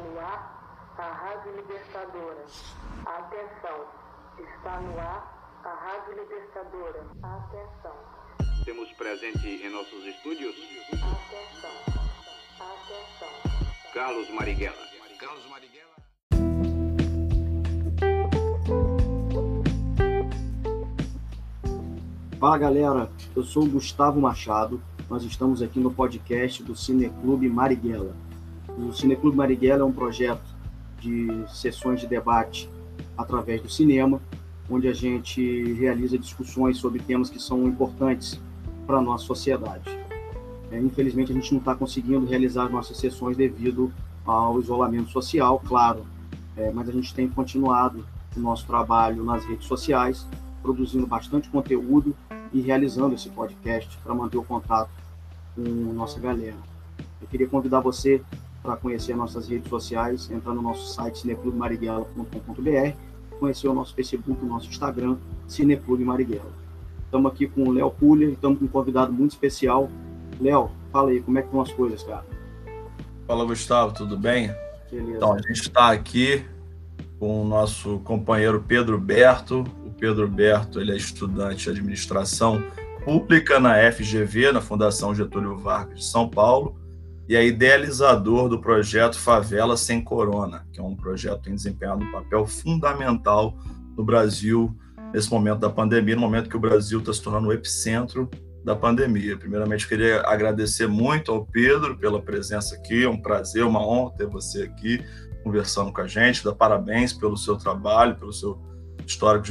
no 0.00 0.18
ar 0.18 0.94
a 0.98 1.12
Rádio 1.12 1.56
Libertadora. 1.56 2.44
Atenção, 3.06 3.86
está 4.38 4.80
no 4.80 4.98
ar 4.98 5.60
a 5.64 5.74
Rádio 5.74 6.20
Libertadora. 6.20 7.06
Atenção. 7.22 7.96
Temos 8.64 8.92
presente 8.92 9.48
em 9.48 9.70
nossos 9.70 10.04
estúdios 10.06 10.54
Atenção. 10.92 11.70
Atenção. 12.60 13.92
Carlos 13.92 14.30
Marighella. 14.30 14.76
Carlos 15.18 15.46
Marighella. 15.48 15.90
Fala 22.38 22.56
galera, 22.56 23.12
eu 23.36 23.42
sou 23.42 23.64
o 23.64 23.68
Gustavo 23.68 24.18
Machado. 24.18 24.82
Nós 25.10 25.24
estamos 25.24 25.60
aqui 25.60 25.78
no 25.78 25.92
podcast 25.92 26.62
do 26.62 26.74
Cineclube 26.74 27.48
Marighella. 27.50 28.14
O 28.88 28.92
Cineclube 28.94 29.36
Marighella 29.36 29.82
é 29.82 29.84
um 29.84 29.92
projeto 29.92 30.42
de 30.98 31.28
sessões 31.48 32.00
de 32.00 32.06
debate 32.06 32.68
através 33.16 33.60
do 33.60 33.68
cinema, 33.68 34.20
onde 34.70 34.88
a 34.88 34.94
gente 34.94 35.72
realiza 35.74 36.18
discussões 36.18 36.78
sobre 36.78 37.00
temas 37.00 37.28
que 37.28 37.40
são 37.40 37.66
importantes 37.66 38.40
para 38.86 38.96
a 38.96 39.02
nossa 39.02 39.24
sociedade. 39.26 39.90
É, 40.72 40.78
infelizmente, 40.80 41.30
a 41.30 41.34
gente 41.34 41.52
não 41.52 41.58
está 41.58 41.74
conseguindo 41.74 42.24
realizar 42.26 42.70
nossas 42.70 42.96
sessões 42.96 43.36
devido 43.36 43.92
ao 44.24 44.58
isolamento 44.58 45.10
social, 45.10 45.60
claro, 45.66 46.06
é, 46.56 46.70
mas 46.72 46.88
a 46.88 46.92
gente 46.92 47.14
tem 47.14 47.28
continuado 47.28 48.04
o 48.36 48.40
nosso 48.40 48.66
trabalho 48.66 49.22
nas 49.24 49.44
redes 49.44 49.66
sociais, 49.66 50.26
produzindo 50.62 51.06
bastante 51.06 51.48
conteúdo 51.50 52.14
e 52.52 52.60
realizando 52.60 53.14
esse 53.14 53.28
podcast 53.28 53.98
para 53.98 54.14
manter 54.14 54.38
o 54.38 54.42
contato 54.42 54.90
com 55.54 55.62
nossa 55.62 56.18
galera. 56.18 56.56
Eu 57.20 57.28
queria 57.28 57.46
convidar 57.46 57.80
você 57.80 58.22
para 58.62 58.76
conhecer 58.76 59.16
nossas 59.16 59.48
redes 59.48 59.68
sociais, 59.68 60.30
entrar 60.30 60.54
no 60.54 60.62
nosso 60.62 60.92
site 60.92 61.20
cineclubemarighella.com.br, 61.20 62.96
conhecer 63.38 63.68
o 63.68 63.74
nosso 63.74 63.94
Facebook, 63.94 64.42
o 64.42 64.46
nosso 64.46 64.68
Instagram, 64.68 65.16
Cineclube 65.48 66.04
Marighella. 66.04 66.52
Estamos 67.04 67.32
aqui 67.32 67.48
com 67.48 67.64
o 67.64 67.72
Léo 67.72 67.90
Pulha, 67.90 68.26
estamos 68.26 68.58
com 68.58 68.66
um 68.66 68.68
convidado 68.68 69.12
muito 69.12 69.32
especial. 69.32 69.90
Léo, 70.40 70.70
fala 70.92 71.10
aí, 71.10 71.20
como 71.20 71.38
é 71.38 71.42
que 71.42 71.48
estão 71.48 71.60
as 71.60 71.72
coisas, 71.72 72.02
cara? 72.02 72.24
Fala, 73.26 73.44
Gustavo, 73.44 73.92
tudo 73.94 74.16
bem? 74.16 74.54
Beleza. 74.90 75.16
Então, 75.16 75.32
a 75.32 75.38
gente 75.38 75.62
está 75.62 75.90
aqui 75.90 76.44
com 77.18 77.42
o 77.42 77.44
nosso 77.44 77.98
companheiro 78.00 78.64
Pedro 78.66 78.98
Berto. 78.98 79.64
O 79.84 79.90
Pedro 79.90 80.28
Berto 80.28 80.80
ele 80.80 80.92
é 80.92 80.96
estudante 80.96 81.64
de 81.64 81.70
administração 81.70 82.62
pública 83.04 83.58
na 83.58 83.74
FGV, 83.90 84.52
na 84.52 84.60
Fundação 84.60 85.14
Getúlio 85.14 85.56
Vargas 85.56 85.98
de 85.98 86.04
São 86.04 86.28
Paulo, 86.28 86.76
e 87.30 87.36
é 87.36 87.46
idealizador 87.46 88.48
do 88.48 88.60
projeto 88.60 89.16
Favela 89.16 89.76
Sem 89.76 90.02
Corona, 90.02 90.66
que 90.72 90.80
é 90.80 90.82
um 90.82 90.96
projeto 90.96 91.36
que 91.36 91.44
tem 91.44 91.54
desempenhado 91.54 92.04
um 92.04 92.10
papel 92.10 92.44
fundamental 92.44 93.56
no 93.96 94.04
Brasil 94.04 94.76
nesse 95.14 95.30
momento 95.30 95.60
da 95.60 95.70
pandemia, 95.70 96.16
no 96.16 96.22
momento 96.22 96.50
que 96.50 96.56
o 96.56 96.60
Brasil 96.60 96.98
está 96.98 97.12
se 97.12 97.22
tornando 97.22 97.46
o 97.46 97.52
epicentro 97.52 98.28
da 98.64 98.74
pandemia. 98.74 99.36
Primeiramente, 99.36 99.86
queria 99.86 100.22
agradecer 100.22 100.88
muito 100.88 101.30
ao 101.30 101.46
Pedro 101.46 101.96
pela 101.96 102.20
presença 102.20 102.74
aqui, 102.74 103.04
é 103.04 103.08
um 103.08 103.22
prazer, 103.22 103.64
uma 103.64 103.80
honra 103.80 104.12
ter 104.16 104.26
você 104.26 104.62
aqui 104.62 105.00
conversando 105.44 105.92
com 105.92 106.00
a 106.00 106.08
gente, 106.08 106.42
dar 106.42 106.56
parabéns 106.56 107.12
pelo 107.12 107.36
seu 107.36 107.56
trabalho, 107.56 108.16
pelo 108.16 108.32
seu 108.32 108.60
histórico 109.06 109.46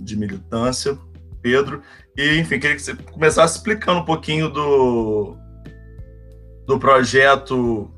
de 0.00 0.16
militância, 0.16 0.98
Pedro. 1.40 1.80
E, 2.16 2.40
enfim, 2.40 2.58
queria 2.58 2.74
que 2.74 2.82
você 2.82 2.96
começasse 2.96 3.58
explicando 3.58 4.00
um 4.00 4.04
pouquinho 4.04 4.48
do, 4.48 5.38
do 6.70 6.78
projeto 6.78 7.90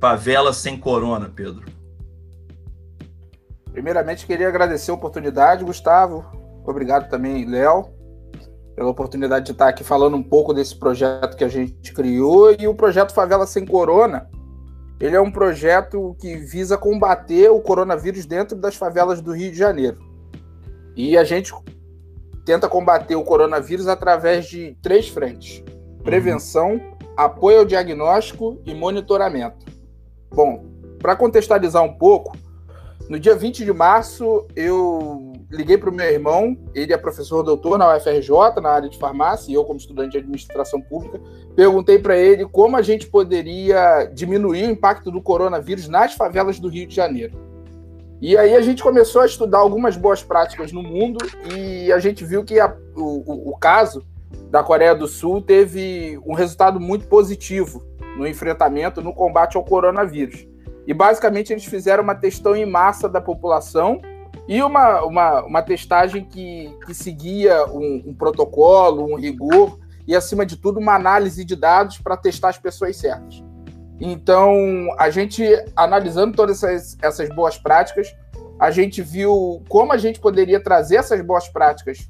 Favela 0.00 0.52
Sem 0.52 0.76
Corona, 0.76 1.30
Pedro. 1.32 1.66
Primeiramente, 3.70 4.26
queria 4.26 4.48
agradecer 4.48 4.90
a 4.90 4.94
oportunidade, 4.94 5.64
Gustavo. 5.64 6.26
Obrigado 6.66 7.08
também, 7.08 7.48
Léo, 7.48 7.90
pela 8.74 8.90
oportunidade 8.90 9.46
de 9.46 9.52
estar 9.52 9.68
aqui 9.68 9.84
falando 9.84 10.16
um 10.16 10.22
pouco 10.22 10.52
desse 10.52 10.76
projeto 10.76 11.36
que 11.36 11.44
a 11.44 11.48
gente 11.48 11.92
criou. 11.92 12.56
E 12.58 12.66
o 12.66 12.74
projeto 12.74 13.14
Favela 13.14 13.46
Sem 13.46 13.64
Corona, 13.64 14.28
ele 14.98 15.14
é 15.14 15.20
um 15.20 15.30
projeto 15.30 16.16
que 16.20 16.34
visa 16.38 16.76
combater 16.76 17.48
o 17.52 17.60
coronavírus 17.60 18.26
dentro 18.26 18.56
das 18.56 18.74
favelas 18.74 19.20
do 19.20 19.30
Rio 19.30 19.52
de 19.52 19.58
Janeiro. 19.58 20.00
E 20.96 21.16
a 21.16 21.22
gente 21.22 21.54
tenta 22.44 22.68
combater 22.68 23.14
o 23.14 23.22
coronavírus 23.22 23.86
através 23.86 24.46
de 24.46 24.76
três 24.82 25.08
frentes: 25.08 25.62
prevenção, 26.02 26.97
apoio 27.18 27.58
ao 27.58 27.64
diagnóstico 27.64 28.62
e 28.64 28.72
monitoramento. 28.72 29.66
Bom, 30.30 30.64
para 31.00 31.16
contextualizar 31.16 31.82
um 31.82 31.92
pouco, 31.92 32.36
no 33.10 33.18
dia 33.18 33.34
20 33.34 33.64
de 33.64 33.72
março, 33.72 34.46
eu 34.54 35.32
liguei 35.50 35.76
para 35.76 35.90
o 35.90 35.92
meu 35.92 36.06
irmão, 36.06 36.56
ele 36.72 36.92
é 36.92 36.96
professor 36.96 37.42
doutor 37.42 37.76
na 37.76 37.96
UFRJ, 37.96 38.60
na 38.62 38.70
área 38.70 38.88
de 38.88 38.96
farmácia, 38.96 39.50
e 39.50 39.54
eu, 39.54 39.64
como 39.64 39.80
estudante 39.80 40.12
de 40.12 40.18
administração 40.18 40.80
pública, 40.80 41.20
perguntei 41.56 41.98
para 41.98 42.16
ele 42.16 42.46
como 42.46 42.76
a 42.76 42.82
gente 42.82 43.08
poderia 43.08 44.04
diminuir 44.14 44.68
o 44.68 44.70
impacto 44.70 45.10
do 45.10 45.20
coronavírus 45.20 45.88
nas 45.88 46.14
favelas 46.14 46.60
do 46.60 46.68
Rio 46.68 46.86
de 46.86 46.94
Janeiro. 46.94 47.36
E 48.20 48.36
aí 48.36 48.54
a 48.54 48.60
gente 48.60 48.80
começou 48.80 49.22
a 49.22 49.26
estudar 49.26 49.58
algumas 49.58 49.96
boas 49.96 50.22
práticas 50.22 50.70
no 50.70 50.84
mundo 50.84 51.18
e 51.56 51.90
a 51.90 51.98
gente 51.98 52.24
viu 52.24 52.44
que 52.44 52.60
a, 52.60 52.76
o, 52.94 53.50
o 53.50 53.58
caso 53.58 54.04
da 54.50 54.62
Coreia 54.62 54.94
do 54.94 55.06
Sul 55.06 55.42
teve 55.42 56.18
um 56.24 56.34
resultado 56.34 56.80
muito 56.80 57.06
positivo 57.06 57.82
no 58.16 58.26
enfrentamento, 58.26 59.02
no 59.02 59.14
combate 59.14 59.56
ao 59.56 59.64
coronavírus. 59.64 60.46
E 60.86 60.94
basicamente 60.94 61.52
eles 61.52 61.64
fizeram 61.64 62.02
uma 62.02 62.14
testão 62.14 62.56
em 62.56 62.64
massa 62.64 63.08
da 63.08 63.20
população 63.20 64.00
e 64.48 64.62
uma, 64.62 65.02
uma, 65.04 65.44
uma 65.44 65.62
testagem 65.62 66.24
que, 66.24 66.74
que 66.86 66.94
seguia 66.94 67.66
um, 67.66 68.04
um 68.06 68.14
protocolo, 68.14 69.04
um 69.04 69.16
rigor 69.16 69.78
e, 70.06 70.16
acima 70.16 70.46
de 70.46 70.56
tudo, 70.56 70.80
uma 70.80 70.94
análise 70.94 71.44
de 71.44 71.54
dados 71.54 71.98
para 71.98 72.16
testar 72.16 72.48
as 72.48 72.58
pessoas 72.58 72.96
certas. 72.96 73.44
Então, 74.00 74.54
a 74.98 75.10
gente, 75.10 75.44
analisando 75.76 76.34
todas 76.34 76.62
essas, 76.62 76.96
essas 77.02 77.28
boas 77.28 77.58
práticas, 77.58 78.16
a 78.58 78.70
gente 78.70 79.02
viu 79.02 79.62
como 79.68 79.92
a 79.92 79.98
gente 79.98 80.18
poderia 80.18 80.58
trazer 80.58 80.96
essas 80.96 81.20
boas 81.20 81.48
práticas 81.48 82.08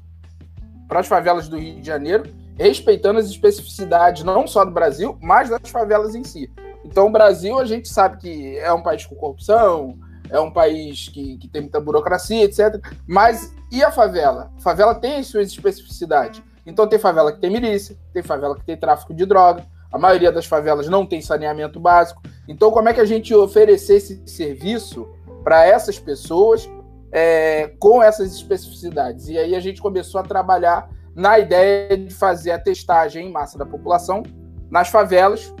para 0.89 1.01
as 1.01 1.07
favelas 1.07 1.47
do 1.47 1.57
Rio 1.57 1.79
de 1.79 1.85
Janeiro, 1.85 2.23
respeitando 2.57 3.19
as 3.19 3.27
especificidades 3.27 4.23
não 4.23 4.47
só 4.47 4.65
do 4.65 4.71
Brasil, 4.71 5.17
mas 5.21 5.49
das 5.49 5.69
favelas 5.69 6.15
em 6.15 6.23
si. 6.23 6.51
Então, 6.83 7.07
o 7.07 7.11
Brasil, 7.11 7.59
a 7.59 7.65
gente 7.65 7.87
sabe 7.87 8.17
que 8.17 8.57
é 8.57 8.73
um 8.73 8.81
país 8.81 9.05
com 9.05 9.15
corrupção, 9.15 9.97
é 10.29 10.39
um 10.39 10.51
país 10.51 11.07
que, 11.07 11.37
que 11.37 11.47
tem 11.47 11.61
muita 11.61 11.79
burocracia, 11.79 12.43
etc. 12.43 12.83
Mas 13.07 13.53
e 13.71 13.83
a 13.83 13.91
favela? 13.91 14.51
A 14.57 14.61
favela 14.61 14.95
tem 14.95 15.21
suas 15.21 15.47
especificidades. 15.49 16.41
Então, 16.65 16.87
tem 16.87 16.97
favela 16.97 17.31
que 17.31 17.39
tem 17.39 17.51
milícia, 17.51 17.95
tem 18.11 18.23
favela 18.23 18.55
que 18.55 18.65
tem 18.65 18.75
tráfico 18.75 19.13
de 19.13 19.25
droga, 19.25 19.65
a 19.91 19.97
maioria 19.97 20.31
das 20.31 20.45
favelas 20.45 20.87
não 20.87 21.05
tem 21.05 21.21
saneamento 21.21 21.79
básico. 21.79 22.21
Então, 22.47 22.71
como 22.71 22.89
é 22.89 22.93
que 22.93 23.01
a 23.01 23.05
gente 23.05 23.33
oferecer 23.33 23.97
esse 23.97 24.21
serviço 24.25 25.07
para 25.43 25.65
essas 25.65 25.99
pessoas 25.99 26.67
é, 27.11 27.73
com 27.79 28.01
essas 28.01 28.33
especificidades? 28.33 29.27
E 29.27 29.37
aí 29.37 29.55
a 29.55 29.59
gente 29.59 29.81
começou 29.81 30.19
a 30.19 30.23
trabalhar 30.23 30.89
na 31.15 31.39
ideia 31.39 31.97
de 31.97 32.13
fazer 32.13 32.51
a 32.51 32.59
testagem 32.59 33.27
em 33.27 33.31
massa 33.31 33.57
da 33.57 33.65
população 33.65 34.23
nas 34.69 34.89
favelas, 34.89 35.53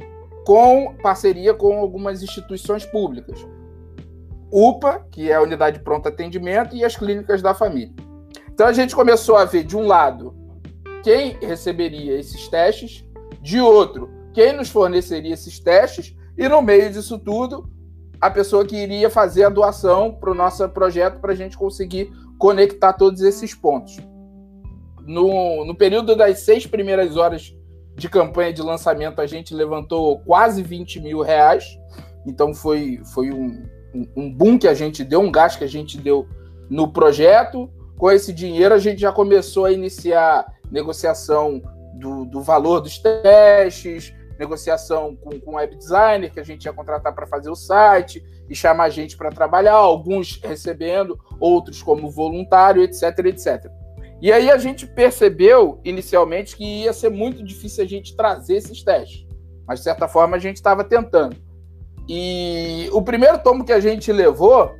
com 0.45 0.95
parceria 1.01 1.53
com 1.53 1.79
algumas 1.79 2.23
instituições 2.23 2.85
públicas. 2.85 3.45
UPA, 4.51 5.05
que 5.11 5.29
é 5.29 5.35
a 5.35 5.41
Unidade 5.41 5.77
de 5.77 5.83
Pronto 5.83 6.07
Atendimento, 6.07 6.75
e 6.75 6.83
as 6.83 6.95
clínicas 6.95 7.41
da 7.41 7.53
família. 7.53 7.93
Então 8.51 8.67
a 8.67 8.73
gente 8.73 8.95
começou 8.95 9.35
a 9.35 9.45
ver, 9.45 9.63
de 9.63 9.77
um 9.77 9.85
lado, 9.85 10.35
quem 11.03 11.37
receberia 11.41 12.17
esses 12.17 12.47
testes, 12.47 13.05
de 13.41 13.59
outro, 13.59 14.09
quem 14.33 14.53
nos 14.53 14.69
forneceria 14.69 15.33
esses 15.33 15.59
testes, 15.59 16.15
e 16.37 16.47
no 16.47 16.61
meio 16.61 16.91
disso 16.91 17.17
tudo, 17.19 17.69
a 18.21 18.29
pessoa 18.29 18.65
que 18.65 18.75
iria 18.75 19.09
fazer 19.09 19.43
a 19.43 19.49
doação 19.49 20.11
para 20.11 20.31
o 20.31 20.35
nosso 20.35 20.67
projeto 20.69 21.19
para 21.19 21.31
a 21.31 21.35
gente 21.35 21.57
conseguir 21.57 22.11
conectar 22.37 22.93
todos 22.93 23.21
esses 23.21 23.53
pontos. 23.53 23.97
No, 25.05 25.65
no 25.65 25.73
período 25.75 26.15
das 26.15 26.39
seis 26.39 26.67
primeiras 26.67 27.17
horas 27.17 27.55
de 27.95 28.09
campanha 28.09 28.53
de 28.53 28.61
lançamento, 28.61 29.19
a 29.21 29.27
gente 29.27 29.53
levantou 29.53 30.19
quase 30.19 30.61
20 30.61 30.99
mil 31.01 31.21
reais. 31.21 31.65
Então 32.25 32.53
foi, 32.53 33.01
foi 33.13 33.31
um, 33.31 33.63
um 34.15 34.31
boom 34.31 34.57
que 34.57 34.67
a 34.67 34.73
gente 34.73 35.03
deu, 35.03 35.21
um 35.21 35.31
gasto 35.31 35.57
que 35.57 35.63
a 35.63 35.69
gente 35.69 35.97
deu 35.97 36.27
no 36.69 36.91
projeto. 36.91 37.69
Com 37.97 38.11
esse 38.11 38.31
dinheiro, 38.31 38.73
a 38.73 38.79
gente 38.79 39.01
já 39.01 39.11
começou 39.11 39.65
a 39.65 39.71
iniciar 39.71 40.45
negociação 40.71 41.61
do, 41.95 42.25
do 42.25 42.41
valor 42.41 42.79
dos 42.79 42.97
testes, 42.99 44.13
negociação 44.39 45.17
com, 45.17 45.37
com 45.39 45.55
web 45.55 45.75
designer 45.75 46.31
que 46.31 46.39
a 46.39 46.43
gente 46.43 46.63
ia 46.63 46.73
contratar 46.73 47.13
para 47.13 47.27
fazer 47.27 47.49
o 47.49 47.55
site 47.55 48.23
e 48.49 48.55
chamar 48.55 48.85
a 48.85 48.89
gente 48.89 49.17
para 49.17 49.29
trabalhar, 49.29 49.73
alguns 49.73 50.39
recebendo, 50.41 51.19
outros 51.39 51.83
como 51.83 52.09
voluntário, 52.09 52.81
etc, 52.81 53.03
etc. 53.25 53.69
E 54.21 54.31
aí 54.31 54.49
a 54.49 54.57
gente 54.57 54.87
percebeu 54.87 55.79
inicialmente 55.83 56.55
que 56.55 56.83
ia 56.83 56.93
ser 56.93 57.09
muito 57.09 57.43
difícil 57.43 57.83
a 57.83 57.87
gente 57.87 58.15
trazer 58.15 58.55
esses 58.55 58.81
testes, 58.81 59.27
mas 59.67 59.79
de 59.79 59.83
certa 59.83 60.07
forma 60.07 60.37
a 60.37 60.39
gente 60.39 60.55
estava 60.55 60.83
tentando. 60.83 61.35
E 62.07 62.89
o 62.91 63.01
primeiro 63.01 63.37
tomo 63.39 63.63
que 63.63 63.71
a 63.71 63.79
gente 63.79 64.11
levou 64.11 64.73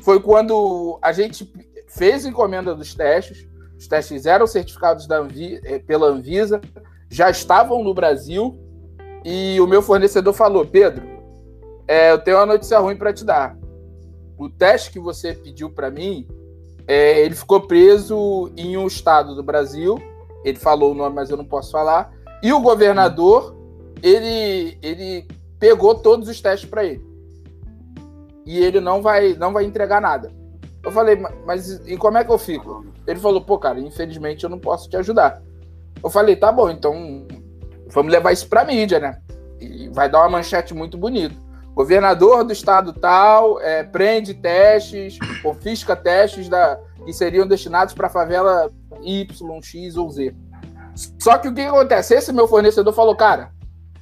foi 0.00 0.20
quando 0.20 0.98
a 1.00 1.12
gente 1.12 1.50
fez 1.86 2.26
a 2.26 2.28
encomenda 2.28 2.74
dos 2.74 2.94
testes. 2.94 3.46
Os 3.78 3.86
testes 3.86 4.26
eram 4.26 4.46
certificados 4.46 5.08
Anvi 5.10 5.60
eh, 5.64 5.78
pela 5.78 6.08
Anvisa, 6.08 6.60
já 7.08 7.30
estavam 7.30 7.82
no 7.82 7.94
Brasil. 7.94 8.58
E 9.24 9.60
o 9.60 9.66
meu 9.66 9.80
fornecedor 9.80 10.34
falou: 10.34 10.66
Pedro, 10.66 11.02
é, 11.88 12.12
eu 12.12 12.18
tenho 12.18 12.36
uma 12.36 12.46
notícia 12.46 12.78
ruim 12.78 12.96
para 12.96 13.12
te 13.12 13.24
dar. 13.24 13.56
O 14.36 14.48
teste 14.48 14.90
que 14.90 14.98
você 14.98 15.32
pediu 15.32 15.70
para 15.70 15.90
mim, 15.90 16.26
é, 16.86 17.20
ele 17.20 17.34
ficou 17.34 17.60
preso 17.62 18.50
em 18.56 18.76
um 18.76 18.86
estado 18.86 19.34
do 19.34 19.42
Brasil. 19.42 19.96
Ele 20.44 20.58
falou 20.58 20.92
o 20.92 20.94
nome, 20.94 21.14
mas 21.14 21.30
eu 21.30 21.36
não 21.36 21.44
posso 21.44 21.70
falar. 21.70 22.12
E 22.42 22.52
o 22.52 22.60
governador, 22.60 23.56
ele, 24.02 24.76
ele 24.82 25.26
pegou 25.58 25.94
todos 25.94 26.28
os 26.28 26.40
testes 26.40 26.68
para 26.68 26.84
ele. 26.84 27.02
E 28.44 28.58
ele 28.58 28.80
não 28.80 29.00
vai, 29.00 29.32
não 29.32 29.52
vai 29.52 29.64
entregar 29.64 30.02
nada. 30.02 30.30
Eu 30.82 30.92
falei, 30.92 31.16
mas 31.46 31.80
e 31.86 31.96
como 31.96 32.18
é 32.18 32.24
que 32.24 32.30
eu 32.30 32.36
fico? 32.36 32.84
Ele 33.06 33.18
falou, 33.18 33.40
pô, 33.40 33.58
cara, 33.58 33.80
infelizmente 33.80 34.44
eu 34.44 34.50
não 34.50 34.58
posso 34.58 34.90
te 34.90 34.96
ajudar. 34.98 35.42
Eu 36.02 36.10
falei, 36.10 36.36
tá 36.36 36.52
bom, 36.52 36.68
então 36.68 37.26
vamos 37.94 38.12
levar 38.12 38.32
isso 38.32 38.48
pra 38.48 38.64
mídia, 38.64 38.98
né? 38.98 39.18
E 39.60 39.88
vai 39.88 40.10
dar 40.10 40.20
uma 40.20 40.28
manchete 40.28 40.74
muito 40.74 40.98
bonita. 40.98 41.34
Governador 41.74 42.44
do 42.44 42.52
estado 42.52 42.92
tal 42.92 43.60
é, 43.60 43.82
prende 43.82 44.34
testes, 44.34 45.18
confisca 45.42 45.96
testes 45.96 46.48
da, 46.48 46.78
que 47.04 47.12
seriam 47.12 47.46
destinados 47.46 47.94
para 47.94 48.08
favela 48.08 48.70
Y, 49.02 49.62
X 49.62 49.96
ou 49.96 50.10
Z. 50.10 50.34
Só 51.18 51.38
que 51.38 51.48
o 51.48 51.54
que 51.54 51.62
acontece? 51.62 52.14
Esse 52.14 52.32
meu 52.32 52.46
fornecedor 52.46 52.92
falou, 52.92 53.16
cara, 53.16 53.50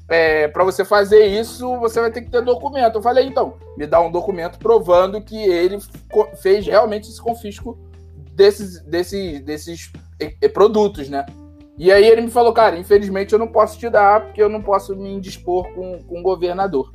é, 0.08 0.48
para 0.48 0.64
você 0.64 0.84
fazer 0.84 1.24
isso, 1.26 1.78
você 1.78 2.00
vai 2.00 2.10
ter 2.10 2.20
que 2.20 2.30
ter 2.30 2.42
documento. 2.42 2.96
Eu 2.96 3.02
falei, 3.02 3.26
então, 3.26 3.54
me 3.78 3.86
dá 3.86 4.00
um 4.00 4.10
documento 4.10 4.58
provando 4.58 5.22
que 5.22 5.36
ele 5.36 5.78
fez 6.42 6.66
realmente 6.66 7.08
esse 7.08 7.20
confisco 7.20 7.78
desses, 8.34 8.82
desses, 8.82 9.40
desses 9.40 9.90
produtos, 10.52 11.08
né? 11.08 11.24
E 11.82 11.90
aí 11.90 12.06
ele 12.06 12.20
me 12.20 12.30
falou, 12.30 12.52
cara, 12.52 12.78
infelizmente 12.78 13.32
eu 13.32 13.40
não 13.40 13.48
posso 13.48 13.76
te 13.76 13.90
dar, 13.90 14.26
porque 14.26 14.40
eu 14.40 14.48
não 14.48 14.62
posso 14.62 14.94
me 14.94 15.14
indispor 15.14 15.68
com, 15.74 15.98
com 16.04 16.20
o 16.20 16.22
governador. 16.22 16.92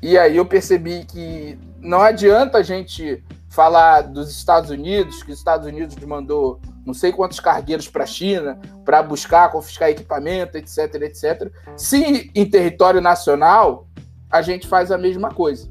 E 0.00 0.16
aí 0.16 0.36
eu 0.36 0.46
percebi 0.46 1.04
que 1.04 1.58
não 1.80 2.00
adianta 2.00 2.58
a 2.58 2.62
gente 2.62 3.20
falar 3.50 4.02
dos 4.02 4.30
Estados 4.30 4.70
Unidos, 4.70 5.24
que 5.24 5.32
os 5.32 5.38
Estados 5.38 5.66
Unidos 5.66 5.96
mandou 5.96 6.60
não 6.86 6.94
sei 6.94 7.10
quantos 7.10 7.40
cargueiros 7.40 7.88
para 7.88 8.04
a 8.04 8.06
China 8.06 8.56
para 8.84 9.02
buscar, 9.02 9.50
confiscar 9.50 9.88
equipamento, 9.88 10.56
etc, 10.56 10.94
etc. 11.02 11.50
Se 11.76 12.30
em 12.32 12.48
território 12.48 13.00
nacional 13.00 13.88
a 14.30 14.42
gente 14.42 14.68
faz 14.68 14.92
a 14.92 14.96
mesma 14.96 15.30
coisa. 15.30 15.68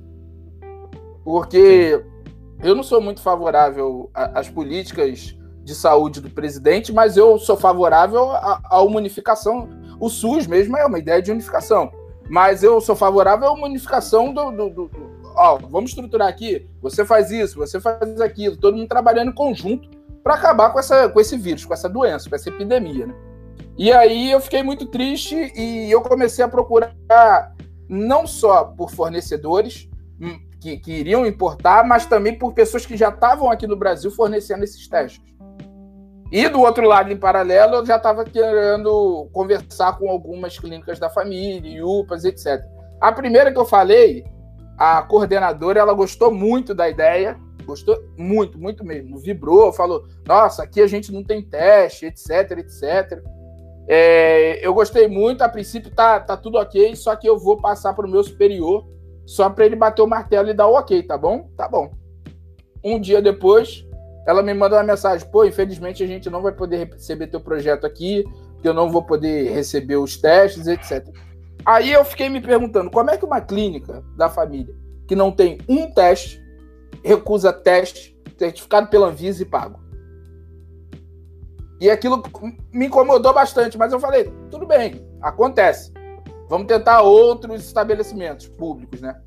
Porque 1.24 2.04
eu 2.62 2.76
não 2.76 2.84
sou 2.84 3.00
muito 3.00 3.22
favorável 3.22 4.12
às 4.14 4.50
políticas 4.50 5.38
de 5.68 5.76
saúde 5.76 6.22
do 6.22 6.30
presidente, 6.30 6.94
mas 6.94 7.18
eu 7.18 7.38
sou 7.38 7.58
favorável 7.58 8.32
à, 8.32 8.82
unificação. 8.82 9.68
O 10.00 10.10
SUS 10.10 10.48
mesmo 10.48 10.78
é 10.78 10.86
uma 10.86 10.98
ideia 10.98 11.22
de 11.22 11.30
unificação. 11.30 11.92
Mas 12.30 12.64
eu 12.64 12.80
sou 12.80 12.96
favorável 12.96 13.50
à 13.50 13.54
unificação 13.54 14.34
do, 14.34 14.50
do, 14.50 14.70
do, 14.70 14.88
do 14.88 15.12
ó, 15.36 15.58
vamos 15.58 15.92
estruturar 15.92 16.30
aqui, 16.30 16.66
você 16.82 17.04
faz 17.04 17.32
isso, 17.32 17.58
você 17.58 17.82
faz 17.82 18.22
aquilo, 18.22 18.56
todo 18.56 18.78
mundo 18.78 18.88
trabalhando 18.88 19.32
em 19.32 19.34
conjunto 19.34 19.90
para 20.24 20.36
acabar 20.36 20.72
com, 20.72 20.80
essa, 20.80 21.10
com 21.10 21.20
esse 21.20 21.36
vírus, 21.36 21.66
com 21.66 21.74
essa 21.74 21.90
doença, 21.90 22.30
com 22.30 22.36
essa 22.36 22.48
epidemia. 22.48 23.08
Né? 23.08 23.16
E 23.78 23.92
aí 23.92 24.32
eu 24.32 24.40
fiquei 24.40 24.64
muito 24.64 24.86
triste 24.86 25.36
e 25.54 25.92
eu 25.92 26.02
comecei 26.02 26.46
a 26.46 26.48
procurar 26.48 27.54
não 27.90 28.26
só 28.26 28.64
por 28.64 28.90
fornecedores 28.90 29.90
hum, 30.20 30.40
que, 30.62 30.78
que 30.78 30.92
iriam 30.94 31.26
importar, 31.26 31.86
mas 31.86 32.06
também 32.06 32.38
por 32.38 32.54
pessoas 32.54 32.86
que 32.86 32.96
já 32.96 33.10
estavam 33.10 33.52
aqui 33.52 33.68
no 33.68 33.76
Brasil 33.76 34.10
fornecendo 34.10 34.64
esses 34.64 34.88
testes. 34.88 35.28
E 36.32 36.48
do 36.50 36.62
outro 36.62 36.86
lado, 36.86 37.12
em 37.12 37.18
paralelo, 37.18 37.76
eu 37.76 37.86
já 37.86 37.98
estava 37.98 38.26
querendo 38.26 39.30
conversar 39.32 39.98
com 39.98 40.10
algumas 40.10 40.60
clínicas 40.60 41.00
da 41.00 41.10
família, 41.10 41.86
UPAs, 41.86 42.26
etc. 42.26 42.62
A 43.00 43.12
primeira 43.12 43.52
que 43.52 43.58
eu 43.58 43.66
falei, 43.66 44.26
a 44.78 45.02
coordenadora, 45.02 45.80
ela 45.80 45.94
gostou 45.94 46.32
muito 46.32 46.74
da 46.74 46.90
ideia 46.90 47.38
gostou 47.68 48.02
muito, 48.18 48.58
muito 48.58 48.84
mesmo. 48.84 49.20
Vibrou, 49.20 49.74
falou: 49.74 50.06
nossa, 50.26 50.64
aqui 50.64 50.82
a 50.82 50.88
gente 50.88 51.12
não 51.12 51.24
tem 51.24 51.44
teste, 51.44 52.06
etc, 52.06 52.60
etc. 52.60 53.22
É, 53.88 54.66
eu 54.66 54.74
gostei 54.74 55.08
muito, 55.08 55.42
a 55.42 55.50
princípio 55.50 55.92
tá, 55.92 56.20
tá 56.20 56.36
tudo 56.36 56.58
ok, 56.58 56.96
só 56.96 57.16
que 57.16 57.28
eu 57.28 57.38
vou 57.38 57.58
passar 57.58 57.94
para 57.94 58.08
o 58.08 58.10
meu 58.10 58.24
superior 58.24 58.88
só 59.26 59.50
para 59.50 59.66
ele 59.66 59.76
bater 59.76 60.02
o 60.02 60.08
martelo 60.08 60.50
e 60.50 60.54
dar 60.54 60.68
o 60.68 60.74
ok, 60.74 61.04
tá 61.04 61.18
bom? 61.18 61.50
Tá 61.56 61.68
bom. 61.68 61.92
Um 62.84 63.00
dia 63.00 63.22
depois, 63.22 63.86
ela 64.28 64.44
me 64.44 64.54
manda 64.54 64.76
uma 64.76 64.84
mensagem: 64.84 65.28
pô, 65.32 65.46
infelizmente 65.46 66.04
a 66.04 66.08
gente 66.08 66.30
não 66.30 66.42
vai 66.42 66.52
poder 66.52 66.90
receber 66.92 67.28
teu 67.28 67.40
projeto 67.40 67.88
aqui, 67.88 68.24
porque 68.54 68.68
eu 68.68 68.74
não 68.74 68.92
vou 68.92 69.02
poder 69.02 69.52
receber 69.52 69.96
os 69.96 70.18
testes, 70.18 70.68
etc. 70.68 71.08
Aí 71.66 71.92
eu 71.92 72.04
fiquei 72.04 72.28
me 72.28 72.42
perguntando: 72.42 72.92
como 72.92 73.10
é 73.10 73.18
que 73.18 73.26
uma 73.26 73.40
clínica 73.40 74.04
da 74.18 74.30
família 74.30 74.76
que 75.08 75.16
não 75.16 75.32
tem 75.32 75.58
um 75.68 75.90
teste 75.90 76.46
recusa 77.04 77.54
teste 77.54 78.20
certificado 78.38 78.88
pela 78.90 79.08
Anvisa 79.08 79.42
e 79.42 79.46
pago. 79.46 79.80
E 81.80 81.90
aquilo 81.90 82.22
me 82.72 82.88
incomodou 82.88 83.34
bastante, 83.34 83.78
mas 83.78 83.94
eu 83.94 84.00
falei, 84.00 84.32
tudo 84.52 84.66
bem, 84.66 85.08
acontece. 85.22 85.94
Vamos 86.50 86.68
tentar 86.68 87.02
outros 87.02 87.64
estabelecimentos 87.64 88.48
públicos, 88.48 89.00
né? 89.00 89.20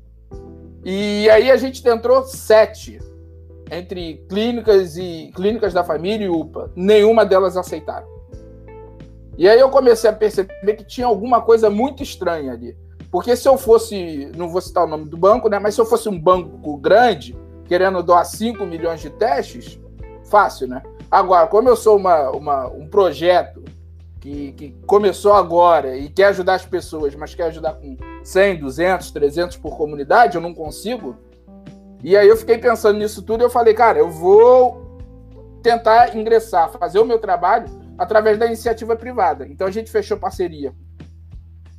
E 0.83 1.29
aí 1.29 1.49
a 1.49 1.57
gente 1.57 1.81
tentou 1.81 2.23
sete 2.23 2.99
entre 3.71 4.25
clínicas 4.27 4.97
e 4.97 5.31
clínicas 5.33 5.73
da 5.73 5.81
família 5.81 6.25
e 6.25 6.29
UPA. 6.29 6.69
Nenhuma 6.75 7.25
delas 7.25 7.55
aceitaram. 7.55 8.05
E 9.37 9.47
aí 9.47 9.59
eu 9.59 9.69
comecei 9.69 10.09
a 10.09 10.13
perceber 10.13 10.75
que 10.75 10.83
tinha 10.83 11.07
alguma 11.07 11.41
coisa 11.41 11.69
muito 11.69 12.03
estranha 12.03 12.51
ali. 12.51 12.77
Porque 13.09 13.35
se 13.35 13.47
eu 13.47 13.57
fosse, 13.57 14.29
não 14.35 14.49
vou 14.49 14.61
citar 14.61 14.83
o 14.83 14.87
nome 14.87 15.05
do 15.05 15.17
banco, 15.17 15.47
né? 15.47 15.57
Mas 15.57 15.73
se 15.73 15.81
eu 15.81 15.85
fosse 15.85 16.09
um 16.09 16.19
banco 16.19 16.77
grande, 16.77 17.35
querendo 17.65 18.03
doar 18.03 18.25
5 18.25 18.65
milhões 18.65 18.99
de 18.99 19.09
testes, 19.09 19.79
fácil, 20.25 20.67
né? 20.67 20.83
Agora, 21.09 21.47
como 21.47 21.69
eu 21.69 21.75
sou 21.75 21.97
uma, 21.97 22.29
uma, 22.31 22.67
um 22.67 22.87
projeto 22.87 23.63
que, 24.19 24.51
que 24.53 24.75
começou 24.85 25.33
agora 25.33 25.97
e 25.97 26.09
quer 26.09 26.25
ajudar 26.25 26.55
as 26.55 26.65
pessoas, 26.65 27.15
mas 27.15 27.33
quer 27.33 27.45
ajudar 27.45 27.73
com 27.73 27.97
100, 28.23 28.59
200, 28.59 29.11
300 29.11 29.57
por 29.57 29.77
comunidade, 29.77 30.35
eu 30.35 30.41
não 30.41 30.53
consigo. 30.53 31.17
E 32.03 32.17
aí 32.17 32.27
eu 32.27 32.37
fiquei 32.37 32.57
pensando 32.57 32.97
nisso 32.97 33.21
tudo 33.21 33.41
e 33.41 33.45
eu 33.45 33.49
falei, 33.49 33.73
cara, 33.73 33.99
eu 33.99 34.09
vou 34.09 34.99
tentar 35.61 36.15
ingressar, 36.15 36.71
fazer 36.71 36.99
o 36.99 37.05
meu 37.05 37.19
trabalho 37.19 37.67
através 37.97 38.37
da 38.37 38.47
iniciativa 38.47 38.95
privada. 38.95 39.47
Então 39.47 39.67
a 39.67 39.71
gente 39.71 39.91
fechou 39.91 40.17
parceria 40.17 40.73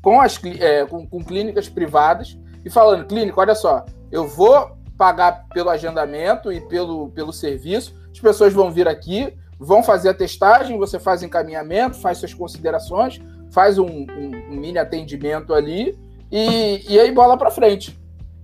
com, 0.01 0.21
as, 0.21 0.41
é, 0.61 0.85
com, 0.85 1.07
com 1.07 1.25
clínicas 1.25 1.69
privadas 1.69 2.39
e 2.65 2.71
falando, 2.71 3.07
clínica, 3.07 3.41
olha 3.41 3.55
só, 3.55 3.85
eu 4.11 4.27
vou 4.27 4.77
pagar 4.97 5.47
pelo 5.53 5.71
agendamento 5.71 6.53
e 6.53 6.61
pelo, 6.61 7.09
pelo 7.11 7.33
serviço. 7.33 7.95
As 8.13 8.21
pessoas 8.21 8.53
vão 8.53 8.71
vir 8.71 8.87
aqui, 8.87 9.35
vão 9.59 9.83
fazer 9.83 10.11
a 10.11 10.15
testagem, 10.15 10.79
você 10.79 10.99
faz 10.99 11.23
encaminhamento, 11.23 11.97
faz 11.97 12.19
suas 12.19 12.35
considerações, 12.35 13.21
faz 13.51 13.79
um, 13.79 13.87
um, 13.87 14.31
um 14.51 14.57
mini 14.57 14.79
atendimento 14.79 15.55
ali 15.55 15.99
e, 16.31 16.85
e 16.89 17.01
aí 17.01 17.11
bola 17.11 17.37
para 17.37 17.51
frente. 17.51 18.01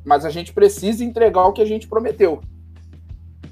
Mas 0.09 0.25
a 0.25 0.31
gente 0.31 0.53
precisa 0.53 1.05
entregar 1.05 1.45
o 1.45 1.53
que 1.53 1.61
a 1.61 1.67
gente 1.67 1.87
prometeu. 1.87 2.41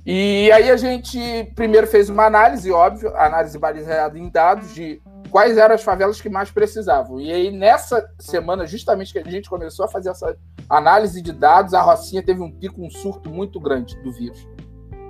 E 0.07 0.51
aí 0.53 0.71
a 0.71 0.77
gente 0.77 1.19
primeiro 1.55 1.87
fez 1.87 2.09
uma 2.09 2.25
análise, 2.25 2.71
óbvio, 2.71 3.15
análise 3.17 3.59
baseada 3.59 4.19
em 4.19 4.31
dados 4.31 4.75
de 4.75 5.03
quais 5.31 5.59
eram 5.59 5.75
as 5.75 5.83
favelas 5.83 6.21
que 6.21 6.29
mais 6.31 6.51
precisavam. 6.51 7.21
E 7.21 7.31
aí, 7.31 7.51
nessa 7.51 8.09
semana, 8.19 8.67
justamente 8.67 9.13
que 9.13 9.19
a 9.19 9.31
gente 9.31 9.51
começou 9.51 9.85
a 9.85 9.89
fazer 9.89 10.11
essa 10.11 10.35
análise 10.69 11.21
de 11.21 11.33
dados, 11.33 11.75
a 11.75 11.83
Rocinha 11.83 12.23
teve 12.23 12.41
um 12.41 12.51
pico, 12.51 12.83
um 12.83 12.89
surto 12.89 13.29
muito 13.29 13.61
grande 13.61 14.01
do 14.03 14.13
vírus. 14.13 14.49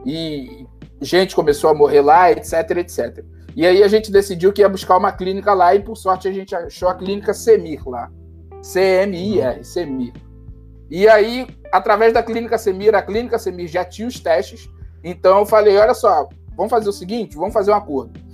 E 0.04 0.66
gente 1.00 1.36
começou 1.36 1.70
a 1.70 1.74
morrer 1.74 2.00
lá, 2.00 2.32
etc, 2.32 2.70
etc. 2.78 3.24
E 3.54 3.66
aí 3.66 3.82
a 3.82 3.88
gente 3.88 4.10
decidiu 4.10 4.52
que 4.52 4.62
ia 4.62 4.68
buscar 4.68 4.96
uma 4.96 5.12
clínica 5.12 5.52
lá 5.54 5.74
e, 5.74 5.80
por 5.80 5.96
sorte, 5.96 6.26
a 6.26 6.32
gente 6.32 6.54
achou 6.54 6.88
a 6.88 6.94
clínica 6.94 7.32
Semir 7.32 7.86
lá. 7.86 8.10
C-M-I-R, 8.62 9.64
Semir. 9.64 10.12
E 10.90 11.08
aí, 11.08 11.46
através 11.72 12.12
da 12.12 12.22
clínica 12.22 12.58
Semir, 12.58 12.94
a 12.94 13.02
clínica 13.02 13.38
Semir 13.38 13.68
já 13.68 13.84
tinha 13.84 14.06
os 14.06 14.20
testes. 14.20 14.68
Então 15.02 15.38
eu 15.38 15.46
falei, 15.46 15.76
olha 15.76 15.94
só, 15.94 16.28
vamos 16.56 16.70
fazer 16.70 16.88
o 16.88 16.92
seguinte, 16.92 17.36
vamos 17.36 17.52
fazer 17.52 17.70
um 17.70 17.74
acordo 17.74 18.26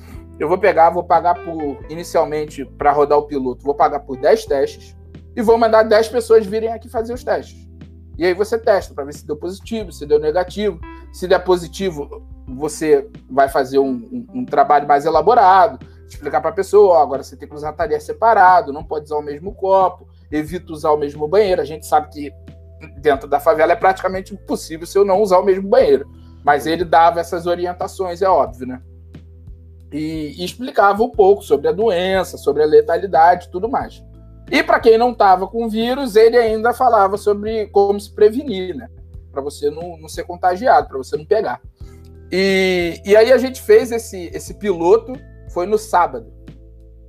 eu 0.43 0.49
vou 0.49 0.59
pegar, 0.59 0.91
vou 0.91 1.05
pagar 1.05 1.37
por, 1.45 1.79
inicialmente, 1.89 2.65
para 2.65 2.91
rodar 2.91 3.17
o 3.17 3.23
piloto, 3.23 3.65
vou 3.65 3.75
pagar 3.75 4.01
por 4.01 4.17
10 4.17 4.47
testes 4.47 4.97
e 5.37 5.41
vou 5.41 5.57
mandar 5.57 5.85
10 5.85 6.09
pessoas 6.09 6.45
virem 6.45 6.73
aqui 6.73 6.89
fazer 6.89 7.13
os 7.13 7.23
testes. 7.23 7.69
E 8.19 8.27
aí 8.27 8.35
você 8.35 8.59
testa 8.59 8.93
para 8.93 9.05
ver 9.05 9.15
se 9.15 9.25
deu 9.25 9.37
positivo, 9.37 9.93
se 9.93 10.05
deu 10.05 10.19
negativo. 10.19 10.81
Se 11.13 11.29
der 11.29 11.39
positivo, 11.39 12.27
você 12.47 13.09
vai 13.31 13.49
fazer 13.49 13.79
um, 13.79 13.93
um, 13.93 14.27
um 14.41 14.45
trabalho 14.45 14.87
mais 14.87 15.07
elaborado, 15.07 15.79
explicar 16.09 16.41
para 16.41 16.51
a 16.51 16.55
pessoa, 16.55 17.01
agora 17.01 17.23
você 17.23 17.37
tem 17.37 17.49
que 17.49 17.55
usar 17.55 17.73
tarefa 17.73 18.05
separado, 18.05 18.73
não 18.73 18.83
pode 18.83 19.05
usar 19.05 19.17
o 19.17 19.23
mesmo 19.23 19.55
copo, 19.55 20.09
evita 20.31 20.73
usar 20.73 20.91
o 20.91 20.97
mesmo 20.97 21.29
banheiro. 21.29 21.63
A 21.63 21.65
gente 21.65 21.87
sabe 21.87 22.09
que 22.11 22.33
dentro 22.99 23.29
da 23.29 23.41
favela 23.41 23.73
é 23.73 23.77
praticamente 23.77 24.35
impossível 24.35 24.87
se 24.87 24.99
eu 24.99 25.05
não 25.05 25.21
usar 25.21 25.39
o 25.39 25.45
mesmo 25.45 25.69
banheiro. 25.69 26.09
Mas 26.45 26.67
ele 26.67 26.85
dava 26.85 27.21
essas 27.21 27.47
orientações, 27.47 28.21
é 28.21 28.29
óbvio, 28.29 28.67
né? 28.67 28.83
E, 29.93 30.35
e 30.39 30.45
explicava 30.45 31.03
um 31.03 31.11
pouco 31.11 31.43
sobre 31.43 31.69
a 31.69 31.73
doença, 31.73 32.37
sobre 32.37 32.63
a 32.63 32.67
letalidade 32.67 33.49
tudo 33.51 33.69
mais. 33.69 34.03
E 34.51 34.63
para 34.63 34.81
quem 34.81 34.99
não 34.99 35.13
estava 35.13 35.47
com 35.47 35.69
vírus, 35.69 36.17
ele 36.17 36.37
ainda 36.37 36.73
falava 36.75 37.17
sobre 37.17 37.67
como 37.69 38.01
se 38.01 38.13
prevenir, 38.13 38.75
né? 38.75 38.89
Para 39.31 39.41
você 39.41 39.71
não, 39.71 39.97
não 39.97 40.09
ser 40.09 40.25
contagiado, 40.25 40.89
para 40.89 40.99
você 40.99 41.17
não 41.17 41.25
pegar. 41.25 41.61
E, 42.31 43.01
e 43.05 43.15
aí 43.15 43.33
a 43.33 43.39
gente 43.39 43.63
fez 43.63 43.93
esse, 43.93 44.31
esse 44.35 44.55
piloto, 44.55 45.13
foi 45.51 45.67
no 45.67 45.79
sábado. 45.79 46.33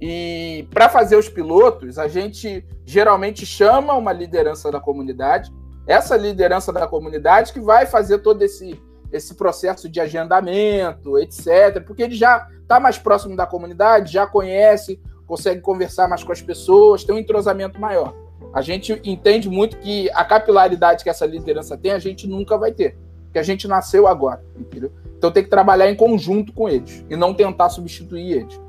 E 0.02 0.68
para 0.70 0.90
fazer 0.90 1.16
os 1.16 1.30
pilotos, 1.30 1.98
a 1.98 2.10
gente 2.10 2.66
geralmente 2.86 3.46
chama 3.46 3.94
uma 3.94 4.12
liderança 4.12 4.70
da 4.70 4.80
comunidade, 4.80 5.50
essa 5.86 6.16
liderança 6.16 6.72
da 6.72 6.88
comunidade 6.88 7.52
que 7.52 7.60
vai 7.60 7.86
fazer 7.86 8.20
todo 8.20 8.42
esse, 8.42 8.82
esse 9.12 9.36
processo 9.36 9.90
de 9.90 10.00
agendamento, 10.00 11.18
etc., 11.18 11.84
porque 11.86 12.04
ele 12.04 12.16
já 12.16 12.48
está 12.62 12.80
mais 12.80 12.98
próximo 12.98 13.36
da 13.36 13.46
comunidade, 13.46 14.14
já 14.14 14.26
conhece, 14.26 15.00
consegue 15.28 15.62
conversar 15.62 16.08
mais 16.08 16.24
com 16.24 16.32
as 16.32 16.42
pessoas, 16.42 17.04
tem 17.04 17.16
um 17.16 17.20
entrosamento 17.20 17.80
maior. 17.80 18.14
A 18.54 18.62
gente 18.62 19.02
entende 19.04 19.50
muito 19.50 19.78
que 19.78 20.10
a 20.12 20.24
capilaridade 20.24 21.04
que 21.04 21.10
essa 21.10 21.26
liderança 21.26 21.78
tem, 21.78 21.92
a 21.92 22.00
gente 22.00 22.28
nunca 22.28 22.58
vai 22.58 22.72
ter, 22.72 22.98
porque 23.26 23.40
a 23.40 23.44
gente 23.44 23.68
nasceu 23.68 24.08
agora, 24.08 24.44
entendeu? 24.58 24.92
Então 25.18 25.32
tem 25.32 25.44
que 25.44 25.50
trabalhar 25.50 25.90
em 25.90 25.96
conjunto 25.96 26.54
com 26.54 26.68
eles 26.70 27.06
e 27.10 27.16
não 27.16 27.34
tentar 27.34 27.70
substituir 27.70 28.34
eles. 28.34 28.62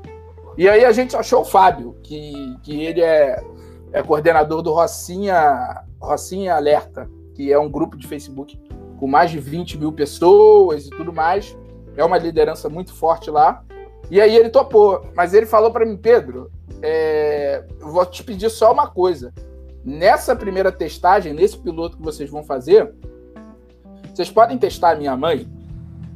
E 0.57 0.69
aí 0.69 0.85
a 0.85 0.91
gente 0.91 1.15
achou 1.15 1.41
o 1.41 1.45
Fábio, 1.45 1.97
que, 2.01 2.57
que 2.63 2.81
ele 2.81 3.01
é, 3.01 3.43
é 3.91 4.01
coordenador 4.01 4.61
do 4.61 4.71
Rocinha, 4.71 5.83
Rocinha 5.99 6.55
Alerta, 6.55 7.09
que 7.33 7.51
é 7.51 7.59
um 7.59 7.69
grupo 7.69 7.97
de 7.97 8.07
Facebook 8.07 8.59
com 8.97 9.07
mais 9.07 9.31
de 9.31 9.39
20 9.39 9.77
mil 9.77 9.91
pessoas 9.91 10.87
e 10.87 10.89
tudo 10.89 11.11
mais. 11.11 11.57
É 11.97 12.03
uma 12.03 12.17
liderança 12.17 12.69
muito 12.69 12.93
forte 12.93 13.29
lá. 13.29 13.63
E 14.09 14.21
aí 14.21 14.35
ele 14.35 14.49
topou, 14.49 15.05
mas 15.15 15.33
ele 15.33 15.45
falou 15.45 15.71
para 15.71 15.85
mim, 15.85 15.97
Pedro, 15.97 16.51
é, 16.81 17.63
eu 17.79 17.91
vou 17.91 18.05
te 18.05 18.23
pedir 18.23 18.49
só 18.49 18.71
uma 18.71 18.87
coisa. 18.87 19.33
Nessa 19.83 20.35
primeira 20.35 20.71
testagem, 20.71 21.33
nesse 21.33 21.57
piloto 21.57 21.97
que 21.97 22.03
vocês 22.03 22.29
vão 22.29 22.43
fazer, 22.43 22.93
vocês 24.13 24.29
podem 24.29 24.57
testar 24.57 24.91
a 24.91 24.95
minha 24.95 25.15
mãe, 25.17 25.47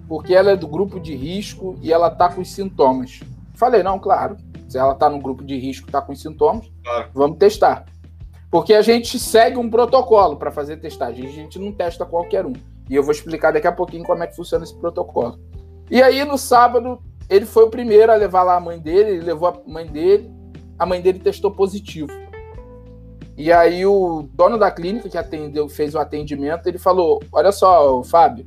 porque 0.08 0.34
ela 0.34 0.52
é 0.52 0.56
do 0.56 0.68
grupo 0.68 1.00
de 1.00 1.16
risco 1.16 1.78
e 1.82 1.92
ela 1.92 2.10
tá 2.10 2.30
com 2.30 2.42
os 2.42 2.52
sintomas. 2.52 3.20
Falei, 3.56 3.84
não, 3.84 4.00
claro. 4.00 4.38
Se 4.68 4.78
ela 4.78 4.94
tá 4.94 5.10
no 5.10 5.20
grupo 5.20 5.44
de 5.44 5.58
risco, 5.58 5.92
tá 5.92 6.02
com 6.02 6.14
os 6.14 6.22
sintomas, 6.22 6.72
claro. 6.84 7.10
vamos 7.14 7.38
testar. 7.38 7.86
Porque 8.52 8.74
a 8.74 8.82
gente 8.82 9.20
segue 9.20 9.58
um 9.58 9.70
protocolo 9.70 10.36
para 10.38 10.52
fazer 10.52 10.78
testagem. 10.78 11.26
A 11.26 11.32
gente 11.32 11.60
não 11.60 11.72
testa 11.72 12.06
qualquer 12.06 12.46
um. 12.46 12.54
E 12.90 12.96
eu 12.96 13.04
vou 13.04 13.12
explicar 13.12 13.52
daqui 13.52 13.68
a 13.68 13.72
pouquinho 13.72 14.04
como 14.04 14.24
é 14.24 14.28
que 14.28 14.36
funciona 14.36 14.64
esse 14.64 14.76
protocolo. 14.76 15.40
E 15.92 16.02
aí, 16.02 16.26
no 16.26 16.38
sábado, 16.38 17.00
ele 17.30 17.46
foi 17.46 17.64
o 17.64 17.70
primeiro 17.70 18.12
a 18.12 18.16
levar 18.16 18.44
lá 18.44 18.56
a 18.56 18.60
mãe 18.60 18.80
dele, 18.80 19.12
ele 19.12 19.22
levou 19.22 19.48
a 19.48 19.70
mãe 19.70 19.86
dele, 19.86 20.32
a 20.78 20.86
mãe 20.86 21.00
dele 21.00 21.20
testou 21.20 21.52
positivo. 21.52 22.10
E 23.38 23.54
aí 23.54 23.86
o 23.86 24.28
dono 24.34 24.58
da 24.58 24.70
clínica 24.70 25.08
que 25.08 25.18
atendeu, 25.18 25.70
fez 25.70 25.96
o 25.96 26.00
atendimento, 26.00 26.68
ele 26.68 26.78
falou: 26.78 27.22
Olha 27.32 27.52
só, 27.52 28.04
Fábio, 28.04 28.46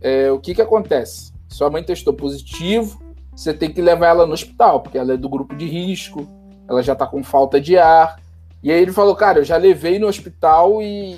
é, 0.00 0.30
o 0.30 0.38
que 0.38 0.54
que 0.54 0.60
acontece? 0.60 1.32
Sua 1.48 1.70
mãe 1.70 1.82
testou 1.82 2.12
positivo, 2.12 3.00
você 3.34 3.54
tem 3.54 3.72
que 3.72 3.80
levar 3.80 4.08
ela 4.08 4.26
no 4.26 4.34
hospital, 4.34 4.80
porque 4.80 4.98
ela 4.98 5.14
é 5.14 5.16
do 5.16 5.28
grupo 5.28 5.54
de 5.54 5.66
risco, 5.66 6.26
ela 6.68 6.82
já 6.82 6.94
tá 6.94 7.06
com 7.06 7.22
falta 7.22 7.60
de 7.60 7.78
ar. 7.78 8.20
E 8.66 8.72
aí 8.72 8.82
ele 8.82 8.92
falou: 8.92 9.14
Cara, 9.14 9.38
eu 9.38 9.44
já 9.44 9.56
levei 9.56 9.96
no 9.96 10.08
hospital 10.08 10.82
e 10.82 11.16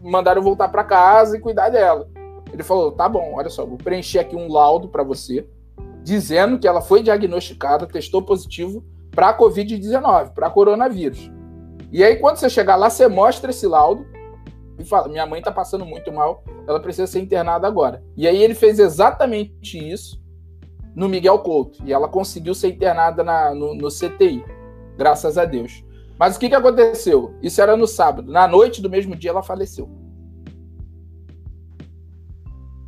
mandaram 0.00 0.40
voltar 0.40 0.68
para 0.68 0.84
casa 0.84 1.36
e 1.36 1.40
cuidar 1.40 1.68
dela. 1.68 2.08
Ele 2.52 2.62
falou: 2.62 2.92
Tá 2.92 3.08
bom, 3.08 3.32
olha 3.34 3.50
só, 3.50 3.66
vou 3.66 3.76
preencher 3.76 4.20
aqui 4.20 4.36
um 4.36 4.46
laudo 4.46 4.86
para 4.86 5.02
você 5.02 5.44
dizendo 6.04 6.56
que 6.56 6.68
ela 6.68 6.80
foi 6.80 7.02
diagnosticada, 7.02 7.84
testou 7.84 8.22
positivo 8.22 8.84
para 9.10 9.36
Covid-19, 9.36 10.34
para 10.34 10.48
coronavírus. 10.48 11.32
E 11.90 12.04
aí, 12.04 12.14
quando 12.14 12.36
você 12.36 12.48
chegar 12.48 12.76
lá, 12.76 12.88
você 12.88 13.08
mostra 13.08 13.50
esse 13.50 13.66
laudo 13.66 14.06
e 14.78 14.84
fala: 14.84 15.08
minha 15.08 15.26
mãe 15.26 15.40
está 15.40 15.50
passando 15.50 15.84
muito 15.84 16.12
mal, 16.12 16.44
ela 16.64 16.78
precisa 16.78 17.08
ser 17.08 17.18
internada 17.18 17.66
agora. 17.66 18.04
E 18.16 18.28
aí 18.28 18.40
ele 18.40 18.54
fez 18.54 18.78
exatamente 18.78 19.76
isso 19.76 20.22
no 20.94 21.08
Miguel 21.08 21.40
Couto. 21.40 21.80
E 21.84 21.92
ela 21.92 22.06
conseguiu 22.06 22.54
ser 22.54 22.68
internada 22.68 23.24
na, 23.24 23.52
no, 23.52 23.74
no 23.74 23.88
CTI, 23.88 24.44
graças 24.96 25.36
a 25.36 25.44
Deus. 25.44 25.84
Mas 26.18 26.36
o 26.36 26.40
que, 26.40 26.48
que 26.48 26.54
aconteceu? 26.54 27.34
Isso 27.42 27.60
era 27.60 27.76
no 27.76 27.86
sábado. 27.86 28.30
Na 28.30 28.46
noite 28.46 28.80
do 28.80 28.88
mesmo 28.88 29.16
dia, 29.16 29.30
ela 29.30 29.42
faleceu. 29.42 29.88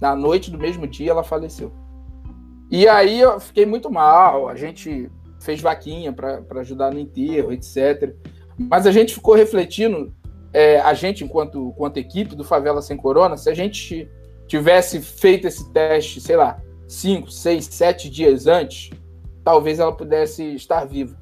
Na 0.01 0.15
noite 0.15 0.51
do 0.51 0.59
mesmo 0.59 0.87
dia, 0.87 1.11
ela 1.11 1.25
faleceu. 1.25 1.73
E 2.71 2.87
aí 2.89 3.21
eu 3.21 3.39
fiquei 3.41 3.65
muito 3.65 3.91
mal, 3.91 4.49
a 4.49 4.55
gente 4.55 5.11
fez 5.41 5.61
vaquinha 5.61 6.13
para 6.13 6.61
ajudar 6.61 6.93
no 6.93 6.99
enterro, 6.99 7.53
etc. 7.53 8.15
Mas 8.59 8.87
a 8.87 8.93
gente 8.93 9.15
ficou 9.15 9.35
refletindo, 9.35 10.13
é, 10.53 10.81
a 10.81 10.93
gente, 10.93 11.23
enquanto, 11.23 11.69
enquanto 11.69 11.99
equipe 11.99 12.35
do 12.35 12.43
Favela 12.43 12.83
Sem 12.83 12.97
Corona, 12.97 13.37
se 13.37 13.49
a 13.49 13.55
gente 13.55 14.11
tivesse 14.49 15.01
feito 15.01 15.47
esse 15.47 15.71
teste, 15.73 16.21
sei 16.21 16.37
lá, 16.37 16.61
cinco, 16.89 17.31
seis, 17.31 17.67
sete 17.67 18.11
dias 18.11 18.47
antes, 18.47 18.91
talvez 19.45 19.79
ela 19.79 19.93
pudesse 19.93 20.55
estar 20.55 20.85
viva. 20.85 21.17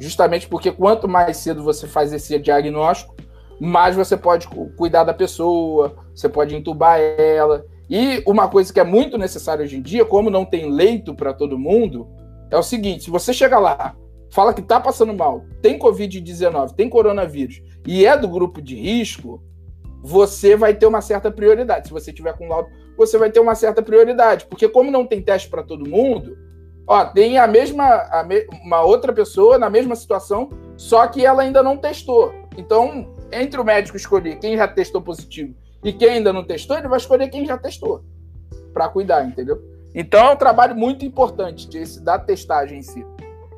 Justamente 0.00 0.48
porque 0.48 0.70
quanto 0.70 1.08
mais 1.08 1.38
cedo 1.38 1.62
você 1.62 1.86
faz 1.86 2.12
esse 2.12 2.38
diagnóstico, 2.38 3.14
mais 3.60 3.96
você 3.96 4.16
pode 4.16 4.46
cuidar 4.76 5.04
da 5.04 5.14
pessoa, 5.14 5.96
você 6.14 6.28
pode 6.28 6.54
entubar 6.54 6.98
ela. 7.00 7.64
E 7.88 8.22
uma 8.26 8.48
coisa 8.48 8.72
que 8.72 8.80
é 8.80 8.84
muito 8.84 9.16
necessária 9.16 9.64
hoje 9.64 9.76
em 9.76 9.82
dia, 9.82 10.04
como 10.04 10.28
não 10.28 10.44
tem 10.44 10.70
leito 10.70 11.14
para 11.14 11.32
todo 11.32 11.58
mundo, 11.58 12.08
é 12.50 12.56
o 12.56 12.62
seguinte: 12.62 13.04
se 13.04 13.10
você 13.10 13.32
chega 13.32 13.58
lá, 13.58 13.96
fala 14.30 14.52
que 14.52 14.60
está 14.60 14.78
passando 14.78 15.14
mal, 15.14 15.44
tem 15.62 15.78
Covid-19, 15.78 16.74
tem 16.74 16.90
coronavírus 16.90 17.62
e 17.86 18.04
é 18.04 18.16
do 18.16 18.28
grupo 18.28 18.60
de 18.60 18.74
risco, 18.74 19.42
você 20.02 20.56
vai 20.56 20.74
ter 20.74 20.86
uma 20.86 21.00
certa 21.00 21.30
prioridade. 21.30 21.88
Se 21.88 21.92
você 21.92 22.12
tiver 22.12 22.36
com 22.36 22.48
laudo, 22.48 22.68
você 22.96 23.16
vai 23.16 23.30
ter 23.30 23.40
uma 23.40 23.54
certa 23.54 23.82
prioridade, 23.82 24.46
porque 24.46 24.68
como 24.68 24.90
não 24.90 25.06
tem 25.06 25.22
teste 25.22 25.48
para 25.48 25.62
todo 25.62 25.88
mundo, 25.88 26.36
ó, 26.86 27.04
tem 27.04 27.38
a 27.38 27.46
mesma 27.46 27.84
a 28.10 28.22
me, 28.22 28.46
uma 28.62 28.82
outra 28.82 29.12
pessoa 29.12 29.58
na 29.58 29.68
mesma 29.68 29.96
situação, 29.96 30.50
só 30.76 31.06
que 31.06 31.24
ela 31.24 31.42
ainda 31.42 31.62
não 31.62 31.76
testou. 31.76 32.32
Então, 32.56 33.14
entre 33.32 33.60
o 33.60 33.64
médico 33.64 33.96
escolher 33.96 34.38
quem 34.38 34.56
já 34.56 34.68
testou 34.68 35.02
positivo 35.02 35.54
e 35.82 35.92
quem 35.92 36.10
ainda 36.10 36.32
não 36.32 36.44
testou, 36.44 36.76
ele 36.76 36.88
vai 36.88 36.98
escolher 36.98 37.28
quem 37.28 37.44
já 37.46 37.58
testou 37.58 38.04
para 38.72 38.88
cuidar, 38.88 39.24
entendeu? 39.24 39.62
Então 39.94 40.28
é 40.28 40.32
um 40.32 40.36
trabalho 40.36 40.76
muito 40.76 41.04
importante 41.04 41.68
esse 41.76 42.00
da 42.02 42.18
testagem 42.18 42.78
em 42.78 42.82
si. 42.82 43.04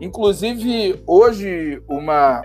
Inclusive, 0.01 1.03
hoje, 1.05 1.83
uma, 1.89 2.43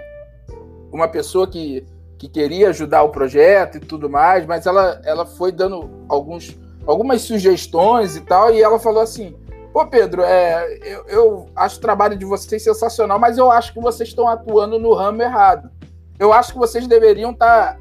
uma 0.92 1.08
pessoa 1.08 1.48
que, 1.48 1.86
que 2.18 2.28
queria 2.28 2.70
ajudar 2.70 3.04
o 3.04 3.10
projeto 3.10 3.78
e 3.78 3.80
tudo 3.80 4.10
mais, 4.10 4.46
mas 4.48 4.66
ela, 4.66 5.00
ela 5.06 5.25
foi 5.25 5.52
dando 5.52 5.88
alguns, 6.10 6.58
algumas 6.88 7.22
sugestões 7.22 8.16
e 8.16 8.22
tal, 8.22 8.52
e 8.52 8.62
ela 8.62 8.80
falou 8.80 9.04
assim: 9.04 9.36
Pô, 9.74 9.88
Pedro, 9.88 10.22
é, 10.22 10.77
eu, 10.84 11.06
eu 11.08 11.50
acho 11.56 11.80
o 11.80 11.82
trabalho 11.82 12.15
de 12.15 12.24
vocês 12.25 12.63
sensacional, 12.63 13.18
mas 13.18 13.39
eu 13.39 13.50
acho 13.50 13.74
que 13.74 13.82
vocês 13.82 14.10
estão 14.10 14.27
atuando 14.27 14.77
no 14.77 14.94
ramo 14.94 15.20
errado. 15.20 15.72
Eu 16.20 16.32
acho 16.32 16.53
que 16.53 16.60
vocês 16.60 16.86
deveriam 16.86 17.32
estar 17.32 17.74
tá 17.74 17.80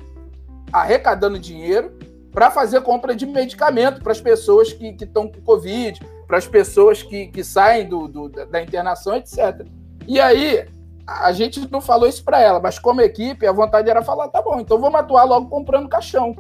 arrecadando 0.73 1.39
dinheiro 1.39 1.93
para 2.33 2.51
fazer 2.51 2.81
compra 2.81 3.15
de 3.15 3.27
medicamento 3.27 4.03
para 4.03 4.11
as 4.11 4.23
pessoas 4.23 4.73
que 4.73 4.97
estão 4.99 5.29
com 5.29 5.43
Covid, 5.43 6.01
para 6.27 6.39
as 6.39 6.47
pessoas 6.47 7.03
que, 7.03 7.27
que 7.27 7.45
saem 7.45 7.87
do, 7.87 8.09
do, 8.09 8.29
da 8.31 8.63
internação, 8.63 9.15
etc. 9.15 9.67
E 10.09 10.19
aí, 10.19 10.67
a 11.07 11.31
gente 11.33 11.71
não 11.71 11.83
falou 11.83 12.09
isso 12.09 12.25
para 12.25 12.41
ela, 12.41 12.59
mas 12.59 12.79
como 12.79 13.03
equipe, 13.03 13.47
a 13.47 13.53
vontade 13.53 13.91
era 13.91 14.03
falar: 14.03 14.29
tá 14.29 14.41
bom, 14.41 14.59
então 14.59 14.81
vamos 14.81 14.99
atuar 14.99 15.25
logo 15.25 15.51
comprando 15.51 15.91
caixão. 15.91 16.35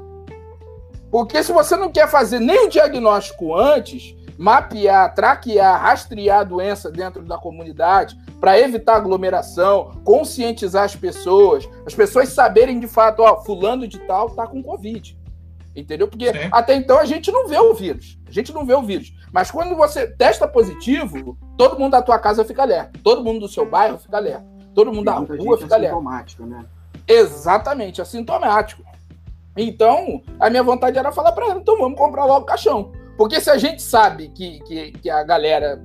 Porque 1.10 1.42
se 1.42 1.52
você 1.52 1.76
não 1.76 1.92
quer 1.92 2.08
fazer 2.08 2.40
nem 2.40 2.64
o 2.64 2.70
diagnóstico 2.70 3.54
antes, 3.54 4.16
mapear, 4.38 5.14
traquear, 5.14 5.80
rastrear 5.80 6.40
a 6.40 6.44
doença 6.44 6.90
dentro 6.90 7.22
da 7.22 7.38
comunidade 7.38 8.16
para 8.40 8.58
evitar 8.58 8.96
aglomeração, 8.96 9.92
conscientizar 10.04 10.84
as 10.84 10.96
pessoas, 10.96 11.68
as 11.86 11.94
pessoas 11.94 12.30
saberem 12.30 12.80
de 12.80 12.86
fato, 12.86 13.20
ó, 13.20 13.42
fulano 13.42 13.86
de 13.86 13.98
tal 14.00 14.30
tá 14.30 14.46
com 14.46 14.62
Covid. 14.62 15.16
Entendeu? 15.74 16.06
Porque 16.06 16.30
Sim. 16.30 16.48
até 16.50 16.74
então 16.74 16.98
a 16.98 17.04
gente 17.04 17.32
não 17.32 17.48
vê 17.48 17.58
o 17.58 17.72
vírus. 17.72 18.18
A 18.28 18.30
gente 18.30 18.52
não 18.52 18.66
vê 18.66 18.74
o 18.74 18.82
vírus. 18.82 19.14
Mas 19.32 19.50
quando 19.50 19.74
você 19.74 20.06
testa 20.06 20.46
positivo, 20.46 21.38
todo 21.56 21.78
mundo 21.78 21.92
da 21.92 22.02
tua 22.02 22.18
casa 22.18 22.44
fica 22.44 22.62
alerta. 22.62 22.98
Todo 23.02 23.24
mundo 23.24 23.40
do 23.40 23.48
seu 23.48 23.68
bairro 23.68 23.96
fica 23.96 24.18
alerta. 24.18 24.44
Todo 24.74 24.92
mundo 24.92 25.06
da 25.06 25.14
rua 25.14 25.56
fica 25.56 25.74
alerta. 25.74 25.96
Né? 26.40 26.66
Exatamente, 27.08 28.02
assintomático. 28.02 28.82
Então, 29.56 30.22
a 30.40 30.48
minha 30.48 30.62
vontade 30.62 30.98
era 30.98 31.12
falar 31.12 31.32
para 31.32 31.46
ela, 31.46 31.60
então 31.60 31.76
vamos 31.78 31.98
comprar 31.98 32.24
logo 32.24 32.42
o 32.42 32.46
caixão. 32.46 32.92
Porque 33.16 33.40
se 33.40 33.50
a 33.50 33.56
gente 33.56 33.82
sabe 33.82 34.28
que, 34.28 34.60
que, 34.60 34.92
que 34.92 35.10
a 35.10 35.22
galera, 35.22 35.82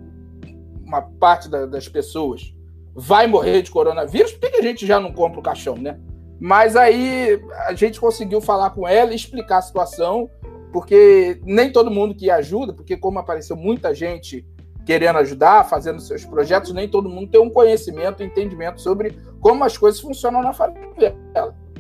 uma 0.86 1.02
parte 1.02 1.50
da, 1.50 1.66
das 1.66 1.88
pessoas, 1.88 2.54
vai 2.96 3.28
morrer 3.28 3.62
de 3.62 3.72
coronavírus, 3.72 4.32
por 4.32 4.50
que, 4.50 4.58
a 4.58 4.62
gente 4.62 4.86
já 4.86 5.00
não 5.00 5.12
compra 5.12 5.40
o 5.40 5.44
caixão, 5.44 5.76
né? 5.76 6.00
Mas 6.40 6.76
aí 6.76 7.42
a 7.66 7.74
gente 7.74 8.00
conseguiu 8.00 8.42
falar 8.42 8.72
com 8.72 8.88
ela 8.88 9.12
e 9.12 9.16
explicar 9.16 9.58
a 9.58 9.62
situação, 9.62 10.30
porque 10.72 11.40
nem 11.44 11.72
todo 11.72 11.92
mundo 11.92 12.16
que 12.16 12.30
ajuda, 12.30 12.74
porque 12.74 12.96
como 12.96 13.20
apareceu 13.20 13.56
muita 13.56 13.94
gente 13.94 14.46
querendo 14.86 15.18
ajudar, 15.18 15.66
fazendo 15.66 16.00
seus 16.00 16.24
projetos, 16.24 16.74
nem 16.74 16.88
todo 16.88 17.10
mundo 17.10 17.30
tem 17.30 17.42
um 17.42 17.50
conhecimento, 17.50 18.24
entendimento 18.24 18.82
sobre 18.82 19.18
como 19.42 19.64
as 19.64 19.78
coisas 19.78 20.00
funcionam 20.00 20.42
na 20.42 20.54
favela. 20.54 21.16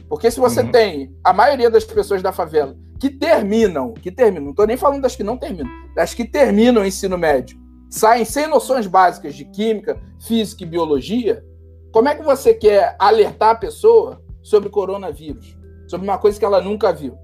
Porque 0.09 0.29
se 0.29 0.39
você 0.39 0.61
uhum. 0.61 0.71
tem 0.71 1.15
a 1.23 1.31
maioria 1.31 1.69
das 1.69 1.83
pessoas 1.83 2.21
da 2.21 2.31
favela 2.31 2.75
que 2.99 3.09
terminam, 3.09 3.93
que 3.93 4.11
terminam, 4.11 4.45
não 4.45 4.51
estou 4.51 4.67
nem 4.67 4.77
falando 4.77 5.01
das 5.01 5.15
que 5.15 5.23
não 5.23 5.37
terminam, 5.37 5.69
das 5.95 6.13
que 6.13 6.25
terminam 6.25 6.81
o 6.81 6.85
ensino 6.85 7.17
médio, 7.17 7.59
saem 7.89 8.25
sem 8.25 8.47
noções 8.47 8.87
básicas 8.87 9.35
de 9.35 9.45
química, 9.45 9.99
física 10.19 10.63
e 10.63 10.67
biologia, 10.67 11.43
como 11.91 12.09
é 12.09 12.15
que 12.15 12.23
você 12.23 12.53
quer 12.53 12.95
alertar 12.99 13.49
a 13.49 13.55
pessoa 13.55 14.21
sobre 14.43 14.69
coronavírus? 14.69 15.57
Sobre 15.87 16.07
uma 16.07 16.17
coisa 16.17 16.37
que 16.37 16.45
ela 16.45 16.61
nunca 16.61 16.91
viu? 16.91 17.17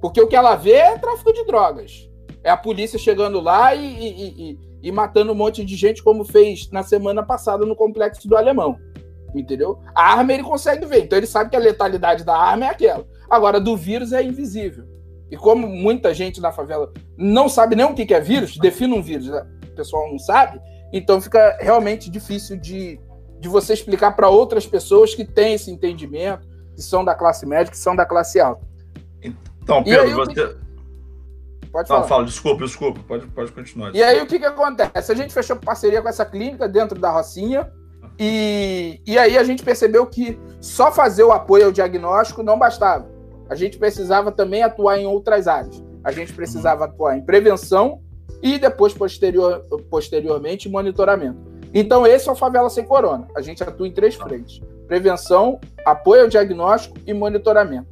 Porque 0.00 0.20
o 0.20 0.28
que 0.28 0.36
ela 0.36 0.56
vê 0.56 0.72
é 0.74 0.98
tráfico 0.98 1.32
de 1.32 1.44
drogas. 1.44 2.08
É 2.44 2.50
a 2.50 2.56
polícia 2.56 2.98
chegando 2.98 3.40
lá 3.40 3.74
e, 3.74 3.84
e, 3.84 4.50
e, 4.50 4.58
e 4.82 4.92
matando 4.92 5.32
um 5.32 5.34
monte 5.34 5.64
de 5.64 5.74
gente, 5.76 6.02
como 6.02 6.24
fez 6.24 6.70
na 6.70 6.82
semana 6.82 7.22
passada 7.22 7.66
no 7.66 7.76
complexo 7.76 8.28
do 8.28 8.36
Alemão. 8.36 8.78
Entendeu? 9.34 9.78
A 9.94 10.12
arma 10.14 10.32
ele 10.32 10.42
consegue 10.42 10.86
ver, 10.86 11.04
então 11.04 11.18
ele 11.18 11.26
sabe 11.26 11.50
que 11.50 11.56
a 11.56 11.60
letalidade 11.60 12.24
da 12.24 12.36
arma 12.36 12.66
é 12.66 12.68
aquela. 12.70 13.06
Agora, 13.28 13.60
do 13.60 13.76
vírus 13.76 14.12
é 14.12 14.22
invisível. 14.22 14.84
E 15.30 15.36
como 15.36 15.66
muita 15.66 16.12
gente 16.12 16.40
na 16.40 16.50
favela 16.50 16.92
não 17.16 17.48
sabe 17.48 17.76
nem 17.76 17.86
o 17.86 17.94
que 17.94 18.12
é 18.12 18.20
vírus, 18.20 18.56
define 18.56 18.94
um 18.94 19.02
vírus, 19.02 19.28
né? 19.28 19.46
o 19.64 19.74
pessoal 19.74 20.10
não 20.10 20.18
sabe, 20.18 20.60
então 20.92 21.20
fica 21.20 21.56
realmente 21.60 22.10
difícil 22.10 22.56
de, 22.56 23.00
de 23.38 23.48
você 23.48 23.72
explicar 23.72 24.12
para 24.12 24.28
outras 24.28 24.66
pessoas 24.66 25.14
que 25.14 25.24
têm 25.24 25.54
esse 25.54 25.70
entendimento, 25.70 26.48
que 26.74 26.82
são 26.82 27.04
da 27.04 27.14
classe 27.14 27.46
média, 27.46 27.70
que 27.70 27.78
são 27.78 27.94
da 27.94 28.04
classe 28.04 28.40
alta. 28.40 28.66
Então, 29.22 29.84
Pedro, 29.84 30.02
aí, 30.02 30.12
você. 30.12 30.56
Pode 31.70 31.86
falar. 31.86 32.00
Não, 32.00 32.08
fala, 32.08 32.24
desculpa, 32.24 32.64
desculpa, 32.64 33.00
pode, 33.06 33.26
pode 33.28 33.52
continuar. 33.52 33.94
E 33.94 34.02
aí 34.02 34.20
o 34.20 34.26
que, 34.26 34.38
que 34.38 34.44
acontece? 34.44 35.12
A 35.12 35.14
gente 35.14 35.32
fechou 35.32 35.56
parceria 35.56 36.02
com 36.02 36.08
essa 36.08 36.24
clínica 36.24 36.68
dentro 36.68 36.98
da 36.98 37.10
Rocinha. 37.10 37.70
E, 38.18 39.00
e 39.06 39.18
aí 39.18 39.38
a 39.38 39.44
gente 39.44 39.62
percebeu 39.62 40.04
que 40.06 40.38
só 40.60 40.92
fazer 40.92 41.22
o 41.22 41.32
apoio 41.32 41.66
ao 41.66 41.72
diagnóstico 41.72 42.42
não 42.42 42.58
bastava. 42.58 43.08
A 43.50 43.56
gente 43.56 43.78
precisava 43.78 44.30
também 44.30 44.62
atuar 44.62 44.96
em 44.96 45.06
outras 45.06 45.48
áreas. 45.48 45.82
A 46.04 46.12
gente 46.12 46.32
precisava 46.32 46.84
atuar 46.84 47.18
em 47.18 47.22
prevenção 47.22 48.00
e 48.40 48.58
depois, 48.58 48.94
posterior, 48.94 49.66
posteriormente, 49.90 50.68
monitoramento. 50.68 51.50
Então, 51.74 52.06
esse 52.06 52.28
é 52.28 52.32
o 52.32 52.36
Favela 52.36 52.70
Sem 52.70 52.84
Corona. 52.84 53.26
A 53.36 53.42
gente 53.42 53.60
atua 53.60 53.88
em 53.88 53.92
três 53.92 54.14
frentes: 54.14 54.62
prevenção, 54.86 55.60
apoio 55.84 56.22
ao 56.22 56.28
diagnóstico 56.28 56.96
e 57.04 57.12
monitoramento. 57.12 57.88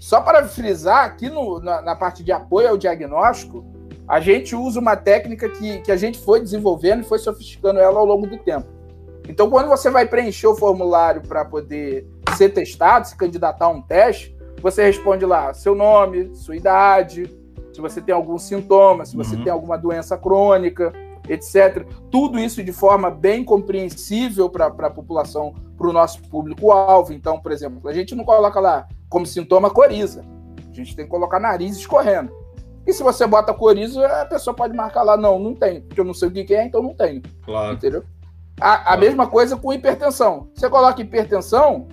Só 0.00 0.20
para 0.22 0.48
frisar, 0.48 1.04
aqui 1.04 1.28
no, 1.28 1.60
na, 1.60 1.82
na, 1.82 1.94
parte 1.94 2.24
de 2.24 2.32
apoio 2.32 2.70
ao 2.70 2.78
diagnóstico, 2.78 3.64
a 4.08 4.18
gente 4.18 4.56
usa 4.56 4.80
uma 4.80 4.96
técnica 4.96 5.48
que, 5.48 5.78
que 5.82 5.92
a 5.92 5.96
gente 5.96 6.18
foi 6.18 6.40
desenvolvendo 6.40 7.02
e 7.02 7.04
foi 7.04 7.18
sofisticando 7.18 7.78
ela 7.78 8.00
ao 8.00 8.06
longo 8.06 8.26
do 8.26 8.38
tempo. 8.38 8.66
Então, 9.28 9.48
quando 9.48 9.68
você 9.68 9.90
vai 9.90 10.06
preencher 10.06 10.48
o 10.48 10.56
formulário 10.56 11.22
para 11.22 11.44
poder 11.44 12.06
ser 12.36 12.48
testado, 12.48 13.06
se 13.06 13.16
candidatar 13.16 13.66
a 13.66 13.68
um 13.68 13.80
teste, 13.80 14.31
você 14.62 14.84
responde 14.84 15.26
lá 15.26 15.52
seu 15.52 15.74
nome, 15.74 16.34
sua 16.34 16.56
idade, 16.56 17.28
se 17.72 17.80
você 17.80 18.00
tem 18.00 18.14
algum 18.14 18.38
sintoma, 18.38 19.04
se 19.04 19.16
você 19.16 19.34
uhum. 19.34 19.44
tem 19.44 19.52
alguma 19.52 19.76
doença 19.76 20.16
crônica, 20.16 20.92
etc. 21.28 21.86
Tudo 22.10 22.38
isso 22.38 22.62
de 22.62 22.72
forma 22.72 23.10
bem 23.10 23.44
compreensível 23.44 24.48
para 24.48 24.66
a 24.66 24.90
população, 24.90 25.54
para 25.76 25.88
o 25.88 25.92
nosso 25.92 26.22
público-alvo. 26.28 27.12
Então, 27.12 27.40
por 27.40 27.52
exemplo, 27.52 27.88
a 27.88 27.92
gente 27.92 28.14
não 28.14 28.24
coloca 28.24 28.60
lá 28.60 28.86
como 29.08 29.26
sintoma 29.26 29.70
coriza. 29.70 30.24
A 30.70 30.74
gente 30.74 30.96
tem 30.96 31.04
que 31.04 31.10
colocar 31.10 31.38
nariz 31.38 31.76
escorrendo. 31.76 32.32
E 32.86 32.92
se 32.92 33.02
você 33.02 33.26
bota 33.26 33.54
coriza, 33.54 34.04
a 34.06 34.26
pessoa 34.26 34.54
pode 34.54 34.74
marcar 34.74 35.02
lá, 35.02 35.16
não, 35.16 35.38
não 35.38 35.54
tem, 35.54 35.82
porque 35.82 36.00
eu 36.00 36.04
não 36.04 36.14
sei 36.14 36.28
o 36.28 36.32
que 36.32 36.54
é, 36.54 36.64
então 36.64 36.82
não 36.82 36.94
tenho. 36.94 37.22
Claro. 37.44 37.74
Entendeu? 37.74 38.02
A, 38.60 38.74
a 38.74 38.82
claro. 38.82 39.00
mesma 39.00 39.26
coisa 39.26 39.56
com 39.56 39.72
hipertensão. 39.72 40.48
Você 40.54 40.68
coloca 40.68 41.00
hipertensão, 41.00 41.86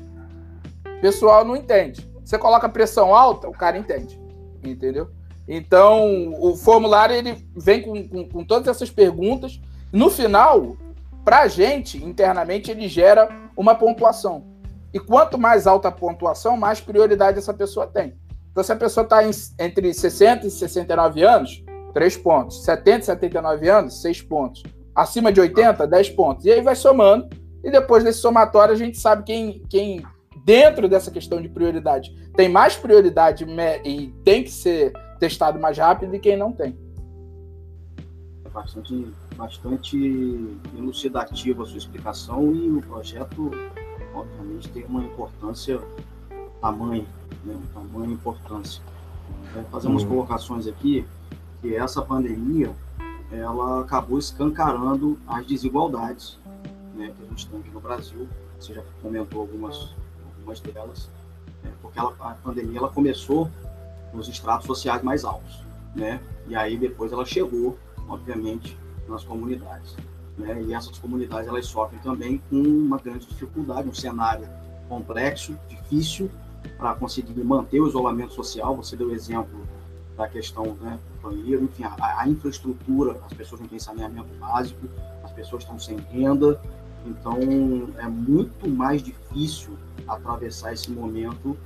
o 0.98 1.02
pessoal 1.02 1.46
não 1.46 1.56
entende. 1.56 2.09
Você 2.30 2.38
coloca 2.38 2.70
pressão 2.70 3.16
alta, 3.16 3.50
o 3.50 3.52
cara 3.52 3.76
entende. 3.76 4.22
Entendeu? 4.64 5.10
Então, 5.48 6.32
o 6.40 6.56
formulário 6.56 7.16
ele 7.16 7.44
vem 7.56 7.82
com, 7.82 8.08
com, 8.08 8.30
com 8.30 8.46
todas 8.46 8.68
essas 8.68 8.92
perguntas. 8.92 9.60
No 9.92 10.12
final, 10.12 10.78
para 11.26 11.40
a 11.40 11.48
gente, 11.48 11.98
internamente, 12.06 12.70
ele 12.70 12.88
gera 12.88 13.28
uma 13.58 13.74
pontuação. 13.74 14.46
E 14.94 15.00
quanto 15.00 15.40
mais 15.40 15.66
alta 15.66 15.88
a 15.88 15.92
pontuação, 15.92 16.56
mais 16.56 16.80
prioridade 16.80 17.40
essa 17.40 17.52
pessoa 17.52 17.88
tem. 17.88 18.14
Então, 18.52 18.64
se 18.64 18.72
a 18.72 18.76
pessoa 18.76 19.04
está 19.04 19.22
entre 19.58 19.92
60 19.92 20.46
e 20.46 20.52
69 20.52 21.24
anos, 21.24 21.64
3 21.96 22.16
pontos. 22.18 22.64
70 22.64 23.00
e 23.00 23.06
79 23.06 23.70
anos, 23.70 24.02
6 24.04 24.22
pontos. 24.22 24.62
Acima 24.94 25.32
de 25.32 25.42
80, 25.42 25.88
10 25.88 26.10
pontos. 26.12 26.46
E 26.46 26.52
aí 26.52 26.62
vai 26.62 26.76
somando. 26.76 27.28
E 27.64 27.72
depois 27.72 28.04
desse 28.04 28.20
somatório, 28.20 28.76
a 28.76 28.78
gente 28.78 29.00
sabe 29.00 29.24
quem, 29.24 29.64
quem 29.68 30.06
dentro 30.46 30.88
dessa 30.88 31.12
questão 31.12 31.42
de 31.42 31.50
prioridade, 31.50 32.14
tem 32.36 32.50
mais 32.50 32.76
prioridade 32.76 33.46
e 33.84 34.08
tem 34.24 34.44
que 34.44 34.52
ser 34.52 34.94
testado 35.20 35.60
mais 35.60 35.78
rápido 35.78 36.16
e 36.16 36.20
quem 36.20 36.38
não 36.38 36.52
tem. 36.52 36.78
É 38.46 38.50
bastante, 38.50 39.08
bastante 39.36 40.58
elucidativa 40.78 41.64
a 41.64 41.66
sua 41.66 41.78
explicação 41.78 42.54
e 42.54 42.70
o 42.70 42.82
projeto, 42.82 43.52
obviamente, 44.14 44.70
tem 44.70 44.86
uma 44.86 45.04
importância 45.04 45.80
tamanho, 46.62 47.08
né? 47.44 47.58
tamanho 47.74 48.12
importância. 48.12 48.82
É, 49.56 49.64
fazemos 49.72 50.04
uhum. 50.04 50.10
colocações 50.10 50.68
aqui 50.68 51.06
que 51.62 51.76
essa 51.76 52.02
pandemia 52.02 52.72
ela 53.32 53.82
acabou 53.82 54.18
escancarando 54.18 55.20
as 55.28 55.46
desigualdades 55.46 56.40
né, 56.96 57.14
que 57.16 57.24
a 57.24 57.26
gente 57.28 57.48
tem 57.48 57.60
aqui 57.60 57.70
no 57.70 57.80
Brasil. 57.80 58.28
Você 58.60 58.74
já 58.74 58.84
comentou 59.02 59.42
algumas, 59.42 59.96
algumas 60.50 60.60
delas, 60.60 61.10
né, 61.64 61.72
porque 61.82 62.00
ela, 62.00 62.14
a 62.20 62.34
pandemia 62.34 62.80
ela 62.80 62.90
começou 62.90 63.50
nos 64.14 64.28
estratos 64.28 64.66
sociais 64.66 65.04
mais 65.04 65.24
altos, 65.24 65.62
né? 65.96 66.20
E 66.48 66.56
aí 66.56 66.78
depois 66.78 67.12
ela 67.12 67.26
chegou, 67.26 67.78
obviamente, 68.08 68.76
nas 69.08 69.24
comunidades, 69.24 69.96
né? 70.38 70.62
E 70.64 70.74
essas 70.74 70.98
comunidades 70.98 71.48
elas 71.48 71.68
sofrem 71.68 72.00
também 72.02 72.42
com 72.50 72.62
uma 72.62 72.98
grande 72.98 73.28
dificuldade, 73.28 73.88
um 73.88 73.94
cenário 73.94 74.48
complexo, 74.88 75.56
difícil 75.68 76.30
para 76.78 76.96
conseguir 76.96 77.40
manter 77.44 77.80
o 77.80 77.88
isolamento 77.88 78.34
social. 78.34 78.76
Você 78.78 78.96
deu 78.96 79.12
exemplo 79.12 79.60
da 80.18 80.28
questão 80.28 80.76
né, 80.82 81.00
do 81.14 81.30
banheiro, 81.30 81.64
enfim, 81.64 81.84
a, 81.84 82.22
a, 82.22 82.28
infraestrutura, 82.28 83.20
as 83.26 83.34
pessoas 83.34 83.62
não 83.62 83.68
têm 83.68 83.80
saneamento 83.80 84.28
básico, 84.40 84.90
as 85.24 85.32
pessoas 85.32 85.64
estão 85.64 85.80
sem 85.80 85.98
renda, 86.12 86.60
então 87.06 87.38
é 87.98 88.08
muito 88.08 88.68
mais 88.68 89.02
difícil 89.02 89.78
atravessar 90.14 90.74
esse 90.74 90.92
momento 90.92 91.58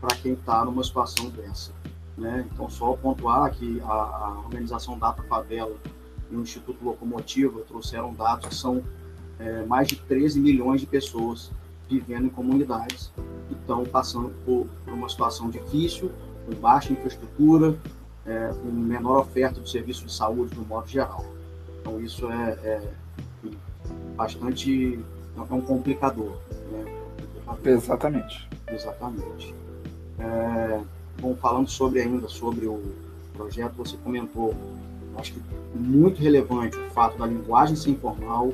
para 0.00 0.16
quem 0.16 0.32
está 0.32 0.64
numa 0.64 0.84
situação 0.84 1.30
dessa. 1.30 1.72
Né? 2.16 2.46
Então, 2.52 2.68
só 2.70 2.94
pontuar 2.94 3.52
que 3.52 3.80
a, 3.82 3.92
a 3.92 4.42
organização 4.44 4.98
Data 4.98 5.22
Favela 5.22 5.76
e 6.30 6.36
o 6.36 6.40
Instituto 6.40 6.84
Locomotiva 6.84 7.60
trouxeram 7.60 8.12
dados 8.14 8.48
que 8.48 8.54
são 8.54 8.82
é, 9.38 9.64
mais 9.64 9.88
de 9.88 9.96
13 9.96 10.40
milhões 10.40 10.80
de 10.80 10.86
pessoas 10.86 11.50
vivendo 11.88 12.26
em 12.26 12.30
comunidades 12.30 13.12
que 13.48 13.54
estão 13.54 13.84
passando 13.84 14.30
por, 14.44 14.66
por 14.84 14.94
uma 14.94 15.08
situação 15.08 15.50
difícil, 15.50 16.10
com 16.46 16.54
baixa 16.54 16.92
infraestrutura, 16.92 17.78
é, 18.24 18.48
com 18.48 18.68
menor 18.68 19.20
oferta 19.20 19.60
de 19.60 19.70
serviços 19.70 20.04
de 20.04 20.12
saúde 20.12 20.56
no 20.56 20.64
modo 20.64 20.88
geral. 20.88 21.24
Então, 21.80 22.00
isso 22.00 22.28
é, 22.30 22.50
é 22.64 22.82
bastante. 24.16 24.98
é 25.36 25.54
um 25.54 25.60
complicador. 25.60 26.36
Né? 26.72 26.95
Exatamente. 27.64 28.48
Exatamente. 28.68 29.54
É, 30.18 30.80
bom, 31.20 31.34
falando 31.36 31.68
sobre 31.68 32.00
ainda 32.00 32.28
sobre 32.28 32.66
o 32.66 32.82
projeto, 33.34 33.74
você 33.74 33.96
comentou, 33.98 34.54
acho 35.18 35.32
que 35.32 35.40
muito 35.74 36.20
relevante 36.20 36.76
o 36.76 36.90
fato 36.90 37.18
da 37.18 37.26
linguagem 37.26 37.76
ser 37.76 37.90
informal, 37.90 38.52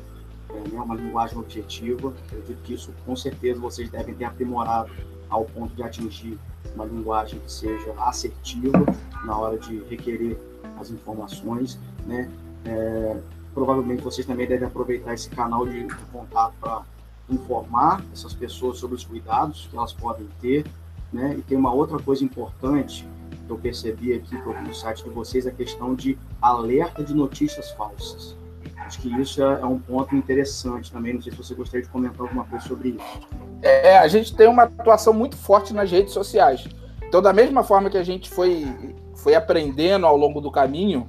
é, 0.49 0.69
né, 0.69 0.79
uma 0.79 0.95
linguagem 0.95 1.37
objetiva. 1.37 2.13
Acredito 2.27 2.57
que 2.63 2.73
isso, 2.73 2.91
com 3.05 3.15
certeza, 3.15 3.59
vocês 3.59 3.89
devem 3.89 4.13
ter 4.13 4.25
aprimorado 4.25 4.91
ao 5.29 5.45
ponto 5.45 5.73
de 5.75 5.83
atingir 5.83 6.37
uma 6.75 6.85
linguagem 6.85 7.39
que 7.39 7.51
seja 7.51 7.93
assertiva 7.97 8.85
na 9.25 9.37
hora 9.37 9.57
de 9.57 9.79
requerer 9.89 10.37
as 10.79 10.89
informações, 10.89 11.79
né? 12.05 12.29
É, 12.65 13.17
provavelmente 13.53 14.01
vocês 14.01 14.25
também 14.25 14.47
devem 14.47 14.67
aproveitar 14.67 15.13
esse 15.13 15.29
canal 15.29 15.65
de, 15.65 15.85
de 15.85 16.05
contato 16.11 16.53
para 16.59 16.81
informar 17.29 18.03
essas 18.11 18.33
pessoas 18.33 18.77
sobre 18.77 18.95
os 18.95 19.03
cuidados 19.03 19.67
que 19.69 19.77
elas 19.77 19.93
podem 19.93 20.27
ter, 20.41 20.65
né? 21.11 21.35
E 21.37 21.41
tem 21.41 21.57
uma 21.57 21.73
outra 21.73 21.99
coisa 21.99 22.23
importante 22.23 23.07
que 23.45 23.51
eu 23.51 23.57
percebi 23.57 24.13
aqui 24.13 24.35
no 24.35 24.73
site 24.73 25.03
de 25.03 25.09
vocês, 25.09 25.45
a 25.45 25.51
questão 25.51 25.95
de 25.95 26.17
alerta 26.41 27.03
de 27.03 27.13
notícias 27.13 27.71
falsas. 27.71 28.35
Acho 28.77 28.99
que 28.99 29.21
isso 29.21 29.41
é, 29.41 29.61
é 29.61 29.65
um 29.65 29.79
ponto 29.79 30.15
interessante 30.15 30.91
também. 30.91 31.13
Não 31.13 31.21
sei 31.21 31.31
se 31.31 31.37
você 31.37 31.53
gostaria 31.53 31.85
de 31.85 31.89
comentar 31.91 32.21
alguma 32.21 32.43
coisa 32.45 32.65
sobre 32.67 32.89
isso. 32.89 33.27
É, 33.61 33.97
a 33.97 34.07
gente 34.07 34.35
tem 34.35 34.47
uma 34.47 34.63
atuação 34.63 35.13
muito 35.13 35.37
forte 35.37 35.73
nas 35.73 35.89
redes 35.89 36.13
sociais. 36.13 36.67
Então, 37.03 37.21
da 37.21 37.31
mesma 37.31 37.63
forma 37.63 37.89
que 37.89 37.97
a 37.97 38.03
gente 38.03 38.29
foi, 38.29 38.67
foi 39.15 39.35
aprendendo 39.35 40.05
ao 40.05 40.17
longo 40.17 40.41
do 40.41 40.51
caminho 40.51 41.07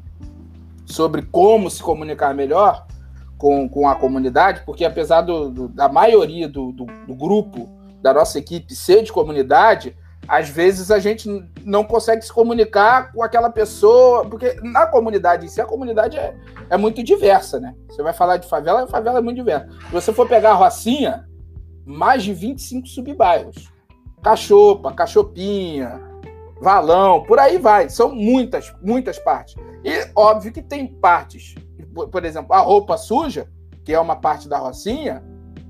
sobre 0.87 1.22
como 1.22 1.70
se 1.70 1.83
comunicar 1.83 2.35
melhor 2.35 2.87
com, 3.38 3.68
com 3.68 3.88
a 3.88 3.94
comunidade, 3.94 4.62
porque 4.64 4.85
apesar 4.85 5.23
do, 5.23 5.51
do 5.51 5.68
da 5.68 5.88
maioria 5.88 6.49
do, 6.49 6.73
do, 6.73 6.87
do 7.07 7.14
grupo 7.14 7.68
da 8.03 8.12
nossa 8.12 8.38
equipe 8.38 8.75
ser 8.75 9.03
de 9.03 9.12
comunidade, 9.12 9.97
às 10.27 10.49
vezes 10.49 10.90
a 10.90 10.99
gente 10.99 11.29
não 11.64 11.85
consegue 11.85 12.23
se 12.23 12.33
comunicar 12.33 13.12
com 13.12 13.23
aquela 13.23 13.51
pessoa, 13.51 14.25
porque 14.25 14.59
na 14.62 14.87
comunidade 14.87 15.47
em 15.47 15.49
si, 15.49 15.61
a 15.61 15.66
comunidade 15.66 16.16
é, 16.16 16.35
é 16.70 16.77
muito 16.77 17.03
diversa, 17.03 17.61
né? 17.61 17.75
Você 17.88 18.03
vai 18.03 18.12
falar 18.12 18.38
de 18.38 18.49
favela, 18.49 18.85
a 18.85 18.87
favela 18.87 19.18
é 19.18 19.23
muito 19.23 19.37
diversa. 19.37 19.68
Se 19.70 19.92
você 19.92 20.12
for 20.12 20.29
pegar 20.29 20.51
a 20.51 20.55
Rocinha, 20.55 21.27
mais 21.85 22.23
de 22.23 22.33
25 22.33 22.88
subbairros. 22.88 23.73
Cachopa, 24.23 24.92
Cachopinha, 24.92 26.01
Valão, 26.61 27.23
por 27.25 27.38
aí 27.38 27.59
vai. 27.59 27.90
São 27.90 28.14
muitas, 28.14 28.75
muitas 28.83 29.18
partes. 29.18 29.55
E 29.85 30.09
óbvio 30.16 30.51
que 30.51 30.62
tem 30.62 30.87
partes, 30.87 31.55
por 31.95 32.25
exemplo, 32.25 32.55
a 32.55 32.61
roupa 32.61 32.97
suja, 32.97 33.49
que 33.85 33.93
é 33.93 34.01
uma 34.01 34.17
parte 34.17 34.49
da 34.49 34.59
Rocinha, 34.59 35.23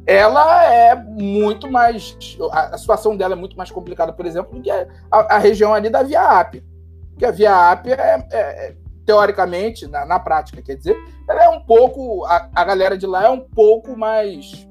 ela 0.06 0.64
é 0.64 0.94
muito 0.94 1.70
mais. 1.70 2.16
A, 2.52 2.76
situação 2.76 3.16
dela 3.16 3.34
é 3.34 3.36
muito 3.36 3.56
mais 3.56 3.70
complicada, 3.70 4.12
por 4.12 4.26
exemplo, 4.26 4.54
do 4.54 4.62
que 4.62 4.70
a, 4.70 4.86
a, 5.10 5.38
região 5.38 5.72
ali 5.72 5.88
da 5.88 6.02
Via 6.02 6.22
Ápia. 6.22 6.62
Porque 7.10 7.24
a 7.24 7.30
Via 7.30 7.70
Ápia, 7.70 7.94
é, 7.94 8.26
é, 8.30 8.38
é, 8.38 8.76
teoricamente, 9.06 9.86
na, 9.86 10.04
na, 10.04 10.18
prática, 10.18 10.60
quer 10.60 10.76
dizer, 10.76 10.96
ela 11.28 11.44
é 11.44 11.48
um 11.48 11.60
pouco. 11.60 12.24
A, 12.26 12.50
a 12.54 12.64
galera 12.64 12.98
de 12.98 13.06
lá 13.06 13.24
é 13.24 13.30
um 13.30 13.40
pouco 13.40 13.96
mais. 13.96 14.68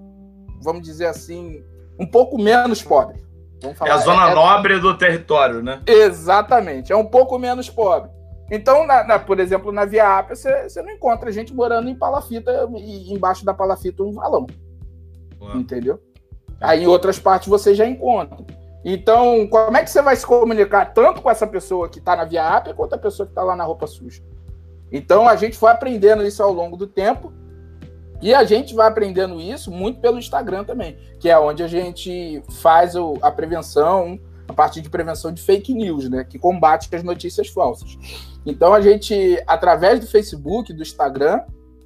Vamos 0.61 0.83
dizer 0.83 1.07
assim. 1.07 1.63
Um 1.99 2.07
pouco 2.07 2.39
menos 2.39 2.81
pobre. 2.81 3.23
Falar, 3.75 3.91
é 3.91 3.93
a 3.93 3.97
zona 3.97 4.31
é, 4.31 4.35
nobre 4.35 4.79
do 4.79 4.97
território, 4.97 5.63
né? 5.63 5.81
Exatamente. 5.85 6.91
É 6.91 6.97
um 6.97 7.05
pouco 7.05 7.39
menos 7.39 7.69
pobre. 7.69 8.09
Então, 8.55 8.85
na, 8.85 9.03
na, 9.03 9.17
por 9.17 9.39
exemplo, 9.39 9.71
na 9.71 9.83
Via 9.83 10.19
Ápia, 10.19 10.35
você 10.35 10.79
não 10.83 10.91
encontra 10.91 11.31
gente 11.31 11.51
morando 11.51 11.89
em 11.89 11.95
palafita 11.95 12.69
e 12.77 13.11
embaixo 13.11 13.43
da 13.43 13.51
palafita 13.51 14.03
um 14.03 14.11
valão. 14.11 14.45
Entendeu? 15.55 15.99
Aí 16.61 16.83
em 16.83 16.87
outras 16.87 17.17
partes 17.17 17.47
você 17.47 17.73
já 17.73 17.87
encontra. 17.87 18.45
Então, 18.85 19.47
como 19.47 19.75
é 19.75 19.83
que 19.83 19.89
você 19.89 20.03
vai 20.03 20.15
se 20.15 20.23
comunicar 20.23 20.93
tanto 20.93 21.19
com 21.19 21.31
essa 21.31 21.47
pessoa 21.47 21.89
que 21.89 21.97
está 21.97 22.15
na 22.15 22.25
Via 22.25 22.47
Ápia 22.47 22.75
quanto 22.75 22.93
a 22.93 22.97
pessoa 22.99 23.25
que 23.25 23.31
está 23.31 23.41
lá 23.41 23.55
na 23.55 23.63
roupa 23.63 23.87
suja? 23.87 24.21
Então, 24.91 25.27
a 25.27 25.35
gente 25.35 25.57
foi 25.57 25.71
aprendendo 25.71 26.23
isso 26.23 26.43
ao 26.43 26.53
longo 26.53 26.77
do 26.77 26.85
tempo 26.85 27.33
e 28.21 28.35
a 28.35 28.43
gente 28.43 28.75
vai 28.75 28.87
aprendendo 28.87 29.41
isso 29.41 29.71
muito 29.71 29.99
pelo 29.99 30.19
Instagram 30.19 30.63
também, 30.63 30.95
que 31.19 31.27
é 31.27 31.39
onde 31.39 31.63
a 31.63 31.67
gente 31.67 32.43
faz 32.61 32.93
a 33.19 33.31
prevenção, 33.31 34.19
a 34.47 34.53
partir 34.53 34.81
de 34.81 34.91
prevenção 34.91 35.31
de 35.33 35.41
fake 35.41 35.73
news, 35.73 36.07
né, 36.07 36.23
que 36.23 36.37
combate 36.37 36.93
as 36.95 37.01
notícias 37.01 37.47
falsas. 37.47 37.97
Então, 38.45 38.73
a 38.73 38.81
gente, 38.81 39.41
através 39.47 39.99
do 39.99 40.07
Facebook, 40.07 40.73
do 40.73 40.81
Instagram, 40.81 41.41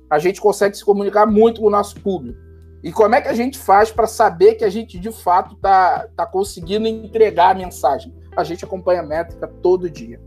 a 0.10 0.20
gente 0.20 0.42
consegue 0.42 0.76
se 0.76 0.84
comunicar 0.84 1.26
muito 1.26 1.62
com 1.62 1.68
o 1.68 1.72
nosso 1.72 2.00
público. 2.00 2.40
E 2.84 2.92
como 2.92 3.16
é 3.16 3.22
que 3.22 3.28
a 3.28 3.34
gente 3.34 3.58
faz 3.58 3.92
para 3.92 4.08
saber 4.08 4.56
que 4.56 4.64
a 4.64 4.70
gente 4.70 5.00
de 5.00 5.12
fato 5.12 5.56
está 5.56 6.08
tá 6.16 6.26
conseguindo 6.26 6.88
entregar 6.88 7.52
a 7.52 7.54
mensagem? 7.54 8.14
A 8.36 8.44
gente 8.44 8.64
acompanha 8.64 9.02
a 9.02 9.06
métrica 9.06 9.48
todo 9.48 9.90
dia. 9.90 10.22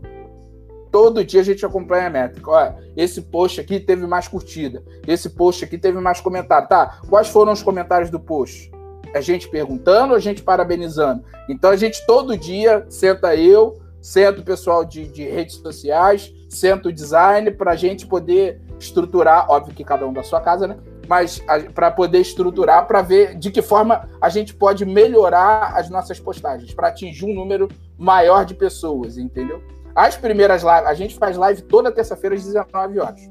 Todo 0.91 1.23
dia 1.23 1.39
a 1.39 1.43
gente 1.43 1.65
acompanha 1.65 2.07
a 2.07 2.09
métrica. 2.09 2.51
Olha, 2.51 2.75
esse 2.97 3.21
post 3.21 3.61
aqui 3.61 3.79
teve 3.79 4.05
mais 4.05 4.27
curtida. 4.27 4.83
Esse 5.07 5.29
post 5.29 5.63
aqui 5.63 5.77
teve 5.77 5.99
mais 5.99 6.19
comentário. 6.19 6.67
Tá, 6.67 6.99
quais 7.09 7.29
foram 7.29 7.53
os 7.53 7.63
comentários 7.63 8.09
do 8.09 8.19
post? 8.19 8.69
A 9.15 9.21
gente 9.21 9.49
perguntando 9.49 10.13
a 10.13 10.19
gente 10.19 10.43
parabenizando? 10.43 11.23
Então 11.49 11.69
a 11.69 11.75
gente 11.77 12.05
todo 12.05 12.37
dia 12.37 12.85
senta 12.89 13.35
eu, 13.35 13.79
senta 14.01 14.41
o 14.41 14.43
pessoal 14.43 14.83
de, 14.83 15.07
de 15.07 15.23
redes 15.23 15.55
sociais, 15.55 16.33
senta 16.49 16.89
o 16.89 16.93
design 16.93 17.51
para 17.51 17.71
a 17.71 17.75
gente 17.75 18.07
poder 18.07 18.61
estruturar, 18.79 19.49
óbvio 19.49 19.75
que 19.75 19.83
cada 19.83 20.05
um 20.07 20.13
da 20.13 20.23
sua 20.23 20.41
casa, 20.41 20.67
né? 20.67 20.77
mas 21.11 21.43
para 21.75 21.91
poder 21.91 22.19
estruturar, 22.19 22.87
para 22.87 23.01
ver 23.01 23.35
de 23.35 23.51
que 23.51 23.61
forma 23.61 24.07
a 24.21 24.29
gente 24.29 24.53
pode 24.53 24.85
melhorar 24.85 25.73
as 25.75 25.89
nossas 25.89 26.21
postagens, 26.21 26.73
para 26.73 26.87
atingir 26.87 27.25
um 27.25 27.35
número 27.35 27.67
maior 27.97 28.45
de 28.45 28.53
pessoas, 28.53 29.17
entendeu? 29.17 29.61
As 29.93 30.15
primeiras 30.15 30.63
lives, 30.63 30.85
a 30.85 30.93
gente 30.93 31.17
faz 31.17 31.35
live 31.35 31.63
toda 31.63 31.91
terça-feira 31.91 32.33
às 32.33 32.45
19 32.45 32.99
horas, 32.99 33.29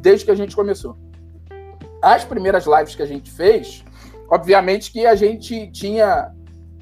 desde 0.00 0.24
que 0.24 0.32
a 0.32 0.34
gente 0.34 0.56
começou. 0.56 0.96
As 2.02 2.24
primeiras 2.24 2.66
lives 2.66 2.96
que 2.96 3.02
a 3.02 3.06
gente 3.06 3.30
fez, 3.30 3.84
obviamente 4.28 4.90
que 4.90 5.06
a 5.06 5.14
gente 5.14 5.70
tinha 5.70 6.32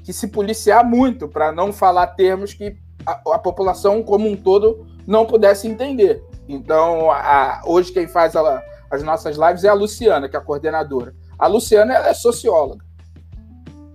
que 0.03 0.11
se 0.11 0.27
policiar 0.27 0.83
muito 0.83 1.27
para 1.27 1.51
não 1.51 1.71
falar 1.71 2.07
termos 2.07 2.51
que 2.51 2.75
a, 3.05 3.21
a, 3.33 3.39
população 3.39 4.03
como 4.03 4.29
um 4.29 4.35
todo 4.35 4.85
não 5.05 5.25
pudesse 5.25 5.67
entender. 5.67 6.23
Então, 6.47 7.11
a, 7.11 7.61
hoje 7.65 7.91
quem 7.91 8.07
faz 8.07 8.35
a, 8.35 8.63
as 8.89 9.03
nossas 9.03 9.37
lives 9.37 9.63
é 9.63 9.69
a 9.69 9.73
Luciana, 9.73 10.27
que 10.27 10.35
é 10.35 10.39
a 10.39 10.43
coordenadora. 10.43 11.13
A 11.37 11.47
Luciana 11.47 11.93
é 11.93 12.13
socióloga. 12.13 12.85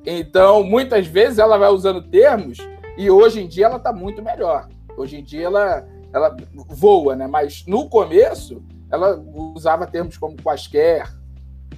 Então, 0.04 0.62
muitas 0.62 1.06
vezes 1.06 1.38
ela 1.38 1.58
vai 1.58 1.68
usando 1.68 2.02
termos 2.02 2.58
e 2.96 3.10
hoje 3.10 3.40
em 3.40 3.48
dia 3.48 3.66
ela 3.66 3.76
está 3.76 3.92
muito 3.92 4.22
melhor. 4.22 4.68
Hoje 4.96 5.16
em 5.16 5.22
dia 5.22 5.46
ela, 5.46 5.86
ela 6.12 6.36
voa, 6.68 7.16
né? 7.16 7.26
Mas 7.26 7.64
no 7.66 7.88
começo 7.88 8.62
ela 8.90 9.22
usava 9.54 9.86
termos 9.86 10.16
como 10.16 10.40
quaisquer, 10.40 11.08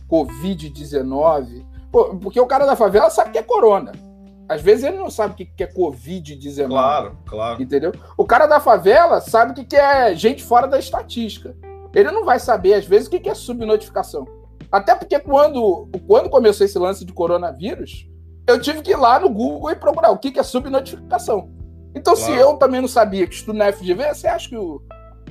Covid-19, 0.09 1.65
porque 2.23 2.41
o 2.41 2.47
cara 2.47 2.67
da 2.67 2.77
favela 2.77 3.11
sabe 3.11 3.31
que 3.31 3.39
é 3.39 3.43
corona. 3.43 3.93
Às 4.49 4.63
vezes 4.63 4.85
ele 4.85 4.97
não 4.97 5.11
sabe 5.11 5.35
o 5.35 5.37
que 5.37 5.63
é 5.63 5.67
Covid-19. 5.67 6.69
Claro, 6.69 7.19
claro. 7.27 7.63
Entendeu? 7.63 7.93
O 8.17 8.25
cara 8.25 8.47
da 8.47 8.59
favela 8.59 9.21
sabe 9.21 9.53
o 9.61 9.65
que 9.65 9.77
é 9.77 10.15
gente 10.15 10.43
fora 10.43 10.67
da 10.67 10.79
estatística 10.79 11.55
ele 11.95 12.11
não 12.11 12.25
vai 12.25 12.39
saber, 12.39 12.75
às 12.75 12.87
vezes, 12.87 13.09
o 13.09 13.11
que 13.11 13.29
é 13.29 13.35
subnotificação. 13.35 14.27
Até 14.71 14.95
porque 14.95 15.19
quando, 15.19 15.89
quando 16.07 16.29
começou 16.29 16.65
esse 16.65 16.79
lance 16.79 17.05
de 17.05 17.13
coronavírus, 17.13 18.07
eu 18.47 18.61
tive 18.61 18.83
que 18.83 18.91
ir 18.91 18.97
lá 18.97 19.19
no 19.19 19.31
Google 19.31 19.71
e 19.71 19.77
procurar 19.77 20.11
o 20.11 20.19
que 20.19 20.39
é 20.39 20.43
subnotificação. 20.43 21.51
Então, 21.95 22.15
claro. 22.15 22.33
se 22.33 22.39
eu 22.39 22.55
também 22.57 22.81
não 22.81 22.89
sabia 22.89 23.27
que 23.27 23.35
estudo 23.35 23.59
na 23.59 23.73
FGV, 23.73 24.15
você 24.15 24.29
acha 24.29 24.49
que 24.49 24.57
o, 24.57 24.83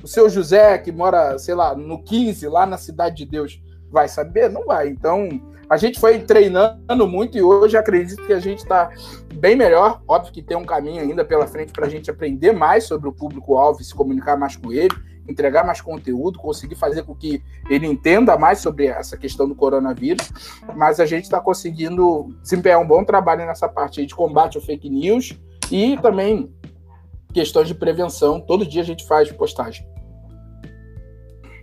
o 0.02 0.06
seu 0.06 0.28
José, 0.28 0.78
que 0.78 0.90
mora, 0.90 1.38
sei 1.38 1.54
lá, 1.54 1.74
no 1.74 2.02
15, 2.02 2.48
lá 2.48 2.66
na 2.66 2.76
Cidade 2.76 3.16
de 3.16 3.24
Deus, 3.24 3.60
vai 3.90 4.08
saber? 4.08 4.50
Não 4.50 4.64
vai. 4.66 4.88
Então, 4.88 5.28
a 5.68 5.76
gente 5.76 6.00
foi 6.00 6.18
treinando 6.20 7.06
muito 7.06 7.36
e 7.36 7.42
hoje 7.42 7.76
acredito 7.76 8.24
que 8.26 8.32
a 8.32 8.40
gente 8.40 8.58
está 8.58 8.90
bem 9.34 9.54
melhor. 9.54 10.02
Óbvio 10.08 10.32
que 10.32 10.42
tem 10.42 10.56
um 10.56 10.64
caminho 10.64 11.02
ainda 11.02 11.24
pela 11.24 11.46
frente 11.46 11.72
para 11.72 11.86
a 11.86 11.88
gente 11.88 12.10
aprender 12.10 12.52
mais 12.52 12.84
sobre 12.84 13.08
o 13.08 13.12
público-alvo 13.12 13.82
se 13.82 13.94
comunicar 13.94 14.36
mais 14.36 14.56
com 14.56 14.72
ele 14.72 14.94
entregar 15.28 15.64
mais 15.64 15.80
conteúdo, 15.80 16.38
conseguir 16.38 16.74
fazer 16.74 17.02
com 17.02 17.14
que 17.14 17.42
ele 17.68 17.86
entenda 17.86 18.36
mais 18.38 18.60
sobre 18.60 18.86
essa 18.86 19.16
questão 19.16 19.46
do 19.46 19.54
coronavírus, 19.54 20.32
mas 20.74 20.98
a 20.98 21.06
gente 21.06 21.24
está 21.24 21.40
conseguindo 21.40 22.34
desempenhar 22.42 22.80
um 22.80 22.86
bom 22.86 23.04
trabalho 23.04 23.44
nessa 23.44 23.68
parte 23.68 24.04
de 24.04 24.14
combate 24.14 24.56
ao 24.56 24.62
fake 24.62 24.88
news 24.88 25.38
e 25.70 25.98
também 25.98 26.50
questões 27.32 27.68
de 27.68 27.74
prevenção. 27.74 28.40
Todo 28.40 28.66
dia 28.66 28.80
a 28.80 28.84
gente 28.84 29.06
faz 29.06 29.30
postagem. 29.30 29.86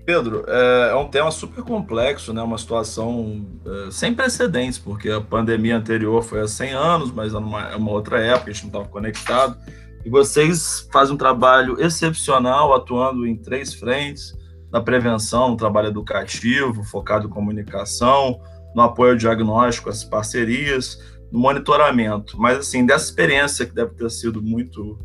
Pedro, 0.05 0.45
é, 0.47 0.91
é 0.91 0.95
um 0.95 1.07
tema 1.07 1.31
super 1.31 1.63
complexo, 1.63 2.31
né? 2.31 2.41
uma 2.41 2.59
situação 2.59 3.43
é, 3.65 3.91
sem 3.91 4.13
precedentes, 4.13 4.77
porque 4.77 5.09
a 5.09 5.19
pandemia 5.19 5.75
anterior 5.75 6.23
foi 6.23 6.41
há 6.41 6.47
100 6.47 6.73
anos, 6.73 7.11
mas 7.11 7.33
é 7.33 7.37
uma, 7.37 7.71
é 7.71 7.75
uma 7.75 7.91
outra 7.91 8.19
época, 8.19 8.51
a 8.51 8.53
gente 8.53 8.63
não 8.63 8.69
estava 8.69 8.87
conectado. 8.87 9.57
E 10.05 10.09
vocês 10.09 10.87
fazem 10.93 11.15
um 11.15 11.17
trabalho 11.17 11.81
excepcional, 11.81 12.75
atuando 12.75 13.25
em 13.25 13.35
três 13.35 13.73
frentes: 13.73 14.37
na 14.71 14.79
prevenção, 14.79 15.49
no 15.49 15.57
trabalho 15.57 15.87
educativo, 15.87 16.83
focado 16.83 17.25
em 17.25 17.29
comunicação, 17.29 18.39
no 18.75 18.83
apoio 18.83 19.13
ao 19.13 19.17
diagnóstico, 19.17 19.89
as 19.89 20.03
parcerias, 20.03 21.01
no 21.31 21.39
monitoramento. 21.39 22.39
Mas, 22.39 22.59
assim, 22.59 22.85
dessa 22.85 23.05
experiência 23.05 23.65
que 23.65 23.73
deve 23.73 23.95
ter 23.95 24.11
sido 24.11 24.43
muito 24.43 24.99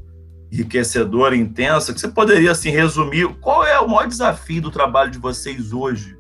enriquecedora, 0.50 1.36
intensa, 1.36 1.92
que 1.92 2.00
você 2.00 2.08
poderia, 2.08 2.50
assim, 2.50 2.70
resumir 2.70 3.28
qual 3.40 3.64
é 3.64 3.78
o 3.78 3.88
maior 3.88 4.06
desafio 4.06 4.62
do 4.62 4.70
trabalho 4.70 5.10
de 5.10 5.18
vocês 5.18 5.72
hoje 5.72 6.18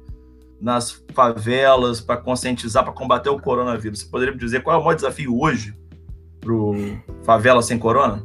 nas 0.60 1.02
favelas 1.14 2.00
para 2.00 2.16
conscientizar, 2.16 2.84
para 2.84 2.92
combater 2.92 3.30
o 3.30 3.40
coronavírus? 3.40 4.00
Você 4.00 4.06
poderia 4.06 4.32
me 4.32 4.38
dizer 4.38 4.62
qual 4.62 4.76
é 4.76 4.78
o 4.78 4.84
maior 4.84 4.94
desafio 4.94 5.38
hoje 5.40 5.76
para 6.40 6.54
Favela 7.24 7.62
Sem 7.62 7.78
Corona? 7.78 8.24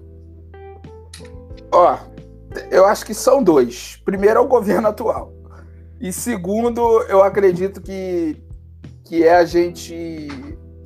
Ó, 1.71 1.97
eu 2.69 2.85
acho 2.85 3.05
que 3.05 3.13
são 3.13 3.43
dois. 3.43 3.99
Primeiro 4.05 4.39
é 4.39 4.41
o 4.41 4.47
governo 4.47 4.87
atual. 4.87 5.33
E 5.99 6.11
segundo, 6.11 7.01
eu 7.03 7.23
acredito 7.23 7.81
que, 7.81 8.37
que 9.05 9.23
é 9.23 9.35
a 9.35 9.45
gente 9.45 10.27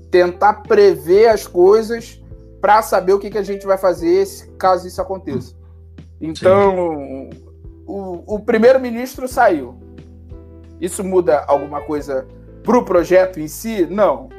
tentar 0.10 0.62
prever 0.64 1.28
as 1.28 1.46
coisas 1.46 2.19
para 2.62 2.82
saber 2.82 3.14
o 3.14 3.20
que, 3.20 3.30
que 3.30 3.38
a 3.38 3.44
gente 3.44 3.66
vai 3.66 3.78
fazer 3.78 4.26
caso 4.58 4.88
isso 4.88 5.02
aconteça. 5.02 5.56
Então, 6.20 7.30
o, 7.86 8.36
o 8.36 8.40
primeiro-ministro 8.40 9.28
saiu. 9.28 9.76
Isso 10.80 11.04
muda 11.04 11.44
alguma 11.48 11.82
coisa 11.82 12.28
para 12.64 12.78
o 12.78 12.84
projeto 12.84 13.40
em 13.40 13.48
si? 13.48 13.86
Não. 13.86 14.30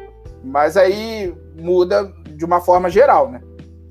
Mas 0.42 0.76
aí 0.76 1.34
muda 1.58 2.12
de 2.30 2.44
uma 2.44 2.60
forma 2.60 2.88
geral, 2.88 3.30
né? 3.30 3.42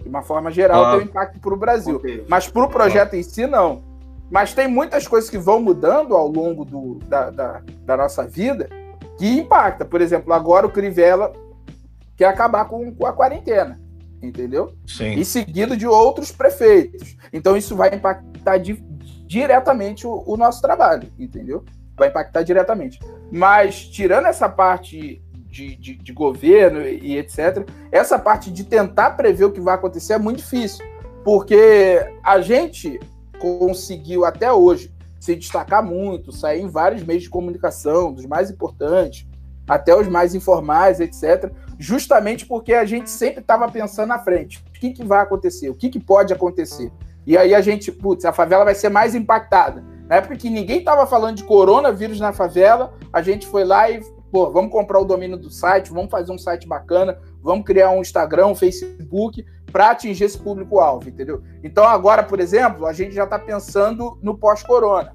De 0.01 0.09
uma 0.09 0.21
forma 0.21 0.49
geral 0.49 0.85
ah. 0.85 0.91
tem 0.91 0.99
um 0.99 1.03
impacto 1.03 1.39
para 1.39 1.53
o 1.53 1.57
Brasil. 1.57 1.95
Okay. 1.97 2.25
Mas 2.27 2.47
para 2.47 2.63
o 2.63 2.69
projeto 2.69 3.13
ah. 3.13 3.17
em 3.17 3.23
si, 3.23 3.45
não. 3.45 3.83
Mas 4.31 4.53
tem 4.53 4.67
muitas 4.67 5.07
coisas 5.07 5.29
que 5.29 5.37
vão 5.37 5.59
mudando 5.59 6.15
ao 6.15 6.27
longo 6.27 6.63
do, 6.63 6.99
da, 7.07 7.29
da, 7.29 7.61
da 7.83 7.97
nossa 7.97 8.27
vida 8.27 8.69
que 9.17 9.27
impacta. 9.39 9.83
Por 9.83 10.01
exemplo, 10.01 10.33
agora 10.33 10.65
o 10.65 10.71
Crivella 10.71 11.33
quer 12.15 12.25
acabar 12.25 12.65
com, 12.65 12.93
com 12.93 13.05
a 13.05 13.13
quarentena, 13.13 13.79
entendeu? 14.21 14.73
Sim. 14.85 15.13
E 15.13 15.25
seguido 15.25 15.75
de 15.75 15.87
outros 15.87 16.31
prefeitos. 16.31 17.17
Então 17.31 17.55
isso 17.55 17.75
vai 17.75 17.93
impactar 17.93 18.57
di, 18.57 18.83
diretamente 19.25 20.05
o, 20.05 20.23
o 20.25 20.37
nosso 20.37 20.61
trabalho, 20.61 21.11
entendeu? 21.17 21.63
Vai 21.97 22.09
impactar 22.09 22.43
diretamente. 22.43 22.99
Mas 23.31 23.85
tirando 23.87 24.25
essa 24.25 24.49
parte 24.49 25.21
de, 25.49 25.75
de, 25.75 25.95
de, 25.95 26.13
governo 26.13 26.81
e 26.81 27.17
etc. 27.17 27.67
Essa 27.91 28.19
parte 28.19 28.51
de 28.51 28.63
tentar 28.63 29.11
prever 29.11 29.45
o 29.45 29.51
que 29.51 29.59
vai 29.59 29.75
acontecer 29.75 30.13
é 30.13 30.17
muito 30.17 30.37
difícil, 30.37 30.85
porque 31.23 32.05
a 32.23 32.39
gente 32.39 32.99
conseguiu 33.39 34.25
até 34.25 34.51
hoje 34.51 34.93
se 35.19 35.35
destacar 35.35 35.83
muito, 35.83 36.31
sair 36.31 36.61
em 36.61 36.67
vários 36.67 37.03
meios 37.03 37.23
de 37.23 37.29
comunicação, 37.29 38.13
dos 38.13 38.25
mais 38.25 38.49
importantes, 38.49 39.27
até 39.69 39.95
os 39.95 40.07
mais 40.07 40.33
informais, 40.33 40.99
etc. 40.99 41.51
Justamente 41.77 42.45
porque 42.45 42.73
a 42.73 42.83
gente 42.83 43.09
sempre 43.09 43.41
estava 43.41 43.69
pensando 43.69 44.09
na 44.09 44.17
frente. 44.17 44.65
O 44.67 44.79
que, 44.79 44.91
que 44.91 45.05
vai 45.05 45.21
acontecer? 45.21 45.69
O 45.69 45.75
que, 45.75 45.89
que 45.89 45.99
pode 45.99 46.33
acontecer? 46.33 46.91
E 47.25 47.37
aí 47.37 47.53
a 47.53 47.61
gente, 47.61 47.91
putz, 47.91 48.25
a 48.25 48.33
favela 48.33 48.65
vai 48.65 48.73
ser 48.73 48.89
mais 48.89 49.13
impactada. 49.13 49.83
Na 50.07 50.15
época 50.15 50.35
que 50.35 50.49
ninguém 50.49 50.79
estava 50.79 51.05
falando 51.05 51.37
de 51.37 51.43
coronavírus 51.43 52.19
na 52.19 52.33
favela, 52.33 52.95
a 53.13 53.21
gente 53.21 53.45
foi 53.45 53.63
lá 53.63 53.87
e, 53.91 54.01
pô, 54.31 54.49
vamos 54.49 54.71
comprar 54.71 54.99
o 54.99 55.05
domínio 55.05 55.37
do 55.37 55.51
site, 55.51 55.91
vamos 55.91 56.09
fazer 56.09 56.31
um 56.31 56.37
site 56.37 56.67
bacana, 56.67 57.19
vamos 57.43 57.63
criar 57.63 57.91
um 57.91 58.01
Instagram, 58.01 58.47
um 58.47 58.55
Facebook, 58.55 59.45
para 59.71 59.91
atingir 59.91 60.23
esse 60.23 60.39
público-alvo, 60.39 61.07
entendeu? 61.07 61.43
Então, 61.63 61.83
agora, 61.85 62.23
por 62.23 62.39
exemplo, 62.39 62.87
a 62.87 62.93
gente 62.93 63.13
já 63.13 63.25
está 63.25 63.37
pensando 63.37 64.17
no 64.23 64.35
pós-corona. 64.35 65.13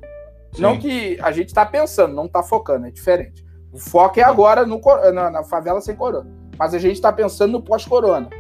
Não 0.57 0.79
que 0.79 1.19
a 1.21 1.33
gente 1.33 1.49
está 1.49 1.67
pensando, 1.67 2.14
não 2.14 2.27
está 2.27 2.40
focando, 2.40 2.87
é 2.87 2.90
diferente. 2.93 3.43
O 3.75 3.79
foco 3.79 4.21
é 4.21 4.23
agora 4.23 4.65
no, 4.65 4.81
na, 5.13 5.31
na 5.31 5.43
favela 5.43 5.81
sem 5.81 5.97
corona. 5.97 6.31
Mas 6.57 6.73
a 6.73 6.79
gente 6.79 6.95
está 6.95 7.13
pensando 7.13 7.53
no 7.53 7.63
pós-corona. 7.63 8.31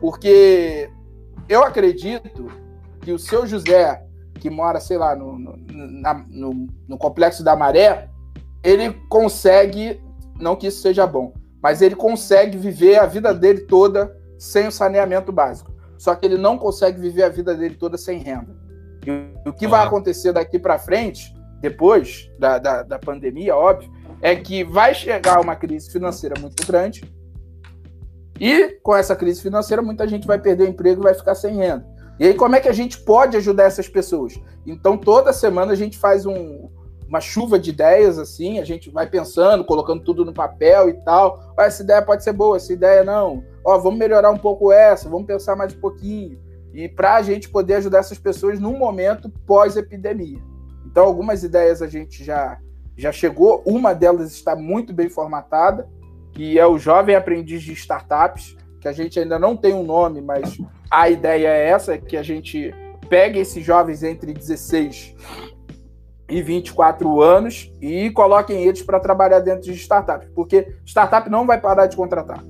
Porque 0.00 0.90
eu 1.48 1.62
acredito 1.62 2.48
que 3.00 3.12
o 3.12 3.18
seu 3.18 3.46
José, 3.46 4.04
que 4.34 4.50
mora, 4.50 4.80
sei 4.80 4.98
lá, 4.98 5.14
no, 5.14 5.38
no, 5.38 5.56
na, 5.68 6.24
no, 6.28 6.66
no 6.88 6.98
complexo 6.98 7.44
da 7.44 7.54
Maré, 7.54 8.10
ele 8.64 8.92
consegue, 9.08 10.02
não 10.40 10.56
que 10.56 10.66
isso 10.66 10.82
seja 10.82 11.06
bom, 11.06 11.32
mas 11.62 11.80
ele 11.80 11.94
consegue 11.94 12.58
viver 12.58 12.98
a 12.98 13.06
vida 13.06 13.32
dele 13.32 13.60
toda 13.60 14.16
sem 14.36 14.66
o 14.66 14.72
saneamento 14.72 15.30
básico. 15.30 15.72
Só 15.98 16.14
que 16.14 16.26
ele 16.26 16.38
não 16.38 16.58
consegue 16.58 17.00
viver 17.00 17.22
a 17.22 17.28
vida 17.28 17.54
dele 17.54 17.76
toda 17.76 17.96
sem 17.96 18.18
renda. 18.18 18.56
E 19.06 19.48
o 19.48 19.52
que 19.52 19.68
vai 19.68 19.86
acontecer 19.86 20.32
daqui 20.32 20.58
para 20.58 20.78
frente, 20.78 21.34
depois 21.60 22.30
da, 22.38 22.58
da, 22.58 22.82
da, 22.82 22.98
pandemia, 22.98 23.54
óbvio, 23.54 23.90
é 24.22 24.34
que 24.36 24.64
vai 24.64 24.94
chegar 24.94 25.40
uma 25.40 25.56
crise 25.56 25.90
financeira 25.90 26.34
muito 26.40 26.66
grande. 26.66 27.02
E 28.38 28.78
com 28.82 28.96
essa 28.96 29.14
crise 29.14 29.42
financeira, 29.42 29.82
muita 29.82 30.06
gente 30.08 30.26
vai 30.26 30.38
perder 30.38 30.64
o 30.64 30.68
emprego 30.68 31.02
e 31.02 31.04
vai 31.04 31.14
ficar 31.14 31.34
sem 31.34 31.56
renda. 31.56 31.86
E 32.18 32.26
aí, 32.26 32.34
como 32.34 32.56
é 32.56 32.60
que 32.60 32.68
a 32.68 32.72
gente 32.72 32.98
pode 32.98 33.36
ajudar 33.36 33.64
essas 33.64 33.88
pessoas? 33.88 34.38
Então, 34.66 34.96
toda 34.96 35.32
semana 35.32 35.72
a 35.72 35.76
gente 35.76 35.98
faz 35.98 36.26
um, 36.26 36.68
uma 37.08 37.20
chuva 37.20 37.58
de 37.58 37.70
ideias, 37.70 38.18
assim, 38.18 38.58
a 38.58 38.64
gente 38.64 38.90
vai 38.90 39.08
pensando, 39.08 39.64
colocando 39.64 40.04
tudo 40.04 40.24
no 40.24 40.32
papel 40.32 40.88
e 40.90 40.94
tal. 41.04 41.54
Ó, 41.58 41.62
essa 41.62 41.82
ideia 41.82 42.02
pode 42.02 42.22
ser 42.22 42.32
boa, 42.32 42.56
essa 42.56 42.72
ideia 42.72 43.04
não 43.04 43.42
ó, 43.64 43.78
vamos 43.78 43.98
melhorar 43.98 44.30
um 44.30 44.36
pouco 44.36 44.72
essa, 44.72 45.08
vamos 45.08 45.26
pensar 45.26 45.56
mais 45.56 45.74
um 45.74 45.80
pouquinho. 45.80 46.38
E 46.72 46.88
para 46.88 47.16
a 47.16 47.22
gente 47.22 47.48
poder 47.48 47.74
ajudar 47.74 47.98
essas 47.98 48.18
pessoas 48.18 48.60
num 48.60 48.78
momento 48.78 49.28
pós-epidemia. 49.46 50.40
Então, 50.86 51.04
algumas 51.04 51.42
ideias 51.42 51.82
a 51.82 51.86
gente 51.86 52.24
já, 52.24 52.58
já 53.00 53.10
chegou, 53.10 53.62
uma 53.64 53.94
delas 53.94 54.30
está 54.32 54.54
muito 54.54 54.92
bem 54.92 55.08
formatada, 55.08 55.88
que 56.32 56.58
é 56.58 56.66
o 56.66 56.78
Jovem 56.78 57.16
Aprendiz 57.16 57.62
de 57.62 57.72
Startups, 57.72 58.56
que 58.80 58.86
a 58.86 58.92
gente 58.92 59.18
ainda 59.18 59.38
não 59.38 59.56
tem 59.56 59.72
um 59.72 59.82
nome, 59.82 60.20
mas 60.20 60.58
a 60.90 61.08
ideia 61.08 61.48
é 61.48 61.68
essa, 61.68 61.96
que 61.96 62.16
a 62.16 62.22
gente 62.22 62.74
pegue 63.08 63.38
esses 63.38 63.64
jovens 63.64 64.02
entre 64.02 64.32
16 64.32 65.14
e 66.28 66.42
24 66.42 67.22
anos 67.22 67.72
e 67.80 68.10
coloquem 68.10 68.64
eles 68.64 68.82
para 68.82 69.00
trabalhar 69.00 69.40
dentro 69.40 69.62
de 69.62 69.72
startups, 69.72 70.28
porque 70.34 70.74
startup 70.84 71.28
não 71.28 71.46
vai 71.46 71.58
parar 71.58 71.86
de 71.86 71.96
contratar. 71.96 72.44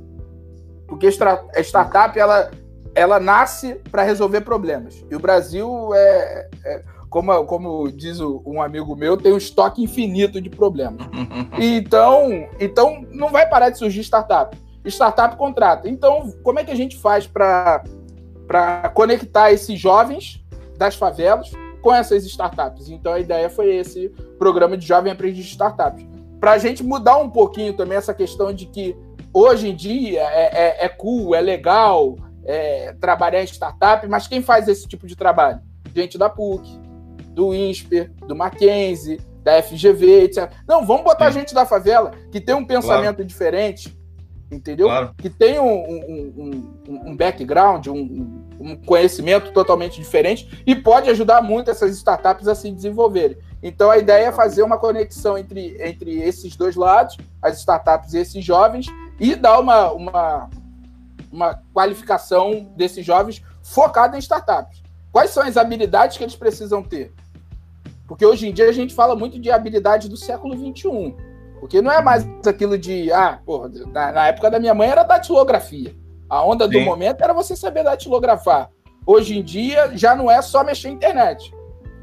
Porque 0.87 1.07
a 1.07 1.61
startup 1.61 2.19
ela, 2.19 2.51
ela 2.95 3.21
nasce 3.21 3.77
para 3.91 4.03
resolver 4.03 4.41
problemas. 4.41 5.05
E 5.09 5.15
o 5.15 5.21
Brasil 5.21 5.95
é, 5.95 6.49
é 6.65 6.83
como, 7.11 7.45
como 7.45 7.91
diz 7.91 8.21
um 8.21 8.63
amigo 8.63 8.95
meu, 8.95 9.17
tem 9.17 9.33
um 9.33 9.37
estoque 9.37 9.83
infinito 9.83 10.41
de 10.41 10.49
problemas. 10.49 11.05
Então, 11.59 12.49
então 12.59 13.05
não 13.11 13.29
vai 13.29 13.47
parar 13.49 13.69
de 13.69 13.77
surgir 13.77 14.01
startup. 14.01 14.57
Startup 14.87 15.37
contrata. 15.37 15.89
Então, 15.89 16.33
como 16.43 16.61
é 16.61 16.65
que 16.65 16.71
a 16.71 16.77
gente 16.77 16.97
faz 16.97 17.27
para 17.27 17.83
conectar 18.95 19.53
esses 19.53 19.79
jovens 19.79 20.43
das 20.79 20.95
favelas 20.95 21.51
com 21.83 21.93
essas 21.93 22.25
startups? 22.25 22.89
Então, 22.89 23.13
a 23.13 23.19
ideia 23.19 23.51
foi 23.51 23.75
esse 23.75 24.09
programa 24.39 24.77
de 24.77 24.87
Jovem 24.87 25.13
Aprendiz 25.13 25.45
de 25.45 25.51
Startups. 25.51 26.07
Para 26.39 26.53
a 26.53 26.59
gente 26.59 26.83
mudar 26.83 27.19
um 27.19 27.29
pouquinho 27.29 27.75
também 27.75 27.99
essa 27.99 28.15
questão 28.15 28.53
de 28.55 28.67
que 28.67 28.97
hoje 29.35 29.69
em 29.69 29.75
dia 29.75 30.23
é, 30.23 30.85
é, 30.85 30.85
é 30.87 30.89
cool, 30.89 31.35
é 31.35 31.41
legal 31.41 32.17
é, 32.45 32.95
trabalhar 33.01 33.43
em 33.43 33.47
startup, 33.47 34.07
mas 34.09 34.27
quem 34.27 34.41
faz 34.41 34.67
esse 34.69 34.89
tipo 34.89 35.07
de 35.07 35.15
trabalho? 35.15 35.61
Gente 35.95 36.17
da 36.17 36.31
PUC, 36.31 36.81
do 37.31 37.55
INSPER, 37.55 38.11
do 38.27 38.35
Mackenzie, 38.37 39.21
da 39.43 39.63
FGV, 39.63 40.25
etc. 40.25 40.51
Não, 40.67 40.85
vamos 40.85 41.05
botar 41.05 41.33
Sim. 41.33 41.41
gente 41.41 41.55
da 41.55 41.65
favela 41.65 42.13
que 42.31 42.41
tem 42.41 42.55
um 42.55 42.65
pensamento 42.65 43.17
claro. 43.17 43.25
diferente, 43.25 43.97
entendeu? 44.51 44.87
Claro. 44.89 45.15
Que 45.17 45.31
tem 45.31 45.59
um, 45.59 45.65
um, 45.65 46.73
um, 46.89 47.11
um 47.11 47.17
background, 47.17 47.87
um, 47.87 48.77
conhecimento 48.85 49.53
totalmente 49.53 49.99
diferente 49.99 50.63
e 50.67 50.75
pode 50.75 51.09
ajudar 51.09 51.41
muito 51.41 51.71
essas 51.71 51.97
startups 51.97 52.47
a 52.47 52.55
se 52.55 52.71
desenvolverem. 52.71 53.39
Então 53.63 53.91
a 53.91 53.99
ideia 53.99 54.27
é 54.27 54.33
fazer 54.33 54.63
uma 54.63 54.79
conexão 54.79 55.39
entre, 55.39 55.77
entre 55.83 56.21
esses 56.21 56.57
dois 56.57 56.77
lados, 56.77 57.17
as 57.41 57.59
startups 57.59 58.13
e 58.15 58.19
esses 58.19 58.45
jovens, 58.45 58.87
e 59.19 59.35
dar 59.35 59.61
uma, 59.61 59.93
uma, 59.93 60.51
uma 61.33 61.63
qualificação 61.73 62.71
desses 62.77 63.05
jovens 63.05 63.43
focada 63.63 64.17
em 64.17 64.21
startups. 64.21 64.80
Quais 65.13 65.31
são 65.31 65.43
as 65.43 65.57
habilidades 65.57 66.17
que 66.17 66.25
eles 66.25 66.37
precisam 66.37 66.83
ter? 66.83 67.13
Porque 68.07 68.25
hoje 68.25 68.49
em 68.49 68.53
dia 68.53 68.69
a 68.69 68.73
gente 68.73 68.95
fala 68.95 69.15
muito 69.15 69.39
de 69.39 69.51
habilidade 69.51 70.09
do 70.09 70.17
século 70.17 70.55
XXI. 70.57 71.15
Porque 71.61 71.83
não 71.83 71.93
é 71.93 72.03
mais 72.03 72.27
aquilo 72.47 72.79
de, 72.79 73.13
ah, 73.13 73.41
porra, 73.45 73.71
na, 73.93 74.13
na 74.13 74.27
época 74.29 74.51
da 74.51 74.59
minha 74.59 74.75
mãe 74.75 74.89
era 74.89 75.03
datilografia. 75.03 75.95
A 76.29 76.45
onda 76.45 76.65
Sim. 76.67 76.73
do 76.73 76.81
momento 76.81 77.23
era 77.23 77.35
você 77.35 77.55
saber 77.55 77.85
datilografar. 77.85 78.71
Hoje 79.07 79.39
em 79.39 79.43
dia 79.43 79.97
já 79.97 80.15
não 80.15 80.31
é 80.31 80.41
só 80.43 80.65
mexer 80.65 80.89
na 80.89 80.95
internet. 80.95 81.53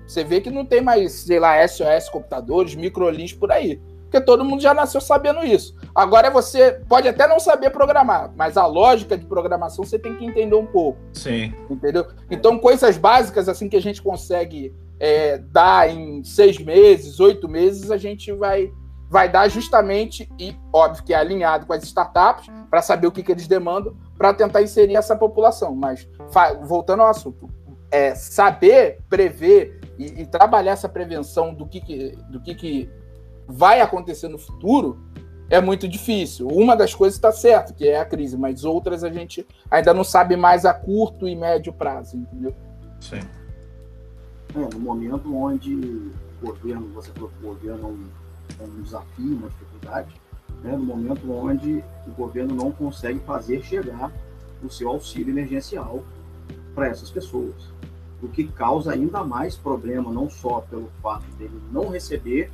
Você 0.05 0.23
vê 0.23 0.39
que 0.39 0.49
não 0.49 0.65
tem 0.65 0.81
mais, 0.81 1.11
sei 1.13 1.39
lá, 1.39 1.65
SOS 1.67 2.09
computadores, 2.09 2.75
microlins 2.75 3.33
por 3.33 3.51
aí 3.51 3.81
porque 4.17 4.21
todo 4.21 4.43
mundo 4.43 4.61
já 4.61 4.73
nasceu 4.73 4.99
sabendo 4.99 5.45
isso. 5.45 5.75
Agora 5.93 6.29
você 6.29 6.81
pode 6.87 7.07
até 7.07 7.27
não 7.27 7.39
saber 7.39 7.69
programar, 7.69 8.31
mas 8.35 8.57
a 8.57 8.65
lógica 8.65 9.17
de 9.17 9.25
programação 9.25 9.85
você 9.85 9.99
tem 9.99 10.15
que 10.15 10.25
entender 10.25 10.55
um 10.55 10.65
pouco. 10.65 10.99
Sim. 11.13 11.53
Entendeu? 11.69 12.07
Então, 12.29 12.57
coisas 12.57 12.97
básicas 12.97 13.47
assim 13.47 13.69
que 13.69 13.75
a 13.75 13.81
gente 13.81 14.01
consegue 14.01 14.73
é, 14.99 15.37
dar 15.37 15.89
em 15.89 16.23
seis 16.23 16.57
meses, 16.57 17.19
oito 17.19 17.47
meses, 17.47 17.91
a 17.91 17.97
gente 17.97 18.31
vai, 18.31 18.71
vai 19.09 19.29
dar 19.29 19.47
justamente, 19.49 20.29
e 20.39 20.55
óbvio 20.73 21.03
que 21.03 21.13
é 21.13 21.17
alinhado 21.17 21.65
com 21.65 21.73
as 21.73 21.83
startups, 21.83 22.47
para 22.69 22.81
saber 22.81 23.07
o 23.07 23.11
que, 23.11 23.21
que 23.21 23.31
eles 23.31 23.47
demandam, 23.47 23.95
para 24.17 24.33
tentar 24.33 24.61
inserir 24.61 24.95
essa 24.95 25.15
população. 25.15 25.75
Mas, 25.75 26.07
voltando 26.63 27.03
ao 27.03 27.09
assunto, 27.09 27.49
é, 27.91 28.15
saber 28.15 28.99
prever 29.09 29.79
e, 29.97 30.21
e, 30.21 30.25
trabalhar 30.25 30.71
essa 30.71 30.89
prevenção 30.89 31.53
do 31.53 31.65
que, 31.65 31.79
que 31.79 32.17
do 32.29 32.41
que, 32.41 32.53
que 32.53 32.89
vai 33.47 33.81
acontecer 33.81 34.27
no 34.27 34.37
futuro 34.37 34.99
é 35.49 35.61
muito 35.61 35.87
difícil. 35.87 36.47
Uma 36.47 36.75
das 36.75 36.93
coisas 36.93 37.15
está 37.15 37.31
certo, 37.31 37.73
que 37.73 37.87
é 37.87 37.99
a 37.99 38.05
crise, 38.05 38.37
mas 38.37 38.65
outras 38.65 39.03
a 39.03 39.09
gente 39.09 39.47
ainda 39.71 39.93
não 39.93 40.03
sabe 40.03 40.35
mais 40.35 40.65
a 40.65 40.73
curto 40.73 41.27
e 41.27 41.35
médio 41.35 41.71
prazo, 41.71 42.17
entendeu? 42.17 42.53
Sim. 42.99 43.21
É, 44.55 44.73
no 44.73 44.79
momento 44.79 45.33
onde 45.35 45.73
o 45.73 46.11
governo, 46.45 46.87
você 46.93 47.11
falou 47.11 47.29
que 47.29 47.45
o 47.45 47.49
governo 47.49 47.83
é 47.83 48.63
um, 48.63 48.65
é 48.65 48.67
um 48.67 48.81
desafio, 48.81 49.37
uma 49.37 49.49
dificuldade, 49.49 50.09
né, 50.63 50.71
no 50.71 50.83
momento 50.83 51.31
onde 51.31 51.83
o 52.07 52.11
governo 52.11 52.55
não 52.55 52.71
consegue 52.71 53.19
fazer 53.19 53.61
chegar 53.63 54.11
o 54.63 54.69
seu 54.69 54.89
auxílio 54.89 55.31
emergencial 55.31 56.03
para 56.73 56.87
essas 56.87 57.09
pessoas. 57.09 57.69
O 58.21 58.27
que 58.27 58.45
causa 58.45 58.93
ainda 58.93 59.23
mais 59.23 59.55
problema, 59.55 60.11
não 60.11 60.29
só 60.29 60.61
pelo 60.61 60.89
fato 61.01 61.25
dele 61.37 61.61
não 61.71 61.89
receber, 61.89 62.51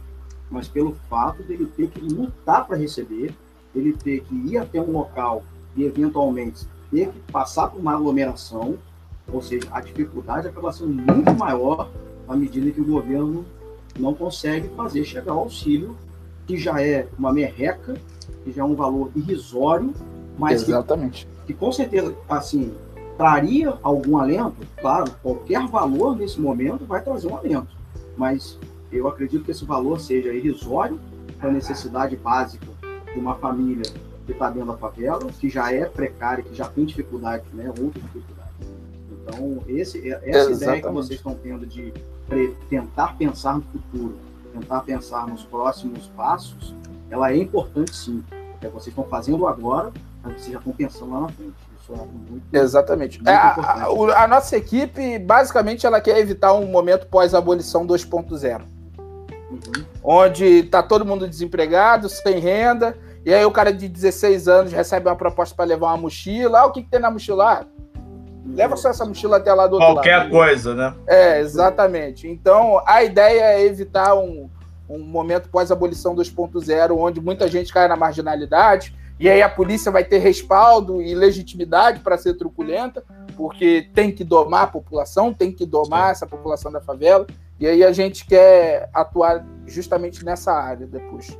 mas 0.54 0.68
pelo 0.68 0.96
fato 1.10 1.42
dele 1.42 1.66
ter 1.66 1.90
que 1.90 2.00
lutar 2.00 2.68
para 2.68 2.78
receber, 2.78 3.34
ele 3.76 3.92
ter 3.92 4.22
que 4.22 4.36
ir 4.36 4.60
até 4.60 4.80
um 4.80 4.92
local 4.92 5.44
e 5.76 5.84
eventualmente 5.84 6.68
ter 6.92 7.10
que 7.10 7.20
passar 7.32 7.70
por 7.70 7.80
uma 7.80 7.96
aglomeração, 7.96 8.78
ou 9.32 9.42
seja, 9.42 9.68
a 9.72 9.82
dificuldade 9.82 10.48
acaba 10.48 10.72
sendo 10.72 10.94
muito 10.94 11.34
maior 11.34 11.90
à 12.28 12.36
medida 12.36 12.70
que 12.70 12.80
o 12.80 12.86
governo 12.86 13.44
não 14.00 14.14
consegue 14.14 14.70
fazer 14.76 15.04
chegar 15.04 15.34
o 15.34 15.40
auxílio, 15.40 15.98
que 16.46 16.56
já 16.56 16.80
é 16.80 17.08
uma 17.18 17.34
merreca, 17.34 17.96
que 18.44 18.52
já 18.52 18.62
é 18.62 18.66
um 18.66 18.76
valor 18.76 19.10
irrisório, 19.16 19.92
mas 20.38 20.62
Exatamente. 20.62 21.26
Que, 21.26 21.48
que 21.48 21.54
com 21.56 21.72
certeza, 21.72 22.16
assim, 22.30 22.72
traria 23.18 23.74
algum 23.82 24.20
alento, 24.20 24.58
claro, 24.80 25.12
qualquer 25.24 25.66
valor 25.66 26.16
nesse 26.16 26.40
momento 26.40 26.86
vai 26.86 27.02
trazer 27.02 27.28
um 27.28 27.36
alento, 27.36 27.76
mas 28.16 28.60
eu 28.98 29.08
acredito 29.08 29.44
que 29.44 29.52
esse 29.52 29.66
valor 29.66 30.00
seja 30.00 30.34
irrisório 30.34 31.00
para 31.40 31.50
a 31.50 31.54
necessidade 31.54 32.16
básica 32.16 32.68
de 33.14 33.20
uma 33.20 33.36
família 33.36 33.84
que 34.26 34.32
está 34.32 34.50
dentro 34.50 34.72
da 34.72 34.78
favela, 34.78 35.26
que 35.40 35.50
já 35.50 35.72
é 35.72 35.86
precária, 35.86 36.44
que 36.44 36.56
já 36.56 36.66
tem 36.66 36.86
dificuldade, 36.86 37.44
né, 37.54 37.68
outra 37.68 38.02
dificuldade. 38.02 38.50
Então, 39.12 39.64
esse, 39.68 40.10
essa 40.10 40.28
Exatamente. 40.28 40.64
ideia 40.64 40.82
que 40.82 40.90
vocês 40.90 41.20
estão 41.20 41.36
tendo 41.36 41.66
de 41.66 41.94
tentar 42.70 43.18
pensar 43.18 43.56
no 43.56 43.62
futuro, 43.64 44.16
tentar 44.54 44.82
pensar 44.82 45.28
nos 45.28 45.44
próximos 45.44 46.08
passos, 46.16 46.74
ela 47.10 47.32
é 47.32 47.38
importante 47.38 47.96
sim. 47.96 48.24
É, 48.62 48.70
vocês 48.70 48.88
estão 48.88 49.04
fazendo 49.04 49.46
agora, 49.46 49.92
mas 50.22 50.34
vocês 50.34 50.54
já 50.54 50.60
estão 50.60 50.74
pensando 50.74 51.12
lá 51.12 51.22
na 51.22 51.30
frente. 51.30 51.54
Isso 51.82 51.94
é 51.94 51.98
muito, 51.98 52.44
Exatamente. 52.54 53.18
Muito 53.18 53.30
é, 53.30 53.36
a, 53.36 53.50
a, 53.50 54.24
a, 54.24 54.28
nossa 54.28 54.56
equipe, 54.56 55.20
basicamente, 55.20 55.86
ela 55.86 56.00
quer 56.00 56.18
evitar 56.18 56.54
um 56.54 56.66
momento 56.66 57.08
pós-abolição 57.08 57.86
2.0. 57.86 58.73
Uhum. 59.54 59.86
Onde 60.04 60.46
está 60.46 60.82
todo 60.82 61.06
mundo 61.06 61.28
desempregado, 61.28 62.10
sem 62.10 62.40
renda, 62.40 62.98
e 63.26 63.34
aí 63.34 63.46
o 63.46 63.52
cara 63.52 63.72
de 63.72 63.88
16 63.88 64.48
anos 64.48 64.74
recebe 64.74 65.08
uma 65.08 65.16
proposta 65.16 65.56
para 65.56 65.66
levar 65.66 65.88
uma 65.88 65.98
mochila. 65.98 66.60
Ah, 66.60 66.66
o 66.66 66.72
que, 66.72 66.84
que 66.84 66.90
tem 66.90 67.00
na 67.00 67.12
mochila? 67.12 67.66
Leva 68.46 68.76
só 68.76 68.90
essa 68.90 69.06
mochila 69.06 69.38
até 69.38 69.54
lá 69.54 69.68
do 69.68 69.76
outro 69.76 69.94
Qualquer 69.94 70.18
lado. 70.18 70.30
coisa, 70.32 70.76
né? 70.76 70.94
É, 71.08 71.40
exatamente. 71.40 72.28
Então, 72.28 72.82
a 72.86 73.02
ideia 73.02 73.54
é 73.54 73.66
evitar 73.66 74.16
um, 74.16 74.50
um 74.90 75.00
momento 75.00 75.50
pós-abolição 75.50 76.14
2.0, 76.14 76.98
onde 76.98 77.22
muita 77.22 77.48
gente 77.48 77.72
cai 77.72 77.88
na 77.88 77.96
marginalidade, 77.96 78.94
e 79.20 79.30
aí 79.30 79.42
a 79.42 79.50
polícia 79.50 79.92
vai 79.92 80.04
ter 80.04 80.18
respaldo 80.18 81.02
e 81.02 81.14
legitimidade 81.14 82.00
para 82.00 82.18
ser 82.18 82.34
truculenta, 82.34 83.04
porque 83.36 83.90
tem 83.94 84.12
que 84.12 84.24
domar 84.24 84.64
a 84.64 84.68
população, 84.68 85.34
tem 85.34 85.52
que 85.52 85.66
domar 85.66 86.12
essa 86.12 86.26
população 86.26 86.72
da 86.72 86.82
favela, 86.82 87.28
e 87.60 87.68
aí 87.68 87.84
a 87.84 87.92
gente 87.92 88.26
quer 88.26 88.90
atuar 88.94 89.46
justamente 89.66 90.26
nessa 90.26 90.52
área 90.52 90.88
depois. 90.88 91.38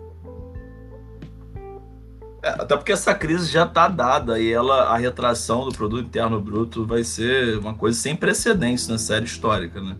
É, 2.44 2.50
até 2.50 2.76
porque 2.76 2.92
essa 2.92 3.16
crise 3.16 3.50
já 3.50 3.64
está 3.64 3.88
dada 3.88 4.38
e 4.38 4.52
ela, 4.52 4.90
a 4.90 4.98
retração 4.98 5.66
do 5.66 5.74
produto 5.74 6.06
interno 6.06 6.42
bruto 6.42 6.86
vai 6.86 7.04
ser 7.04 7.58
uma 7.58 7.74
coisa 7.74 7.98
sem 7.98 8.16
precedentes 8.16 8.88
na 8.88 8.98
série 8.98 9.26
histórica, 9.26 9.82
né? 9.82 9.96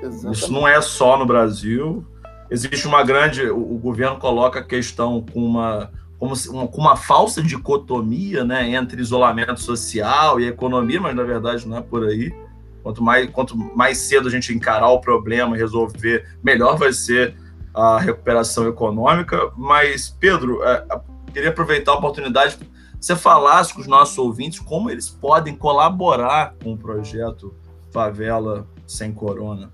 Exatamente. 0.00 0.38
Isso 0.38 0.52
não 0.52 0.66
é 0.66 0.80
só 0.80 1.18
no 1.18 1.26
Brasil. 1.26 2.06
Existe 2.48 2.86
uma 2.86 3.02
grande, 3.02 3.50
o, 3.50 3.58
o 3.58 3.78
governo 3.78 4.18
coloca 4.18 4.60
a 4.60 4.64
questão 4.64 5.24
com 5.32 5.44
uma, 5.44 5.90
como 6.22 6.36
uma, 6.50 6.66
uma 6.66 6.96
falsa 6.96 7.42
dicotomia, 7.42 8.44
né, 8.44 8.70
entre 8.70 9.02
isolamento 9.02 9.60
social 9.60 10.38
e 10.38 10.46
economia, 10.46 11.00
mas 11.00 11.16
na 11.16 11.24
verdade 11.24 11.66
não 11.66 11.78
é 11.78 11.80
por 11.80 12.06
aí. 12.06 12.32
Quanto 12.80 13.02
mais, 13.02 13.28
quanto 13.30 13.56
mais 13.56 13.98
cedo 13.98 14.28
a 14.28 14.30
gente 14.30 14.54
encarar 14.54 14.88
o 14.90 15.00
problema 15.00 15.56
e 15.56 15.58
resolver, 15.58 16.24
melhor 16.40 16.78
vai 16.78 16.92
ser 16.92 17.34
a 17.74 17.98
recuperação 17.98 18.68
econômica. 18.68 19.50
Mas, 19.56 20.10
Pedro, 20.10 20.62
é, 20.62 20.86
queria 21.32 21.48
aproveitar 21.48 21.90
a 21.90 21.96
oportunidade 21.96 22.56
para 22.56 22.68
você 23.00 23.16
falasse 23.16 23.74
com 23.74 23.80
os 23.80 23.88
nossos 23.88 24.16
ouvintes 24.16 24.60
como 24.60 24.90
eles 24.90 25.10
podem 25.10 25.56
colaborar 25.56 26.54
com 26.62 26.74
o 26.74 26.78
projeto 26.78 27.52
Favela 27.90 28.64
Sem 28.86 29.12
Corona. 29.12 29.72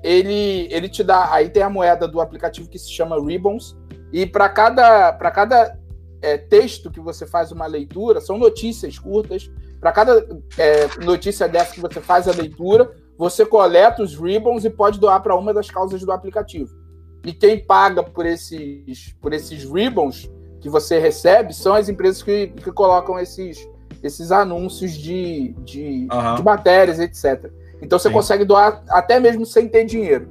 ele, 0.04 0.68
ele 0.70 0.90
te 0.90 1.02
dá. 1.02 1.34
Aí 1.34 1.50
tem 1.50 1.64
a 1.64 1.70
moeda 1.70 2.08
do 2.08 2.20
aplicativo 2.20 2.68
que 2.68 2.78
se 2.78 2.92
chama 2.92 3.24
Ribbons. 3.24 3.76
E 4.12 4.26
para 4.26 4.50
cada, 4.50 5.14
cada 5.14 5.80
é, 6.22 6.38
texto 6.38 6.92
que 6.92 7.00
você 7.00 7.26
faz 7.26 7.54
uma 7.54 7.66
leitura, 7.66 8.20
são 8.20 8.38
notícias 8.38 9.00
curtas. 9.00 9.50
Para 9.86 9.92
cada 9.92 10.26
é, 10.58 10.88
notícia 11.06 11.48
dessa 11.48 11.72
que 11.72 11.80
você 11.80 12.02
faz 12.02 12.28
a 12.28 12.32
leitura, 12.32 12.92
você 13.16 13.46
coleta 13.46 14.02
os 14.02 14.16
ribbons 14.16 14.66
e 14.66 14.70
pode 14.72 15.00
doar 15.00 15.22
para 15.22 15.36
uma 15.36 15.54
das 15.54 15.70
causas 15.70 16.02
do 16.02 16.12
aplicativo. 16.12 16.76
E 17.24 17.32
quem 17.32 17.64
paga 17.64 18.02
por 18.02 18.26
esses, 18.26 19.16
por 19.22 19.32
esses 19.32 19.64
ribbons 19.64 20.28
que 20.60 20.72
você 20.72 20.98
recebe 20.98 21.54
são 21.54 21.76
as 21.76 21.88
empresas 21.88 22.24
que, 22.24 22.48
que 22.48 22.72
colocam 22.72 23.20
esses, 23.20 23.70
esses 24.02 24.32
anúncios 24.32 24.92
de, 24.92 25.54
de, 25.60 26.08
uhum. 26.12 26.34
de 26.34 26.44
matérias, 26.44 27.00
etc. 27.00 27.52
Então 27.80 28.00
você 28.00 28.08
Sim. 28.08 28.16
consegue 28.16 28.44
doar 28.44 28.84
até 28.90 29.20
mesmo 29.20 29.46
sem 29.46 29.70
ter 29.70 29.86
dinheiro. 29.86 30.28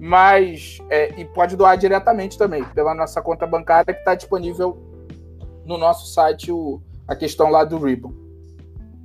Mas. 0.00 0.78
É, 0.88 1.20
e 1.20 1.26
pode 1.26 1.56
doar 1.56 1.76
diretamente 1.76 2.38
também, 2.38 2.64
pela 2.70 2.94
nossa 2.94 3.20
conta 3.20 3.46
bancária 3.46 3.92
que 3.92 4.00
está 4.00 4.14
disponível 4.14 4.82
no 5.66 5.76
nosso 5.76 6.06
site 6.06 6.50
o, 6.50 6.80
a 7.06 7.14
questão 7.14 7.50
lá 7.50 7.64
do 7.64 7.76
Ribbon. 7.76 8.23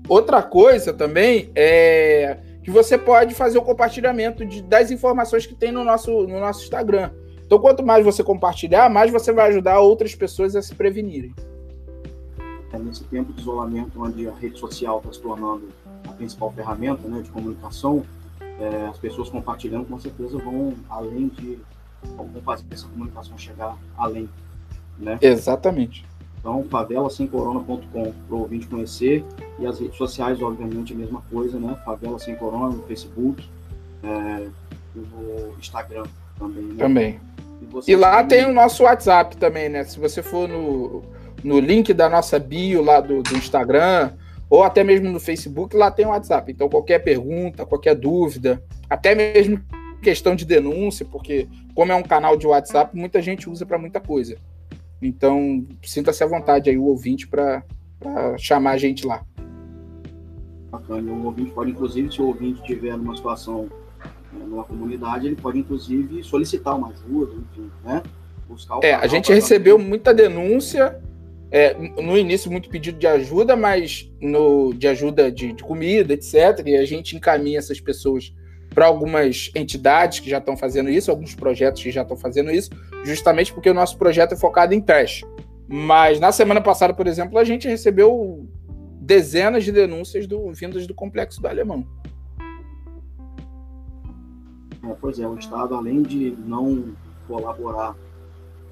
Outra 0.10 0.42
coisa 0.42 0.92
também 0.92 1.52
é 1.56 2.38
que 2.64 2.72
você 2.72 2.98
pode 2.98 3.34
fazer 3.34 3.58
o 3.58 3.62
compartilhamento 3.62 4.46
de, 4.46 4.62
das 4.62 4.92
informações 4.92 5.46
que 5.46 5.56
tem 5.56 5.72
no 5.72 5.84
nosso, 5.84 6.28
no 6.28 6.40
nosso 6.40 6.64
Instagram. 6.64 7.12
Então, 7.46 7.60
quanto 7.60 7.84
mais 7.84 8.04
você 8.04 8.24
compartilhar, 8.24 8.90
mais 8.90 9.12
você 9.12 9.32
vai 9.32 9.50
ajudar 9.50 9.80
outras 9.80 10.14
pessoas 10.14 10.56
a 10.56 10.62
se 10.62 10.76
prevenirem 10.76 11.34
é 12.72 12.78
nesse 12.78 13.04
tempo 13.06 13.34
de 13.34 13.42
isolamento, 13.42 14.02
onde 14.02 14.28
a 14.28 14.34
rede 14.34 14.60
social 14.60 15.00
está 15.00 15.14
se 15.14 15.22
tornando 15.22 15.70
a 16.08 16.12
principal 16.14 16.52
ferramenta 16.52 17.08
né, 17.08 17.22
de 17.22 17.30
comunicação, 17.30 18.06
é, 18.40 18.88
as 18.88 18.98
pessoas 18.98 19.30
compartilhando 19.30 19.86
com 19.86 20.00
certeza 20.00 20.38
vão 20.38 20.74
além 20.90 21.28
de 21.30 21.60
vão 22.16 22.30
fazer 22.44 22.66
essa 22.72 22.88
comunicação 22.88 23.38
chegar 23.38 23.78
além, 23.98 24.30
né? 24.98 25.18
Exatamente. 25.22 26.06
Então, 26.40 26.64
favela 26.70 27.10
sem 27.10 27.28
corona.com 27.28 28.14
para 28.28 28.36
o 28.36 28.40
ouvinte 28.40 28.68
conhecer 28.68 29.26
e 29.60 29.66
as 29.66 29.80
redes 29.80 29.98
sociais, 29.98 30.42
obviamente, 30.42 30.94
a 30.94 30.96
mesma 30.96 31.22
coisa, 31.30 31.60
né? 31.60 31.78
Favela 31.84 32.18
sem 32.18 32.36
corona 32.36 32.76
no 32.76 32.84
Facebook 32.84 33.48
é, 34.04 34.48
e 34.96 35.00
no 35.00 35.54
Instagram 35.60 36.06
também. 36.38 36.64
Né? 36.64 36.76
Também. 36.78 37.20
E, 37.86 37.92
e 37.92 37.96
lá 37.96 38.24
também... 38.24 38.28
tem 38.28 38.46
o 38.50 38.54
nosso 38.54 38.84
WhatsApp 38.84 39.36
também, 39.36 39.68
né? 39.68 39.84
Se 39.84 40.00
você 40.00 40.24
for 40.24 40.48
no 40.48 41.04
no 41.44 41.60
link 41.60 41.94
da 41.94 42.10
nossa 42.10 42.40
bio 42.40 42.82
lá 42.82 43.00
do, 43.00 43.22
do 43.24 43.36
Instagram, 43.36 44.12
ou 44.50 44.64
até 44.64 44.84
mesmo 44.84 45.10
no 45.10 45.20
Facebook, 45.20 45.76
lá 45.76 45.92
tem 45.92 46.06
o 46.06 46.10
WhatsApp. 46.10 46.52
Então, 46.52 46.70
qualquer 46.70 47.00
pergunta, 47.00 47.66
qualquer 47.66 47.96
dúvida, 47.96 48.64
até 48.90 49.14
mesmo 49.14 49.62
questão 50.02 50.36
de 50.36 50.46
denúncia, 50.46 51.06
porque 51.06 51.48
como 51.76 51.92
é 51.92 51.96
um 51.96 52.04
canal 52.04 52.38
de 52.38 52.48
WhatsApp, 52.48 52.96
muita 52.96 53.22
gente 53.22 53.50
usa 53.50 53.66
para 53.66 53.78
muita 53.78 54.00
coisa. 54.00 54.38
Então, 55.02 55.66
sinta-se 55.84 56.24
à 56.24 56.28
vontade 56.28 56.70
aí, 56.70 56.78
o 56.78 56.84
ouvinte, 56.84 57.28
para 57.28 57.64
chamar 58.38 58.72
a 58.72 58.78
gente 58.78 59.06
lá. 59.06 59.24
Bacana. 60.70 61.12
O 61.12 61.26
ouvinte 61.26 61.52
pode, 61.52 61.72
inclusive, 61.72 62.12
se 62.12 62.22
o 62.22 62.28
ouvinte 62.28 62.62
estiver 62.62 62.96
numa 62.98 63.16
situação, 63.16 63.70
né, 64.32 64.46
numa 64.46 64.64
comunidade, 64.64 65.28
ele 65.28 65.36
pode, 65.36 65.60
inclusive, 65.60 66.24
solicitar 66.24 66.78
uma 66.78 66.90
ajuda, 66.90 67.34
enfim, 67.34 67.72
né? 67.84 68.04
Buscar 68.48 68.80
é, 68.84 68.94
a 68.94 69.08
gente 69.08 69.32
recebeu 69.32 69.78
muita 69.78 70.14
denúncia 70.14 71.00
é, 71.52 71.74
no 71.74 72.18
início 72.18 72.52
muito 72.52 72.70
pedido 72.70 73.00
de 73.00 73.08
ajuda, 73.08 73.56
mas 73.56 74.12
no, 74.22 74.74
de 74.74 74.88
ajuda 74.88 75.32
de, 75.32 75.54
de 75.54 75.64
comida, 75.64 76.14
etc. 76.14 76.64
E 76.66 76.78
a 76.78 76.86
gente 76.86 77.16
encaminha 77.16 77.58
essas 77.58 77.80
pessoas 77.80 78.34
para 78.74 78.86
algumas 78.86 79.52
entidades 79.56 80.20
que 80.20 80.30
já 80.30 80.38
estão 80.38 80.56
fazendo 80.56 80.90
isso, 80.90 81.12
alguns 81.12 81.36
projetos 81.36 81.82
que 81.82 81.92
já 81.92 82.02
estão 82.02 82.16
fazendo 82.16 82.52
isso, 82.52 82.70
justamente 83.04 83.54
porque 83.54 83.70
o 83.70 83.74
nosso 83.74 83.98
projeto 83.98 84.34
é 84.34 84.38
focado 84.38 84.74
em 84.74 84.82
teste. 84.82 85.26
Mas 85.68 86.20
na 86.20 86.32
semana 86.32 86.62
passada, 86.62 86.94
por 86.94 87.08
exemplo, 87.08 87.38
a 87.38 87.44
gente 87.44 87.68
recebeu 87.68 88.48
dezenas 89.00 89.64
de 89.64 89.72
denúncias 89.72 90.28
do, 90.28 90.52
vindas 90.52 90.86
do 90.88 90.94
complexo 90.94 91.42
do 91.42 91.48
Alemão. 91.48 91.86
É, 94.84 94.96
pois 95.00 95.20
é, 95.20 95.28
o 95.28 95.38
Estado, 95.38 95.76
além 95.76 96.02
de 96.02 96.36
não 96.46 96.96
colaborar 97.28 97.96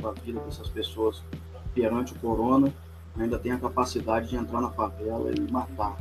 com 0.01 0.07
a 0.07 0.11
vida 0.13 0.39
dessas 0.41 0.69
pessoas 0.69 1.23
perante 1.73 2.13
o 2.13 2.19
corona, 2.19 2.73
ainda 3.17 3.37
tem 3.37 3.51
a 3.51 3.57
capacidade 3.57 4.29
de 4.29 4.35
entrar 4.35 4.61
na 4.61 4.69
favela 4.69 5.31
e 5.31 5.51
matar. 5.51 5.97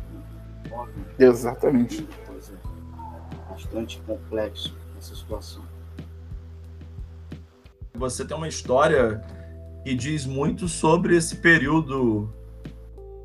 Exatamente. 1.18 2.07
Bastante 3.57 3.98
complexo 4.07 4.76
essa 4.98 5.14
situação. 5.14 5.62
Você 7.94 8.22
tem 8.22 8.36
uma 8.36 8.48
história 8.48 9.22
que 9.82 9.94
diz 9.94 10.26
muito 10.26 10.68
sobre 10.68 11.16
esse 11.16 11.36
período 11.36 12.30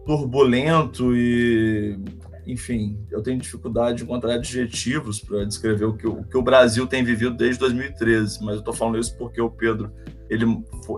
turbulento 0.06 1.14
e, 1.14 2.00
enfim, 2.48 2.98
eu 3.12 3.22
tenho 3.22 3.40
dificuldade 3.40 3.98
de 3.98 4.04
encontrar 4.04 4.36
adjetivos 4.36 5.20
para 5.20 5.44
descrever 5.44 5.86
o 5.86 5.98
que, 5.98 6.08
o 6.08 6.24
que, 6.24 6.38
o 6.38 6.42
Brasil 6.42 6.88
tem 6.88 7.04
vivido 7.04 7.36
desde 7.36 7.60
2013, 7.60 8.40
mas 8.42 8.54
eu 8.54 8.60
estou 8.60 8.74
falando 8.74 8.98
isso 8.98 9.18
porque 9.18 9.42
o 9.42 9.50
Pedro 9.50 9.92
ele 10.30 10.46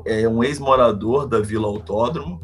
é 0.05 0.29
um 0.29 0.43
ex-morador 0.43 1.27
da 1.27 1.39
Vila 1.39 1.67
Autódromo, 1.67 2.39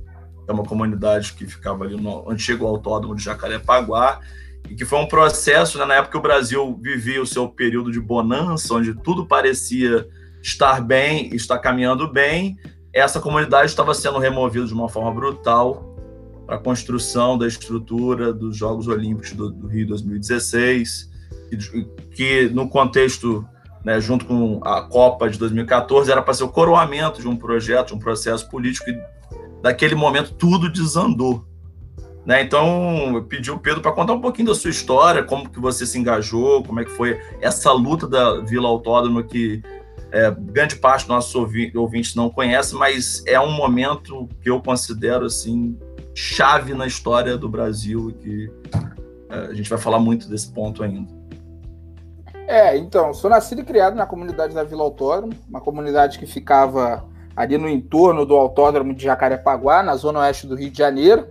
é 0.48 0.52
uma 0.52 0.64
comunidade 0.64 1.34
que 1.34 1.46
ficava 1.46 1.84
ali 1.84 1.96
no 1.96 2.28
antigo 2.28 2.66
autódromo 2.66 3.16
de 3.16 3.24
Jacarepaguá, 3.24 4.20
e 4.68 4.76
que 4.76 4.86
foi 4.86 5.00
um 5.00 5.08
processo, 5.08 5.78
né, 5.78 5.86
na 5.86 5.96
época 5.96 6.12
que 6.12 6.18
o 6.18 6.22
Brasil 6.22 6.78
vivia 6.82 7.22
o 7.22 7.26
seu 7.26 7.48
período 7.48 7.92
de 7.92 8.00
bonança, 8.00 8.74
onde 8.74 8.94
tudo 8.94 9.26
parecia 9.26 10.08
estar 10.42 10.82
bem, 10.82 11.34
estar 11.36 11.60
caminhando 11.60 12.08
bem, 12.08 12.58
essa 12.94 13.20
comunidade 13.20 13.68
estava 13.68 13.94
sendo 13.94 14.20
removida 14.20 14.66
de 14.66 14.74
uma 14.74 14.90
forma 14.90 15.12
brutal 15.12 15.96
para 16.46 16.56
a 16.56 16.60
construção 16.60 17.38
da 17.38 17.48
estrutura 17.48 18.34
dos 18.34 18.58
Jogos 18.58 18.88
Olímpicos 18.88 19.34
do, 19.34 19.52
do 19.52 19.68
Rio 19.68 19.88
2016, 19.88 21.10
que, 21.50 21.86
que 22.12 22.50
no 22.50 22.68
contexto, 22.68 23.46
né, 23.84 24.02
junto 24.02 24.26
com 24.26 24.60
a 24.64 24.82
Copa 24.82 25.30
de 25.30 25.38
2014, 25.38 26.12
era 26.12 26.22
para 26.22 26.34
ser 26.34 26.44
o 26.44 26.50
coroamento 26.50 27.22
de 27.22 27.28
um 27.28 27.36
projeto, 27.36 27.90
de 27.90 27.94
um 27.94 28.00
processo 28.00 28.50
político, 28.50 28.90
e 28.90 29.00
daquele 29.62 29.94
momento 29.94 30.34
tudo 30.34 30.72
desandou. 30.72 31.46
Né? 32.30 32.44
Então, 32.44 33.16
eu 33.16 33.24
pedi 33.24 33.50
o 33.50 33.58
Pedro 33.58 33.82
para 33.82 33.92
contar 33.92 34.14
um 34.14 34.22
pouquinho 34.22 34.50
da 34.50 34.54
sua 34.54 34.70
história, 34.70 35.24
como 35.24 35.50
que 35.50 35.60
você 35.60 35.84
se 35.84 35.98
engajou, 35.98 36.64
como 36.64 36.80
é 36.80 36.86
que 36.86 36.92
foi 36.92 37.20
essa 37.42 37.72
luta 37.72 38.08
da 38.08 38.42
Vila 38.42 38.70
Autódromo 38.70 39.24
que 39.24 39.64
é, 40.12 40.30
grande 40.30 40.76
parte 40.76 41.08
dos 41.08 41.10
nossos 41.10 41.34
ouvintes 41.74 42.14
não 42.14 42.30
conhece, 42.30 42.76
mas 42.76 43.24
é 43.26 43.40
um 43.40 43.52
momento 43.52 44.30
que 44.44 44.50
eu 44.52 44.62
considero 44.62 45.26
assim 45.26 45.76
chave 46.14 46.76
na 46.76 46.86
história 46.86 47.36
do 47.36 47.50
Brasil 47.50 48.12
e 48.12 48.14
que 48.14 48.52
é, 49.32 49.36
a 49.48 49.54
gente 49.56 49.68
vai 49.68 49.80
falar 49.80 49.98
muito 49.98 50.30
desse 50.30 50.52
ponto 50.52 50.84
ainda. 50.84 51.12
É, 52.48 52.78
então, 52.78 53.12
sou 53.12 53.32
nascido 53.32 53.62
e 53.62 53.66
criado 53.66 53.96
na 53.96 54.06
comunidade 54.06 54.54
da 54.54 54.64
Vila 54.64 54.84
Autódromo, 54.84 55.34
uma 55.50 55.62
comunidade 55.62 56.20
que 56.20 56.28
ficava 56.28 57.04
ali 57.36 57.58
no 57.58 57.68
entorno 57.68 58.24
do 58.24 58.36
Autódromo 58.36 58.94
de 58.94 59.06
Jacarepaguá, 59.06 59.82
na 59.82 59.96
zona 59.96 60.20
oeste 60.20 60.46
do 60.46 60.54
Rio 60.54 60.70
de 60.70 60.78
Janeiro. 60.78 61.28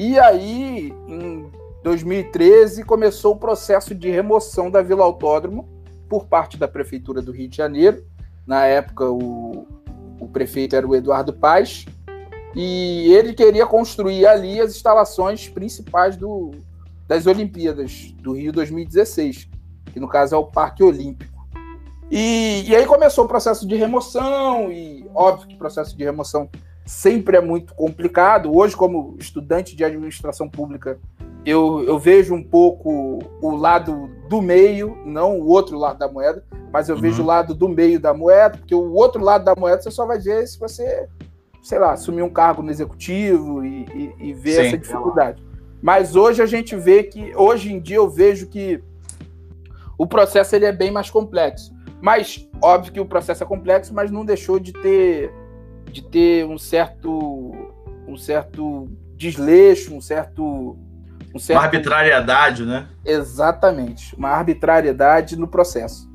E 0.00 0.16
aí, 0.16 0.94
em 1.08 1.50
2013, 1.82 2.84
começou 2.84 3.34
o 3.34 3.36
processo 3.36 3.96
de 3.96 4.08
remoção 4.08 4.70
da 4.70 4.80
Vila 4.80 5.02
Autódromo 5.02 5.68
por 6.08 6.26
parte 6.26 6.56
da 6.56 6.68
Prefeitura 6.68 7.20
do 7.20 7.32
Rio 7.32 7.48
de 7.48 7.56
Janeiro. 7.56 8.06
Na 8.46 8.64
época, 8.64 9.10
o, 9.10 9.66
o 10.20 10.28
prefeito 10.28 10.76
era 10.76 10.86
o 10.86 10.94
Eduardo 10.94 11.32
Paz, 11.32 11.84
e 12.54 13.12
ele 13.12 13.34
queria 13.34 13.66
construir 13.66 14.24
ali 14.24 14.60
as 14.60 14.70
instalações 14.70 15.48
principais 15.48 16.16
do, 16.16 16.52
das 17.08 17.26
Olimpíadas 17.26 18.14
do 18.22 18.34
Rio 18.34 18.52
2016, 18.52 19.50
que 19.92 19.98
no 19.98 20.06
caso 20.06 20.32
é 20.32 20.38
o 20.38 20.46
Parque 20.46 20.84
Olímpico. 20.84 21.44
E, 22.08 22.66
e 22.68 22.76
aí 22.76 22.86
começou 22.86 23.24
o 23.24 23.28
processo 23.28 23.66
de 23.66 23.74
remoção, 23.74 24.70
e 24.70 25.04
óbvio 25.12 25.48
que 25.48 25.56
o 25.56 25.58
processo 25.58 25.96
de 25.96 26.04
remoção 26.04 26.48
sempre 26.88 27.36
é 27.36 27.40
muito 27.40 27.74
complicado. 27.74 28.50
Hoje, 28.56 28.74
como 28.74 29.14
estudante 29.18 29.76
de 29.76 29.84
administração 29.84 30.48
pública, 30.48 30.98
eu, 31.44 31.84
eu 31.84 31.98
vejo 31.98 32.34
um 32.34 32.42
pouco 32.42 33.18
o 33.42 33.50
lado 33.54 34.08
do 34.26 34.40
meio, 34.40 34.96
não 35.04 35.38
o 35.38 35.48
outro 35.48 35.78
lado 35.78 35.98
da 35.98 36.08
moeda, 36.08 36.42
mas 36.72 36.88
eu 36.88 36.94
uhum. 36.94 37.02
vejo 37.02 37.22
o 37.22 37.26
lado 37.26 37.54
do 37.54 37.68
meio 37.68 38.00
da 38.00 38.14
moeda, 38.14 38.56
porque 38.56 38.74
o 38.74 38.94
outro 38.94 39.22
lado 39.22 39.44
da 39.44 39.54
moeda 39.54 39.82
você 39.82 39.90
só 39.90 40.06
vai 40.06 40.18
ver 40.18 40.46
se 40.46 40.58
você, 40.58 41.06
sei 41.62 41.78
lá, 41.78 41.92
assumir 41.92 42.22
um 42.22 42.30
cargo 42.30 42.62
no 42.62 42.70
executivo 42.70 43.62
e, 43.62 43.84
e, 44.18 44.28
e 44.30 44.32
ver 44.32 44.52
Sim. 44.52 44.66
essa 44.68 44.78
dificuldade. 44.78 45.42
Mas 45.82 46.16
hoje 46.16 46.40
a 46.42 46.46
gente 46.46 46.74
vê 46.74 47.02
que, 47.02 47.36
hoje 47.36 47.70
em 47.70 47.80
dia 47.80 47.96
eu 47.96 48.08
vejo 48.08 48.46
que 48.46 48.82
o 49.98 50.06
processo 50.06 50.56
ele 50.56 50.64
é 50.64 50.72
bem 50.72 50.90
mais 50.90 51.10
complexo. 51.10 51.70
Mas, 52.00 52.48
óbvio 52.62 52.92
que 52.92 53.00
o 53.00 53.06
processo 53.06 53.42
é 53.42 53.46
complexo, 53.46 53.92
mas 53.92 54.10
não 54.10 54.24
deixou 54.24 54.58
de 54.58 54.72
ter 54.72 55.30
de 55.88 56.02
ter 56.02 56.44
um 56.46 56.58
certo 56.58 57.74
um 58.08 58.16
certo 58.16 58.88
desleixo, 59.14 59.94
um 59.94 60.00
certo, 60.00 60.78
um 61.34 61.38
certo... 61.38 61.58
uma 61.58 61.66
arbitrariedade, 61.66 62.64
né? 62.64 62.88
Exatamente, 63.04 64.16
uma 64.16 64.30
arbitrariedade 64.30 65.36
no 65.36 65.46
processo. 65.46 66.08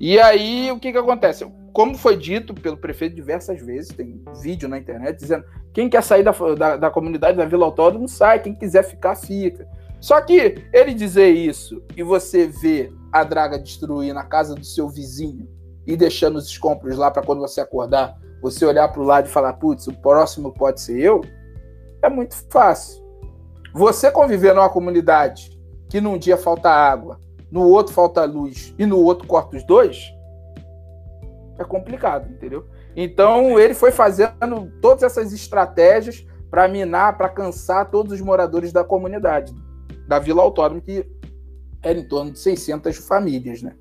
E 0.00 0.18
aí 0.18 0.70
o 0.72 0.78
que 0.78 0.90
que 0.90 0.98
acontece? 0.98 1.46
Como 1.72 1.98
foi 1.98 2.16
dito 2.16 2.54
pelo 2.54 2.76
prefeito 2.76 3.16
diversas 3.16 3.60
vezes, 3.60 3.94
tem 3.94 4.22
vídeo 4.40 4.68
na 4.68 4.78
internet 4.78 5.18
dizendo 5.18 5.44
quem 5.72 5.88
quer 5.88 6.02
sair 6.02 6.22
da, 6.22 6.30
da, 6.30 6.76
da 6.76 6.90
comunidade 6.90 7.36
da 7.36 7.44
Vila 7.44 7.66
Autódromo 7.66 8.08
sai, 8.08 8.38
quem 8.38 8.54
quiser 8.54 8.84
ficar 8.84 9.16
fica. 9.16 9.68
Só 10.00 10.20
que 10.20 10.62
ele 10.72 10.94
dizer 10.94 11.30
isso 11.30 11.82
e 11.96 12.02
você 12.02 12.46
ver 12.46 12.92
a 13.10 13.24
draga 13.24 13.58
destruir 13.58 14.12
na 14.12 14.24
casa 14.24 14.54
do 14.54 14.64
seu 14.64 14.88
vizinho 14.88 15.48
e 15.86 15.96
deixando 15.96 16.36
os 16.36 16.46
escombros 16.46 16.96
lá 16.96 17.10
para 17.10 17.22
quando 17.22 17.40
você 17.40 17.60
acordar 17.60 18.16
você 18.44 18.66
olhar 18.66 18.88
para 18.88 19.00
o 19.00 19.04
lado 19.06 19.26
e 19.26 19.30
falar, 19.30 19.54
putz, 19.54 19.86
o 19.86 19.92
próximo 19.94 20.52
pode 20.52 20.78
ser 20.78 21.00
eu, 21.00 21.22
é 22.02 22.10
muito 22.10 22.34
fácil. 22.50 23.02
Você 23.72 24.10
conviver 24.10 24.54
numa 24.54 24.68
comunidade 24.68 25.58
que 25.88 25.98
num 25.98 26.18
dia 26.18 26.36
falta 26.36 26.68
água, 26.68 27.18
no 27.50 27.62
outro 27.66 27.94
falta 27.94 28.22
luz 28.24 28.74
e 28.78 28.84
no 28.84 28.98
outro 28.98 29.26
corta 29.26 29.56
os 29.56 29.64
dois, 29.64 30.12
é 31.58 31.64
complicado, 31.64 32.30
entendeu? 32.30 32.66
Então 32.94 33.58
ele 33.58 33.72
foi 33.72 33.90
fazendo 33.90 34.70
todas 34.82 35.04
essas 35.04 35.32
estratégias 35.32 36.26
para 36.50 36.68
minar, 36.68 37.16
para 37.16 37.30
cansar 37.30 37.90
todos 37.90 38.12
os 38.12 38.20
moradores 38.20 38.74
da 38.74 38.84
comunidade, 38.84 39.54
da 40.06 40.18
Vila 40.18 40.42
Autónoma, 40.42 40.82
que 40.82 41.10
era 41.82 41.98
em 41.98 42.06
torno 42.06 42.30
de 42.30 42.38
600 42.40 42.94
famílias, 42.98 43.62
né? 43.62 43.74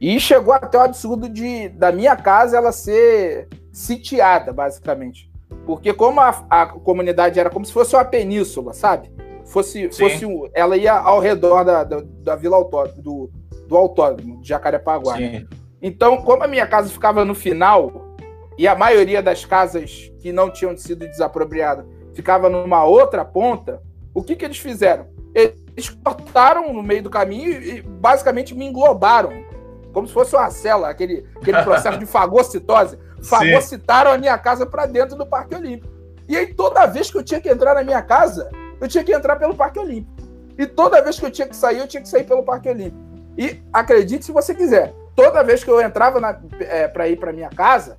E 0.00 0.20
chegou 0.20 0.52
até 0.52 0.78
o 0.78 0.82
absurdo 0.82 1.28
de 1.28 1.68
da 1.70 1.90
minha 1.90 2.14
casa 2.16 2.56
ela 2.56 2.72
ser 2.72 3.48
sitiada, 3.72 4.52
basicamente. 4.52 5.30
Porque 5.64 5.92
como 5.92 6.20
a, 6.20 6.44
a 6.50 6.66
comunidade 6.66 7.40
era 7.40 7.50
como 7.50 7.64
se 7.64 7.72
fosse 7.72 7.94
uma 7.94 8.04
península, 8.04 8.72
sabe? 8.72 9.10
Fosse, 9.44 9.90
fosse 9.90 10.26
um, 10.26 10.48
ela 10.52 10.76
ia 10.76 10.92
ao 10.92 11.20
redor 11.20 11.64
da, 11.64 11.84
da, 11.84 12.02
da 12.04 12.36
Vila 12.36 12.56
Autódromo, 12.56 13.02
do, 13.02 13.30
do 13.68 13.76
Autódromo, 13.76 14.40
de 14.42 14.48
Jacarepaguá. 14.48 15.16
Sim. 15.16 15.46
Então, 15.80 16.18
como 16.22 16.42
a 16.42 16.48
minha 16.48 16.66
casa 16.66 16.88
ficava 16.88 17.24
no 17.24 17.34
final, 17.34 18.06
e 18.58 18.66
a 18.66 18.74
maioria 18.74 19.22
das 19.22 19.44
casas 19.44 20.10
que 20.20 20.32
não 20.32 20.50
tinham 20.50 20.76
sido 20.76 21.06
desapropriadas 21.06 21.86
ficava 22.14 22.48
numa 22.48 22.84
outra 22.84 23.24
ponta, 23.24 23.82
o 24.14 24.22
que, 24.22 24.34
que 24.34 24.44
eles 24.44 24.58
fizeram? 24.58 25.06
Eles 25.34 25.90
cortaram 25.90 26.72
no 26.72 26.82
meio 26.82 27.02
do 27.02 27.10
caminho 27.10 27.62
e 27.62 27.82
basicamente 27.82 28.54
me 28.54 28.64
englobaram, 28.64 29.30
como 29.96 30.06
se 30.06 30.12
fosse 30.12 30.36
uma 30.36 30.50
cela, 30.50 30.90
aquele, 30.90 31.26
aquele 31.36 31.62
processo 31.62 31.98
de 31.98 32.04
fagocitose 32.04 32.98
fagocitaram 33.22 34.10
a 34.10 34.18
minha 34.18 34.36
casa 34.36 34.66
para 34.66 34.84
dentro 34.84 35.16
do 35.16 35.24
Parque 35.24 35.54
Olímpico. 35.54 35.90
E 36.28 36.36
aí, 36.36 36.52
toda 36.52 36.84
vez 36.84 37.10
que 37.10 37.16
eu 37.16 37.22
tinha 37.22 37.40
que 37.40 37.48
entrar 37.48 37.74
na 37.74 37.82
minha 37.82 38.02
casa, 38.02 38.50
eu 38.78 38.86
tinha 38.88 39.02
que 39.02 39.10
entrar 39.10 39.36
pelo 39.36 39.54
Parque 39.54 39.78
Olímpico. 39.78 40.14
E 40.58 40.66
toda 40.66 41.00
vez 41.00 41.18
que 41.18 41.24
eu 41.24 41.30
tinha 41.30 41.48
que 41.48 41.56
sair, 41.56 41.78
eu 41.78 41.88
tinha 41.88 42.02
que 42.02 42.10
sair 42.10 42.24
pelo 42.24 42.42
Parque 42.42 42.68
Olímpico. 42.68 43.02
E 43.38 43.62
acredite 43.72 44.26
se 44.26 44.32
você 44.32 44.54
quiser, 44.54 44.92
toda 45.14 45.42
vez 45.42 45.64
que 45.64 45.70
eu 45.70 45.80
entrava 45.80 46.38
é, 46.60 46.86
para 46.88 47.08
ir 47.08 47.16
para 47.16 47.32
minha 47.32 47.48
casa, 47.48 47.96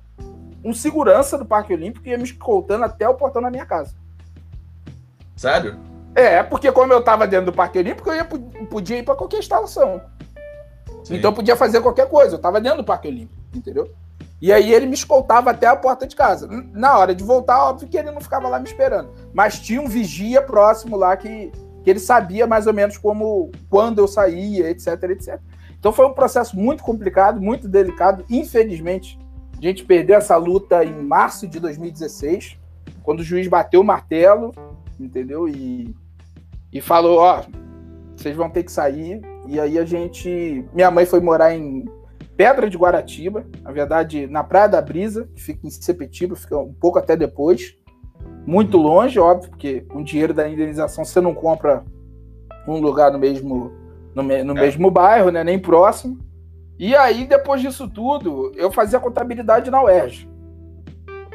um 0.64 0.72
segurança 0.72 1.36
do 1.36 1.44
Parque 1.44 1.74
Olímpico 1.74 2.06
ia 2.06 2.16
me 2.16 2.22
escoltando 2.22 2.84
até 2.84 3.08
o 3.08 3.14
portão 3.14 3.42
da 3.42 3.50
minha 3.50 3.66
casa. 3.66 3.96
Sério? 5.34 5.76
É, 6.14 6.44
porque 6.44 6.70
como 6.70 6.92
eu 6.92 7.00
estava 7.00 7.26
dentro 7.26 7.46
do 7.46 7.52
Parque 7.52 7.80
Olímpico, 7.80 8.08
eu 8.08 8.14
ia, 8.14 8.24
podia 8.24 8.98
ir 8.98 9.02
para 9.02 9.16
qualquer 9.16 9.38
instalação. 9.38 10.00
Sim. 11.08 11.16
Então 11.16 11.32
podia 11.32 11.56
fazer 11.56 11.80
qualquer 11.80 12.06
coisa. 12.08 12.34
Eu 12.34 12.36
estava 12.36 12.60
dentro 12.60 12.78
do 12.78 12.84
Parque 12.84 13.08
Olímpico, 13.08 13.40
entendeu? 13.54 13.90
E 14.42 14.52
aí 14.52 14.72
ele 14.72 14.84
me 14.84 14.94
escoltava 14.94 15.50
até 15.50 15.66
a 15.66 15.74
porta 15.74 16.06
de 16.06 16.14
casa. 16.14 16.46
Na 16.72 16.98
hora 16.98 17.14
de 17.14 17.24
voltar, 17.24 17.64
óbvio 17.64 17.88
que 17.88 17.96
ele 17.96 18.10
não 18.10 18.20
ficava 18.20 18.46
lá 18.46 18.58
me 18.58 18.66
esperando. 18.66 19.10
Mas 19.32 19.58
tinha 19.58 19.80
um 19.80 19.88
vigia 19.88 20.42
próximo 20.42 20.96
lá 20.96 21.16
que, 21.16 21.50
que 21.82 21.90
ele 21.90 21.98
sabia 21.98 22.46
mais 22.46 22.66
ou 22.66 22.74
menos 22.74 22.98
como 22.98 23.50
quando 23.70 24.00
eu 24.00 24.06
saía, 24.06 24.68
etc, 24.70 25.02
etc. 25.04 25.40
Então 25.78 25.92
foi 25.92 26.06
um 26.06 26.12
processo 26.12 26.58
muito 26.58 26.82
complicado, 26.82 27.40
muito 27.40 27.66
delicado. 27.66 28.22
Infelizmente, 28.28 29.18
a 29.56 29.62
gente 29.62 29.82
perdeu 29.84 30.18
essa 30.18 30.36
luta 30.36 30.84
em 30.84 31.02
março 31.02 31.48
de 31.48 31.58
2016, 31.58 32.58
quando 33.02 33.20
o 33.20 33.24
juiz 33.24 33.48
bateu 33.48 33.80
o 33.80 33.84
martelo, 33.84 34.52
entendeu? 35.00 35.48
E, 35.48 35.96
e 36.70 36.80
falou, 36.82 37.18
ó, 37.18 37.44
vocês 38.14 38.36
vão 38.36 38.50
ter 38.50 38.62
que 38.62 38.70
sair. 38.70 39.22
E 39.48 39.58
aí 39.58 39.78
a 39.78 39.84
gente. 39.84 40.64
Minha 40.74 40.90
mãe 40.90 41.06
foi 41.06 41.20
morar 41.20 41.54
em 41.54 41.86
Pedra 42.36 42.68
de 42.68 42.76
Guaratiba, 42.76 43.46
na 43.62 43.72
verdade, 43.72 44.26
na 44.26 44.44
Praia 44.44 44.68
da 44.68 44.82
Brisa, 44.82 45.26
que 45.34 45.42
fica 45.42 45.66
em 45.66 45.70
Sepetiba, 45.70 46.36
fica 46.36 46.56
um 46.58 46.72
pouco 46.72 46.98
até 46.98 47.16
depois. 47.16 47.74
Muito 48.46 48.76
longe, 48.76 49.18
óbvio, 49.18 49.50
porque 49.50 49.80
com 49.80 50.00
o 50.00 50.04
dinheiro 50.04 50.34
da 50.34 50.48
indenização 50.48 51.04
você 51.04 51.20
não 51.20 51.34
compra 51.34 51.82
um 52.66 52.78
lugar 52.78 53.10
no 53.10 53.18
mesmo, 53.18 53.72
no, 54.14 54.22
me, 54.22 54.42
no 54.42 54.56
é. 54.56 54.60
mesmo 54.60 54.90
bairro, 54.90 55.30
né? 55.30 55.42
Nem 55.42 55.58
próximo. 55.58 56.18
E 56.78 56.94
aí, 56.94 57.26
depois 57.26 57.62
disso 57.62 57.88
tudo, 57.88 58.52
eu 58.54 58.70
fazia 58.70 59.00
contabilidade 59.00 59.70
na 59.70 59.82
UERJ. 59.82 60.28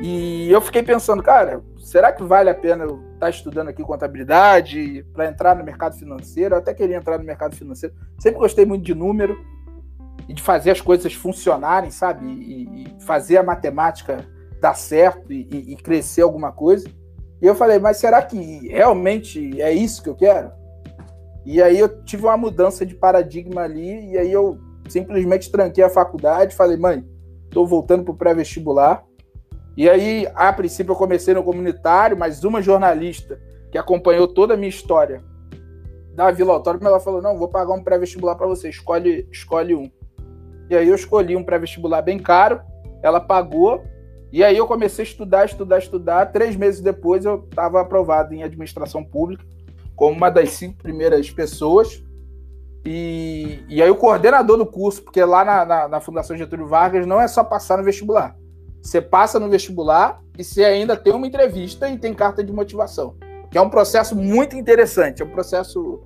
E 0.02 0.50
eu 0.52 0.62
fiquei 0.62 0.84
pensando, 0.84 1.24
cara, 1.24 1.64
será 1.78 2.12
que 2.12 2.24
vale 2.24 2.50
a 2.50 2.56
pena 2.56 2.84
eu 2.84 3.00
estar 3.24 3.26
tá 3.26 3.30
estudando 3.30 3.70
aqui 3.70 3.84
contabilidade 3.84 5.06
para 5.14 5.28
entrar 5.28 5.56
no 5.56 5.64
mercado 5.64 5.96
financeiro? 5.96 6.56
Eu 6.56 6.60
até 6.60 6.74
queria 6.74 6.98
entrar 6.98 7.18
no 7.18 7.24
mercado 7.24 7.56
financeiro. 7.56 7.96
Sempre 8.20 8.40
gostei 8.40 8.66
muito 8.66 8.84
de 8.84 8.94
número 8.94 9.38
e 10.28 10.34
de 10.34 10.42
fazer 10.42 10.72
as 10.72 10.82
coisas 10.82 11.14
funcionarem, 11.14 11.92
sabe? 11.92 12.26
E, 12.26 12.84
e 12.84 13.02
fazer 13.02 13.38
a 13.38 13.44
matemática 13.44 14.26
dar 14.60 14.76
certo 14.76 15.32
e, 15.32 15.74
e, 15.74 15.76
crescer 15.76 16.22
alguma 16.22 16.52
coisa. 16.52 16.88
E 17.42 17.46
eu 17.46 17.54
falei, 17.54 17.80
mas 17.80 17.98
será 17.98 18.22
que 18.22 18.68
realmente 18.70 19.62
é 19.62 19.74
isso 19.74 20.02
que 20.02 20.08
eu 20.08 20.16
quero? 20.16 20.52
E 21.46 21.62
aí 21.62 21.78
eu 21.78 22.02
tive 22.04 22.24
uma 22.24 22.38
mudança 22.38 22.86
de 22.86 22.96
paradigma 22.96 23.62
ali, 23.62 24.12
e 24.12 24.18
aí 24.18 24.32
eu 24.32 24.58
simplesmente 24.88 25.52
tranquei 25.52 25.84
a 25.84 25.90
faculdade, 25.90 26.56
falei, 26.56 26.78
mãe, 26.78 27.06
estou 27.44 27.68
voltando 27.68 28.06
para 28.06 28.14
o 28.14 28.18
pré-vestibular. 28.18 29.04
E 29.76 29.90
aí, 29.90 30.28
a 30.36 30.54
princípio, 30.54 30.92
eu 30.92 30.96
comecei 30.96 31.34
no 31.34 31.44
comunitário, 31.44 32.18
mas 32.18 32.44
uma 32.44 32.62
jornalista 32.62 33.40
que 33.72 33.78
acompanhou 33.78 34.28
toda 34.28 34.54
a 34.54 34.58
minha 34.58 34.70
história 34.70 35.24
da 36.14 36.30
Vila 36.32 36.54
Autónoma, 36.54 36.88
ela 36.88 37.00
falou: 37.00 37.22
não, 37.22 37.38
vou 37.38 37.48
pagar 37.48 37.74
um 37.74 37.84
pré-vestibular 37.84 38.36
para 38.36 38.48
você, 38.48 38.70
escolhe, 38.70 39.28
escolhe 39.32 39.74
um. 39.74 39.90
E 40.70 40.76
aí 40.76 40.88
eu 40.88 40.96
escolhi 40.96 41.36
um 41.36 41.44
pré-vestibular 41.44 42.02
bem 42.02 42.20
caro, 42.20 42.62
ela 43.02 43.20
pagou, 43.20 43.84
e 44.32 44.44
aí 44.44 44.58
eu 44.58 44.68
comecei 44.68 45.04
a 45.04 45.08
estudar, 45.08 45.46
estudar, 45.46 45.80
estudar. 45.80 46.32
Três 46.32 46.56
meses 46.56 46.82
depois 46.82 47.26
eu 47.26 47.46
estava 47.50 47.82
aprovado 47.82 48.34
em 48.34 48.44
administração 48.44 49.04
pública, 49.04 49.44
como 49.96 50.16
uma 50.16 50.30
das 50.30 50.52
cinco 50.52 50.78
primeiras 50.82 51.30
pessoas. 51.30 52.04
E, 52.86 53.64
e 53.70 53.82
aí 53.82 53.90
o 53.90 53.96
coordenador 53.96 54.58
do 54.58 54.66
curso, 54.66 55.02
porque 55.04 55.24
lá 55.24 55.46
na, 55.46 55.66
na, 55.66 55.88
na 55.88 56.00
Fundação 56.02 56.36
Getúlio 56.36 56.68
Vargas 56.68 57.06
não 57.06 57.20
é 57.20 57.28
só 57.28 57.44
passar 57.44 57.78
no 57.78 57.84
vestibular. 57.84 58.36
Você 58.84 59.02
passa 59.02 59.40
no 59.40 59.50
vestibular 59.50 60.22
e 60.38 60.44
você 60.44 60.66
ainda 60.66 60.98
tem 60.98 61.14
uma 61.14 61.26
entrevista 61.26 61.88
e 61.88 61.98
tem 61.98 62.14
carta 62.14 62.44
de 62.44 62.52
motivação. 62.52 63.16
Que 63.50 63.58
é 63.58 63.62
um 63.62 63.70
processo 63.70 64.14
muito 64.14 64.58
interessante. 64.58 65.22
É 65.22 65.26
um 65.26 65.30
processo 65.30 66.02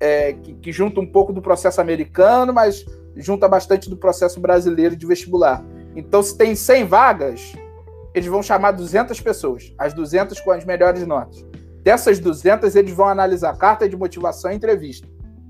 é, 0.00 0.32
que, 0.32 0.54
que 0.54 0.72
junta 0.72 1.00
um 1.00 1.06
pouco 1.06 1.32
do 1.32 1.40
processo 1.40 1.80
americano, 1.80 2.52
mas 2.52 2.84
junta 3.16 3.46
bastante 3.46 3.88
do 3.88 3.96
processo 3.96 4.40
brasileiro 4.40 4.96
de 4.96 5.06
vestibular. 5.06 5.64
Então, 5.94 6.20
se 6.20 6.36
tem 6.36 6.56
100 6.56 6.84
vagas, 6.86 7.52
eles 8.12 8.28
vão 8.28 8.42
chamar 8.42 8.72
200 8.72 9.20
pessoas, 9.20 9.72
as 9.78 9.94
200 9.94 10.40
com 10.40 10.50
as 10.50 10.64
melhores 10.64 11.06
notas. 11.06 11.46
Dessas 11.84 12.18
200, 12.18 12.74
eles 12.74 12.92
vão 12.92 13.06
analisar 13.06 13.56
carta 13.56 13.88
de 13.88 13.96
motivação 13.96 14.50
e 14.50 14.56
entrevista. 14.56 15.06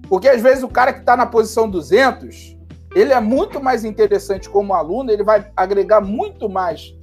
Porque 0.07 0.29
às 0.29 0.43
vezes 0.43 0.63
o 0.63 0.69
cara 0.69 0.93
que 0.93 1.01
está 1.01 1.17
na 1.17 1.25
posição 1.25 1.69
200, 1.69 2.58
ele 2.99 3.13
é 3.13 3.21
muito 3.21 3.63
mais 3.63 3.85
interessante 3.85 4.49
como 4.49 4.75
aluno, 4.75 5.11
ele 5.11 5.23
vai 5.23 5.51
agregar 5.57 6.01
muito 6.01 6.49
mais 6.49 6.95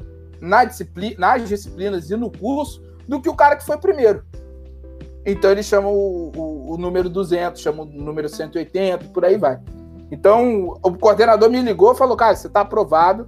na 0.41 0.65
disciplina, 0.65 1.15
nas 1.17 1.47
disciplinas 1.47 2.09
e 2.09 2.15
no 2.15 2.31
curso 2.31 2.83
do 3.07 3.21
que 3.21 3.29
o 3.29 3.35
cara 3.35 3.55
que 3.55 3.65
foi 3.65 3.77
primeiro. 3.77 4.23
Então 5.25 5.49
eles 5.51 5.65
chamam 5.65 5.93
o, 5.93 6.31
o, 6.35 6.73
o 6.73 6.77
número 6.77 7.09
200, 7.09 7.61
chamam 7.61 7.85
o 7.85 8.01
número 8.01 8.29
180, 8.29 9.05
por 9.05 9.25
aí 9.25 9.37
vai. 9.37 9.59
Então, 10.11 10.77
o 10.83 10.97
coordenador 10.97 11.49
me 11.49 11.61
ligou 11.61 11.93
e 11.93 11.97
falou: 11.97 12.15
Cara, 12.15 12.35
você 12.35 12.47
está 12.47 12.61
aprovado, 12.61 13.27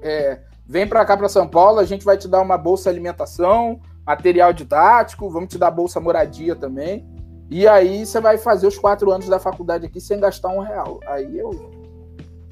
é, 0.00 0.40
vem 0.66 0.86
para 0.86 1.04
cá, 1.04 1.16
para 1.16 1.28
São 1.28 1.48
Paulo, 1.48 1.80
a 1.80 1.84
gente 1.84 2.04
vai 2.04 2.16
te 2.16 2.28
dar 2.28 2.40
uma 2.40 2.56
bolsa 2.56 2.88
alimentação, 2.88 3.80
material 4.06 4.52
didático, 4.52 5.28
vamos 5.28 5.48
te 5.48 5.58
dar 5.58 5.70
bolsa 5.70 6.00
moradia 6.00 6.54
também. 6.54 7.06
E 7.50 7.66
aí 7.66 8.06
você 8.06 8.20
vai 8.20 8.38
fazer 8.38 8.68
os 8.68 8.78
quatro 8.78 9.10
anos 9.10 9.28
da 9.28 9.40
faculdade 9.40 9.84
aqui 9.84 10.00
sem 10.00 10.20
gastar 10.20 10.50
um 10.50 10.60
real. 10.60 11.00
Aí 11.04 11.36
eu, 11.36 11.50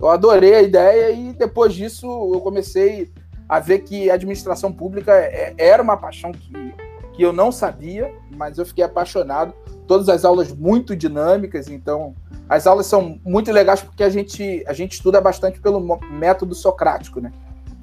eu 0.00 0.08
adorei 0.08 0.56
a 0.56 0.62
ideia 0.62 1.12
e 1.12 1.32
depois 1.32 1.72
disso 1.72 2.06
eu 2.34 2.40
comecei 2.40 3.08
a 3.48 3.60
ver 3.60 3.78
que 3.80 4.10
administração 4.10 4.72
pública 4.72 5.12
é, 5.14 5.54
era 5.56 5.80
uma 5.80 5.96
paixão 5.96 6.32
que, 6.32 6.52
que 7.12 7.22
eu 7.22 7.32
não 7.32 7.52
sabia, 7.52 8.12
mas 8.36 8.58
eu 8.58 8.66
fiquei 8.66 8.82
apaixonado. 8.82 9.54
Todas 9.86 10.08
as 10.08 10.24
aulas 10.24 10.52
muito 10.52 10.96
dinâmicas, 10.96 11.68
então 11.68 12.14
as 12.48 12.66
aulas 12.66 12.86
são 12.86 13.20
muito 13.24 13.52
legais 13.52 13.80
porque 13.80 14.02
a 14.02 14.10
gente, 14.10 14.64
a 14.66 14.72
gente 14.72 14.92
estuda 14.92 15.20
bastante 15.20 15.60
pelo 15.60 15.80
método 16.10 16.56
socrático, 16.56 17.20
né? 17.20 17.32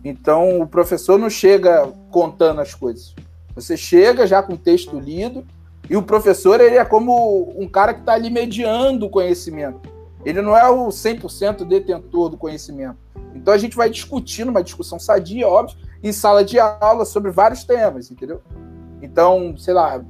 Então 0.03 0.59
o 0.59 0.68
professor 0.68 1.18
não 1.18 1.30
chega 1.30 1.88
contando 2.11 2.59
as 2.59 2.76
coisas. 2.76 3.16
Você 3.55 3.78
chega 3.78 4.28
já 4.28 4.43
com 4.43 4.53
o 4.53 4.57
texto 4.57 4.99
lido 4.99 5.45
e 5.89 5.95
o 5.95 6.01
professor 6.03 6.59
ele 6.59 6.75
é 6.75 6.86
como 6.86 7.53
um 7.59 7.67
cara 7.67 7.93
que 7.93 7.99
está 7.99 8.13
ali 8.13 8.29
mediando 8.29 9.05
o 9.05 9.09
conhecimento. 9.09 9.89
Ele 10.25 10.41
não 10.41 10.57
é 10.57 10.67
o 10.69 10.88
100% 10.88 11.65
detentor 11.65 12.29
do 12.29 12.38
conhecimento. 12.38 12.97
Então 13.36 13.53
a 13.53 13.57
gente 13.57 13.75
vai 13.75 13.89
discutindo 13.89 14.49
uma 14.49 14.63
discussão 14.63 14.97
sadia, 14.97 15.47
óbvio, 15.47 15.77
em 16.03 16.11
sala 16.11 16.43
de 16.43 16.59
aula 16.59 17.05
sobre 17.05 17.31
vários 17.31 17.63
temas, 17.63 18.09
entendeu? 18.09 18.41
Então, 19.01 19.55
sei 19.57 19.73
lá, 19.73 20.03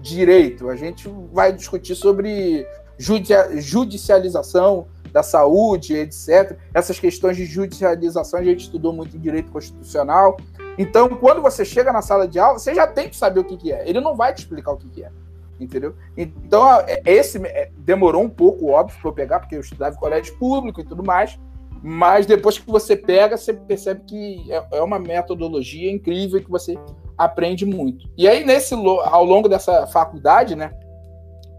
direito, 0.00 0.68
a 0.68 0.76
gente 0.76 1.08
vai 1.32 1.52
discutir 1.52 1.94
sobre 1.94 2.66
judicialização 2.98 4.86
da 5.12 5.22
saúde, 5.22 5.94
etc. 5.94 6.58
Essas 6.74 6.98
questões 6.98 7.36
de 7.36 7.44
judicialização 7.44 8.40
a 8.40 8.44
gente 8.44 8.60
estudou 8.60 8.92
muito 8.92 9.16
em 9.16 9.20
direito 9.20 9.50
constitucional. 9.50 10.36
Então, 10.78 11.08
quando 11.08 11.40
você 11.40 11.64
chega 11.64 11.92
na 11.92 12.02
sala 12.02 12.28
de 12.28 12.38
aula, 12.38 12.58
você 12.58 12.74
já 12.74 12.86
tem 12.86 13.08
que 13.08 13.16
saber 13.16 13.40
o 13.40 13.44
que, 13.44 13.56
que 13.56 13.72
é. 13.72 13.88
Ele 13.88 14.00
não 14.00 14.14
vai 14.14 14.34
te 14.34 14.38
explicar 14.38 14.72
o 14.72 14.76
que, 14.76 14.88
que 14.88 15.04
é. 15.04 15.10
Entendeu? 15.58 15.94
Então, 16.16 16.80
é, 16.80 17.00
esse 17.06 17.38
é, 17.46 17.70
demorou 17.78 18.22
um 18.22 18.28
pouco, 18.28 18.70
óbvio, 18.70 18.98
para 19.00 19.08
eu 19.08 19.14
pegar, 19.14 19.40
porque 19.40 19.56
eu 19.56 19.60
estudava 19.60 19.94
em 19.94 19.98
colégio 19.98 20.36
público 20.38 20.80
e 20.80 20.84
tudo 20.84 21.02
mais. 21.02 21.38
Mas 21.82 22.26
depois 22.26 22.58
que 22.58 22.70
você 22.70 22.96
pega, 22.96 23.36
você 23.36 23.54
percebe 23.54 24.02
que 24.06 24.52
é, 24.52 24.66
é 24.72 24.82
uma 24.82 24.98
metodologia 24.98 25.90
incrível 25.90 26.42
que 26.42 26.50
você 26.50 26.78
aprende 27.16 27.64
muito. 27.64 28.06
E 28.18 28.28
aí, 28.28 28.44
nesse 28.44 28.74
ao 28.74 29.24
longo 29.24 29.48
dessa 29.48 29.86
faculdade, 29.86 30.54
né, 30.54 30.72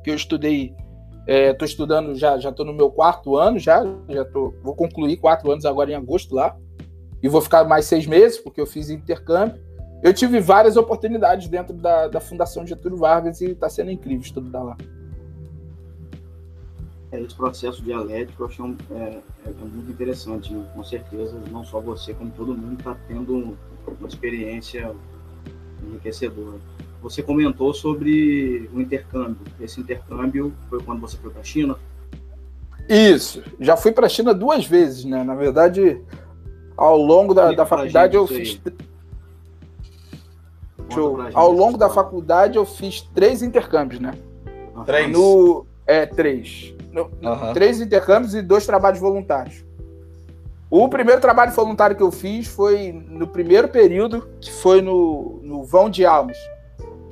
que 0.03 0.11
eu 0.11 0.15
estudei 0.15 0.75
Estou 1.27 1.65
é, 1.65 1.69
estudando, 1.69 2.15
já 2.15 2.37
já 2.37 2.51
estou 2.51 2.65
no 2.65 2.71
meu 2.71 2.89
quarto 2.89 3.35
ano, 3.35 3.59
já 3.59 3.83
já 4.07 4.23
tô, 4.23 4.53
vou 4.63 4.73
concluir 4.73 5.17
quatro 5.17 5.51
anos 5.51 5.65
agora 5.65 5.91
em 5.91 5.95
agosto 5.95 6.33
lá 6.33 6.55
e 7.21 7.27
vou 7.27 7.41
ficar 7.41 7.63
mais 7.63 7.85
seis 7.85 8.05
meses 8.05 8.37
porque 8.37 8.61
eu 8.61 8.65
fiz 8.65 8.89
intercâmbio. 8.89 9.59
Eu 10.03 10.13
tive 10.13 10.39
várias 10.39 10.77
oportunidades 10.77 11.47
dentro 11.47 11.73
da, 11.73 12.07
da 12.07 12.19
Fundação 12.19 12.65
Getúlio 12.65 12.97
Vargas 12.97 13.41
e 13.41 13.45
está 13.45 13.69
sendo 13.69 13.89
incrível 13.89 14.21
estudar 14.21 14.61
lá. 14.61 14.77
É, 17.11 17.21
esse 17.21 17.35
processo 17.35 17.81
dialético 17.81 18.43
eu 18.43 18.47
achei 18.47 18.63
um, 18.63 18.75
é, 18.91 19.19
é, 19.45 19.49
muito 19.61 19.89
interessante, 19.89 20.53
né? 20.53 20.65
com 20.75 20.83
certeza, 20.83 21.41
não 21.49 21.63
só 21.63 21.79
você, 21.79 22.13
como 22.13 22.29
todo 22.31 22.55
mundo 22.55 22.77
está 22.79 22.95
tendo 23.07 23.57
uma 23.99 24.07
experiência 24.07 24.93
enriquecedora. 25.81 26.57
Você 27.01 27.23
comentou 27.23 27.73
sobre 27.73 28.69
o 28.73 28.81
intercâmbio. 28.81 29.37
Esse 29.59 29.79
intercâmbio 29.79 30.53
foi 30.69 30.81
quando 30.83 30.99
você 30.99 31.15
foi 31.17 31.31
para 31.31 31.41
a 31.41 31.43
China? 31.43 31.77
Isso. 32.89 33.41
Já 33.59 33.77
fui 33.77 33.91
para 33.91 34.07
a 34.07 34.09
China 34.09 34.33
duas 34.33 34.65
vezes, 34.65 35.05
né? 35.05 35.23
Na 35.23 35.35
verdade, 35.35 36.01
ao 36.77 36.97
longo 36.97 37.33
da, 37.33 37.51
da 37.51 37.65
faculdade 37.65 38.15
eu 38.15 38.27
fiz. 38.27 38.61
Eu, 40.95 41.17
ao 41.33 41.51
longo 41.51 41.77
da 41.77 41.89
faculdade 41.89 42.57
eu 42.57 42.65
fiz 42.65 43.01
três 43.13 43.41
intercâmbios, 43.41 43.99
né? 43.99 44.13
Três? 44.85 45.11
No, 45.11 45.65
é, 45.85 46.05
três. 46.05 46.73
No, 46.91 47.09
uhum. 47.21 47.53
Três 47.53 47.81
intercâmbios 47.81 48.33
e 48.35 48.41
dois 48.41 48.65
trabalhos 48.65 48.99
voluntários. 48.99 49.65
O 50.69 50.87
primeiro 50.87 51.19
trabalho 51.19 51.51
voluntário 51.51 51.95
que 51.95 52.03
eu 52.03 52.11
fiz 52.11 52.47
foi 52.47 52.91
no 52.91 53.27
primeiro 53.27 53.67
período, 53.67 54.27
que 54.39 54.51
foi 54.51 54.81
no, 54.81 55.39
no 55.41 55.63
Vão 55.63 55.89
de 55.89 56.05
Almas 56.05 56.37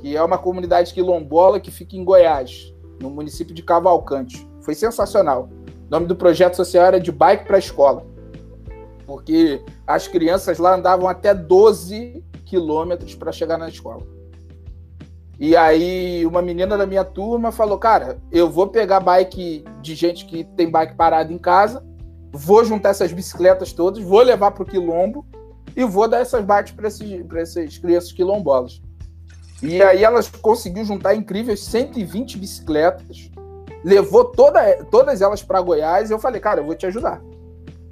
que 0.05 0.15
é 0.15 0.21
uma 0.21 0.37
comunidade 0.37 0.93
quilombola 0.93 1.59
que 1.59 1.71
fica 1.71 1.95
em 1.95 2.03
Goiás, 2.03 2.71
no 3.01 3.09
município 3.09 3.55
de 3.55 3.63
Cavalcante. 3.63 4.47
Foi 4.61 4.75
sensacional. 4.75 5.49
O 5.87 5.89
nome 5.89 6.05
do 6.05 6.15
projeto 6.15 6.55
social 6.55 6.85
era 6.85 6.99
de 6.99 7.11
bike 7.11 7.45
para 7.45 7.55
a 7.55 7.59
escola, 7.59 8.05
porque 9.05 9.61
as 9.85 10.07
crianças 10.07 10.57
lá 10.57 10.75
andavam 10.75 11.07
até 11.07 11.33
12 11.33 12.23
quilômetros 12.45 13.15
para 13.15 13.31
chegar 13.31 13.57
na 13.57 13.69
escola. 13.69 14.05
E 15.39 15.55
aí 15.55 16.25
uma 16.25 16.41
menina 16.41 16.77
da 16.77 16.85
minha 16.85 17.03
turma 17.03 17.51
falou, 17.51 17.77
cara, 17.77 18.17
eu 18.31 18.49
vou 18.49 18.67
pegar 18.67 18.99
bike 18.99 19.65
de 19.81 19.95
gente 19.95 20.25
que 20.25 20.43
tem 20.43 20.69
bike 20.69 20.95
parada 20.95 21.31
em 21.31 21.37
casa, 21.37 21.83
vou 22.31 22.63
juntar 22.63 22.89
essas 22.89 23.11
bicicletas 23.11 23.73
todas, 23.73 24.03
vou 24.03 24.21
levar 24.21 24.51
para 24.51 24.63
o 24.63 24.65
quilombo 24.65 25.25
e 25.75 25.83
vou 25.83 26.07
dar 26.07 26.19
essas 26.19 26.43
bikes 26.43 26.73
para 26.73 26.87
essas 27.41 27.77
crianças 27.77 28.11
quilombolas. 28.13 28.81
E 29.61 29.81
aí 29.81 30.03
elas 30.03 30.29
conseguiu 30.29 30.85
juntar 30.85 31.15
incríveis 31.15 31.61
120 31.63 32.37
bicicletas, 32.37 33.29
levou 33.83 34.25
toda, 34.25 34.83
todas 34.85 35.21
elas 35.21 35.43
para 35.43 35.61
Goiás 35.61 36.09
e 36.09 36.13
eu 36.13 36.19
falei, 36.19 36.39
cara, 36.39 36.61
eu 36.61 36.65
vou 36.65 36.75
te 36.75 36.85
ajudar. 36.85 37.21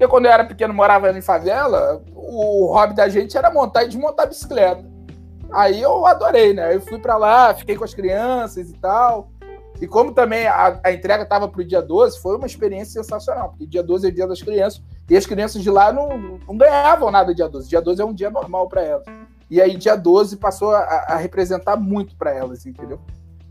Porque 0.04 0.08
quando 0.08 0.26
eu 0.26 0.32
era 0.34 0.44
pequeno, 0.44 0.74
morava 0.74 1.18
em 1.18 1.22
favela, 1.22 2.04
o 2.14 2.74
hobby 2.74 2.94
da 2.94 3.08
gente 3.08 3.38
era 3.38 3.50
montar 3.50 3.84
e 3.84 3.88
desmontar 3.88 4.28
bicicleta. 4.28 4.84
Aí 5.50 5.82
eu 5.82 6.06
adorei, 6.06 6.54
né? 6.54 6.76
Eu 6.76 6.82
fui 6.82 7.00
para 7.00 7.16
lá, 7.16 7.54
fiquei 7.54 7.78
com 7.78 7.86
as 7.86 7.94
crianças 7.94 8.70
e 8.70 8.74
tal. 8.74 9.32
E 9.80 9.88
como 9.88 10.12
também 10.12 10.46
a, 10.46 10.78
a 10.84 10.92
entrega 10.92 11.24
estava 11.24 11.48
para 11.48 11.62
o 11.62 11.64
dia 11.64 11.82
12, 11.82 12.20
foi 12.20 12.36
uma 12.36 12.46
experiência 12.46 13.02
sensacional, 13.02 13.52
porque 13.52 13.66
dia 13.66 13.82
12 13.82 14.08
é 14.08 14.12
dia 14.12 14.28
das 14.28 14.42
crianças, 14.42 14.84
e 15.10 15.16
as 15.16 15.26
crianças 15.26 15.62
de 15.62 15.70
lá 15.70 15.94
não, 15.94 16.10
não 16.46 16.58
ganhavam 16.58 17.10
nada 17.10 17.34
dia 17.34 17.48
12. 17.48 17.70
Dia 17.70 17.82
12 17.82 18.02
é 18.02 18.06
um 18.06 18.14
dia 18.14 18.30
normal 18.30 18.68
para 18.68 18.82
elas. 18.82 19.06
E 19.50 19.62
aí, 19.62 19.78
dia 19.78 19.96
12 19.96 20.36
passou 20.36 20.72
a, 20.72 20.82
a 20.82 21.16
representar 21.16 21.78
muito 21.78 22.14
para 22.18 22.34
elas, 22.34 22.66
entendeu? 22.66 23.00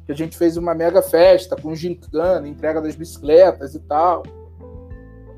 Que 0.05 0.13
a 0.13 0.17
gente 0.17 0.37
fez 0.37 0.59
uma 0.59 0.75
mega 0.75 1.01
festa 1.01 1.57
com 1.57 1.75
gincana, 1.75 2.47
entrega 2.47 2.83
das 2.83 2.95
bicicletas 2.95 3.75
e 3.75 3.81
tal. 3.81 4.23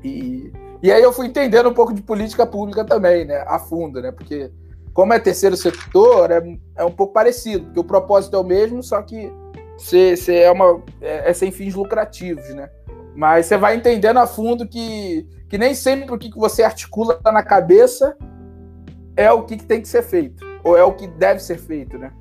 E, 0.03 0.51
e 0.85 0.91
aí 0.91 1.01
eu 1.01 1.11
fui 1.11 1.25
entendendo 1.25 1.67
um 1.67 1.73
pouco 1.73 1.91
de 1.91 2.01
política 2.03 2.45
pública 2.45 2.85
também, 2.85 3.25
né? 3.25 3.43
A 3.47 3.57
fundo, 3.57 3.99
né? 3.99 4.11
Porque 4.11 4.51
como 4.93 5.13
é 5.13 5.19
terceiro 5.19 5.57
setor, 5.57 6.29
é, 6.29 6.59
é 6.75 6.85
um 6.85 6.91
pouco 6.91 7.11
parecido, 7.11 7.65
porque 7.65 7.79
o 7.79 7.83
propósito 7.83 8.35
é 8.35 8.39
o 8.39 8.43
mesmo, 8.43 8.83
só 8.83 9.01
que 9.01 9.33
você, 9.75 10.15
é, 10.27 10.51
uma, 10.51 10.83
é, 11.01 11.31
é, 11.31 11.33
sem 11.33 11.51
fins 11.51 11.73
lucrativos, 11.73 12.47
né? 12.53 12.69
Mas 13.15 13.47
você 13.47 13.57
vai 13.57 13.75
entendendo 13.75 14.17
a 14.17 14.27
fundo 14.27 14.67
que, 14.67 15.27
que 15.49 15.57
nem 15.57 15.73
sempre 15.73 16.13
o 16.13 16.19
que 16.19 16.29
você 16.37 16.61
articula 16.61 17.19
na 17.25 17.41
cabeça 17.41 18.15
é 19.17 19.31
o 19.31 19.41
que 19.41 19.57
tem 19.57 19.81
que 19.81 19.87
ser 19.87 20.03
feito, 20.03 20.45
ou 20.63 20.77
é 20.77 20.83
o 20.83 20.93
que 20.93 21.07
deve 21.07 21.39
ser 21.39 21.57
feito, 21.57 21.97
né? 21.97 22.11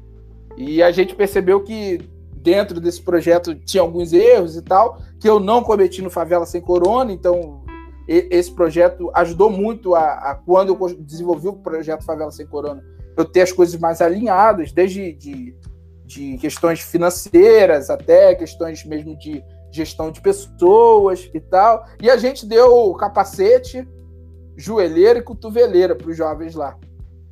E 0.57 0.83
a 0.83 0.91
gente 0.91 1.15
percebeu 1.15 1.63
que 1.63 1.99
dentro 2.37 2.81
desse 2.81 3.03
projeto 3.03 3.55
tinha 3.55 3.83
alguns 3.83 4.15
erros 4.15 4.57
e 4.57 4.63
tal, 4.63 5.03
que 5.21 5.29
eu 5.29 5.39
não 5.39 5.63
cometi 5.63 6.01
no 6.01 6.09
Favela 6.09 6.47
Sem 6.47 6.63
Corona, 6.63 7.13
então 7.13 7.64
esse 8.07 8.53
projeto 8.53 9.11
ajudou 9.15 9.51
muito 9.51 9.95
a, 9.95 10.15
a, 10.31 10.35
quando 10.35 10.75
eu 10.75 10.95
desenvolvi 11.01 11.49
o 11.49 11.55
projeto 11.55 12.05
Favela 12.05 12.31
Sem 12.31 12.47
Corona, 12.47 12.85
eu 13.17 13.25
ter 13.25 13.43
as 13.43 13.53
coisas 13.53 13.79
mais 13.81 14.01
alinhadas, 14.01 14.73
desde 14.73 15.13
de, 15.13 15.57
de 16.05 16.37
questões 16.39 16.81
financeiras 16.81 17.89
até 17.89 18.35
questões 18.35 18.85
mesmo 18.85 19.17
de 19.17 19.43
gestão 19.71 20.11
de 20.11 20.21
pessoas 20.21 21.31
e 21.33 21.41
tal. 21.41 21.85
E 22.01 22.11
a 22.11 22.17
gente 22.17 22.47
deu 22.47 22.95
capacete, 22.95 23.89
joelheira 24.57 25.19
e 25.19 25.23
cotoveleira 25.23 25.95
para 25.97 26.11
os 26.11 26.17
jovens 26.17 26.55
lá. 26.55 26.77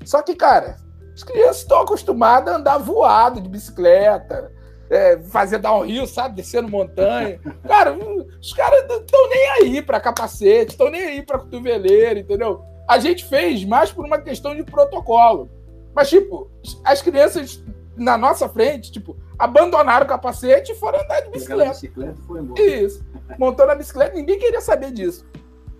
Só 0.04 0.22
que, 0.22 0.34
cara, 0.34 0.76
as 1.14 1.22
crianças 1.22 1.58
estão 1.58 1.82
acostumadas 1.82 2.52
a 2.52 2.56
andar 2.56 2.78
voado 2.78 3.40
de 3.40 3.48
bicicleta, 3.48 4.52
é, 4.92 5.18
fazer 5.22 5.58
downhill, 5.58 6.06
sabe? 6.06 6.36
Descendo 6.36 6.68
montanha. 6.68 7.40
Cara, 7.66 7.96
os 8.40 8.52
caras 8.52 8.86
não 8.86 8.98
estão 9.00 9.28
nem 9.30 9.48
aí 9.50 9.82
para 9.82 9.98
capacete, 9.98 10.72
estão 10.72 10.90
nem 10.90 11.02
aí 11.02 11.22
para 11.22 11.38
cotoveleira, 11.38 12.20
entendeu? 12.20 12.62
A 12.86 12.98
gente 12.98 13.24
fez 13.24 13.64
mais 13.64 13.90
por 13.90 14.04
uma 14.04 14.18
questão 14.18 14.54
de 14.54 14.62
protocolo. 14.62 15.48
Mas, 15.94 16.10
tipo, 16.10 16.50
as 16.84 17.00
crianças 17.00 17.64
na 17.96 18.18
nossa 18.18 18.48
frente, 18.48 18.92
tipo, 18.92 19.16
abandonaram 19.38 20.04
o 20.04 20.08
capacete 20.08 20.72
e 20.72 20.74
foram 20.74 21.00
andar 21.00 21.20
de 21.20 21.30
bicicleta. 21.30 21.70
bicicleta 21.70 22.16
foi 22.26 22.40
embora. 22.40 22.60
Isso. 22.62 23.02
Montou 23.38 23.66
na 23.66 23.74
bicicleta, 23.74 24.14
ninguém 24.14 24.38
queria 24.38 24.60
saber 24.60 24.90
disso. 24.90 25.26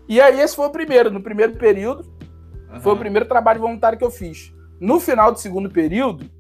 E 0.08 0.20
aí, 0.20 0.40
esse 0.40 0.56
foi 0.56 0.66
o 0.66 0.70
primeiro, 0.70 1.10
no 1.10 1.22
primeiro 1.22 1.54
período. 1.56 2.10
Uhum. 2.72 2.80
Foi 2.80 2.92
o 2.94 2.98
primeiro 2.98 3.28
trabalho 3.28 3.60
voluntário 3.60 3.98
que 3.98 4.04
eu 4.04 4.10
fiz. 4.10 4.54
No 4.80 4.98
final 4.98 5.32
do 5.32 5.38
segundo 5.38 5.70
período, 5.70 6.30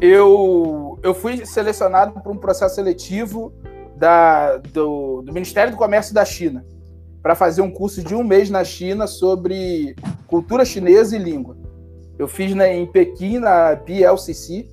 eu, 0.00 0.98
eu 1.02 1.14
fui 1.14 1.44
selecionado 1.46 2.20
para 2.20 2.32
um 2.32 2.36
processo 2.36 2.74
seletivo 2.74 3.52
da, 3.96 4.56
do, 4.56 5.22
do 5.22 5.32
Ministério 5.32 5.72
do 5.72 5.76
Comércio 5.76 6.14
da 6.14 6.24
China 6.24 6.64
para 7.22 7.34
fazer 7.36 7.62
um 7.62 7.70
curso 7.70 8.02
de 8.02 8.14
um 8.14 8.24
mês 8.24 8.50
na 8.50 8.64
China 8.64 9.06
sobre 9.06 9.94
cultura 10.26 10.64
chinesa 10.64 11.14
e 11.14 11.18
língua. 11.18 11.56
Eu 12.18 12.26
fiz 12.26 12.54
né, 12.54 12.76
em 12.76 12.84
Pequim, 12.84 13.38
na 13.38 13.76
BLCC, 13.76 14.68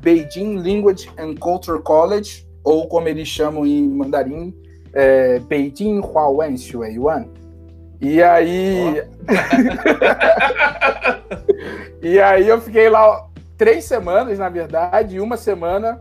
Beijing 0.00 0.56
Language 0.56 1.08
and 1.16 1.36
Culture 1.36 1.80
College, 1.80 2.46
ou 2.64 2.88
como 2.88 3.08
eles 3.08 3.28
chamam 3.28 3.64
em 3.64 3.88
mandarim, 3.88 4.54
é, 4.92 5.38
Beijing 5.38 6.00
Huawen 6.00 6.56
Xueyuan. 6.56 7.26
E 8.00 8.22
aí. 8.22 9.00
Oh. 9.00 9.14
e 12.06 12.20
aí 12.20 12.48
eu 12.48 12.60
fiquei 12.60 12.88
lá 12.88 13.28
três 13.56 13.84
semanas, 13.84 14.38
na 14.38 14.48
verdade, 14.48 15.16
e 15.16 15.20
uma 15.20 15.36
semana 15.36 16.00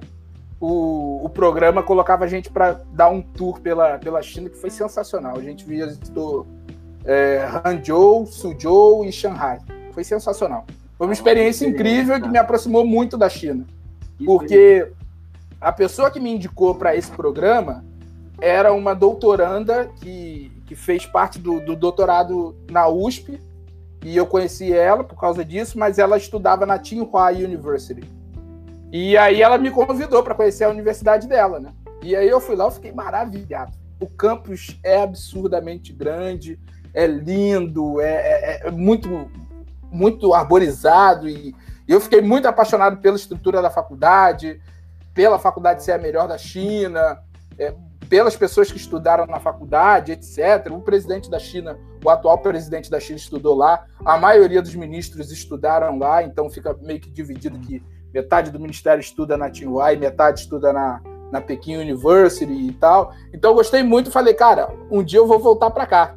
o, 0.59 1.25
o 1.25 1.29
programa 1.29 1.83
colocava 1.83 2.23
a 2.23 2.27
gente 2.27 2.49
para 2.49 2.81
dar 2.93 3.09
um 3.09 3.21
tour 3.21 3.59
pela, 3.59 3.97
pela 3.97 4.21
China, 4.21 4.49
que 4.49 4.57
foi 4.57 4.69
sensacional. 4.69 5.35
A 5.37 5.41
gente 5.41 5.65
visitou 5.65 6.47
é, 7.03 7.45
Hangzhou, 7.65 8.25
Suzhou 8.25 9.03
e 9.03 9.11
Shanghai. 9.11 9.59
Foi 9.91 10.03
sensacional. 10.03 10.65
Foi 10.97 11.07
uma 11.07 11.13
experiência 11.13 11.67
incrível 11.67 12.21
que 12.21 12.29
me 12.29 12.37
aproximou 12.37 12.85
muito 12.85 13.17
da 13.17 13.27
China. 13.27 13.65
Porque 14.23 14.89
a 15.59 15.71
pessoa 15.71 16.09
que 16.09 16.19
me 16.19 16.33
indicou 16.33 16.75
para 16.75 16.95
esse 16.95 17.11
programa 17.11 17.83
era 18.39 18.71
uma 18.71 18.93
doutoranda 18.93 19.89
que, 19.99 20.51
que 20.65 20.75
fez 20.75 21.05
parte 21.05 21.39
do, 21.39 21.59
do 21.59 21.75
doutorado 21.75 22.55
na 22.69 22.87
USP 22.87 23.39
e 24.03 24.17
eu 24.17 24.25
conheci 24.25 24.73
ela 24.73 25.03
por 25.03 25.19
causa 25.19 25.43
disso, 25.45 25.79
mas 25.79 25.97
ela 25.97 26.17
estudava 26.17 26.65
na 26.65 26.77
Tsinghua 26.77 27.31
University. 27.31 28.03
E 28.91 29.17
aí 29.17 29.41
ela 29.41 29.57
me 29.57 29.71
convidou 29.71 30.21
para 30.21 30.35
conhecer 30.35 30.65
a 30.65 30.69
universidade 30.69 31.27
dela, 31.27 31.59
né? 31.59 31.73
E 32.01 32.15
aí 32.15 32.27
eu 32.27 32.41
fui 32.41 32.55
lá, 32.55 32.65
eu 32.65 32.71
fiquei 32.71 32.91
maravilhado. 32.91 33.71
O 33.99 34.07
campus 34.07 34.79
é 34.83 35.01
absurdamente 35.01 35.93
grande, 35.93 36.59
é 36.93 37.07
lindo, 37.07 38.01
é, 38.01 38.61
é, 38.65 38.67
é 38.67 38.71
muito 38.71 39.29
muito 39.91 40.33
arborizado 40.33 41.29
e 41.29 41.55
eu 41.87 42.01
fiquei 42.01 42.19
muito 42.19 42.47
apaixonado 42.47 42.97
pela 42.97 43.15
estrutura 43.15 43.61
da 43.61 43.69
faculdade, 43.69 44.59
pela 45.13 45.37
faculdade 45.37 45.83
ser 45.83 45.91
a 45.91 45.97
melhor 45.99 46.27
da 46.27 46.37
China, 46.37 47.19
é, 47.57 47.73
pelas 48.14 48.36
pessoas 48.36 48.72
que 48.72 48.78
estudaram 48.78 49.26
na 49.26 49.39
faculdade, 49.39 50.11
etc. 50.11 50.72
O 50.72 50.80
presidente 50.82 51.32
da 51.32 51.39
China, 51.39 51.80
o 52.05 52.07
atual 52.11 52.38
presidente 52.38 52.88
da 52.88 52.99
China 52.99 53.18
estudou 53.18 53.55
lá, 53.55 53.88
a 54.05 54.20
maioria 54.20 54.61
dos 54.61 54.76
ministros 54.76 55.32
estudaram 55.32 55.97
lá, 55.97 56.22
então 56.22 56.47
fica 56.47 56.78
meio 56.80 56.99
que 56.99 57.09
dividido 57.09 57.57
que 57.57 57.82
metade 58.14 58.51
do 58.51 58.59
ministério 58.59 59.01
estuda 59.01 59.36
na 59.36 59.49
Tsinghua 59.49 59.93
e 59.93 59.97
metade 59.97 60.41
estuda 60.41 60.72
na, 60.72 61.01
na 61.32 61.41
Pequim 61.41 61.76
University 61.76 62.53
e 62.53 62.72
tal. 62.74 63.11
Então 63.34 63.49
eu 63.49 63.55
gostei 63.55 63.82
muito, 63.82 64.11
falei, 64.11 64.36
cara, 64.36 64.70
um 64.91 65.03
dia 65.03 65.18
eu 65.18 65.26
vou 65.26 65.39
voltar 65.39 65.72
para 65.72 65.88
cá. 65.88 66.16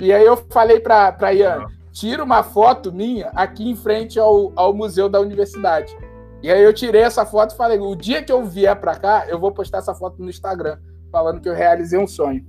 E 0.00 0.14
aí 0.14 0.24
eu 0.24 0.38
falei 0.48 0.80
para 0.80 1.34
Ian, 1.34 1.66
tira 1.92 2.24
uma 2.24 2.42
foto 2.42 2.90
minha 2.90 3.30
aqui 3.34 3.68
em 3.68 3.76
frente 3.76 4.18
ao, 4.18 4.50
ao 4.56 4.72
museu 4.72 5.10
da 5.10 5.20
universidade. 5.20 5.94
E 6.42 6.50
aí 6.50 6.62
eu 6.62 6.72
tirei 6.72 7.02
essa 7.02 7.26
foto 7.26 7.52
e 7.52 7.56
falei, 7.58 7.78
o 7.78 7.94
dia 7.94 8.22
que 8.22 8.32
eu 8.32 8.42
vier 8.46 8.74
para 8.80 8.94
cá, 8.94 9.26
eu 9.28 9.38
vou 9.38 9.52
postar 9.52 9.78
essa 9.80 9.94
foto 9.94 10.22
no 10.22 10.30
Instagram 10.30 10.78
falando 11.14 11.40
que 11.40 11.48
eu 11.48 11.54
realizei 11.54 11.96
um 11.96 12.08
sonho. 12.08 12.44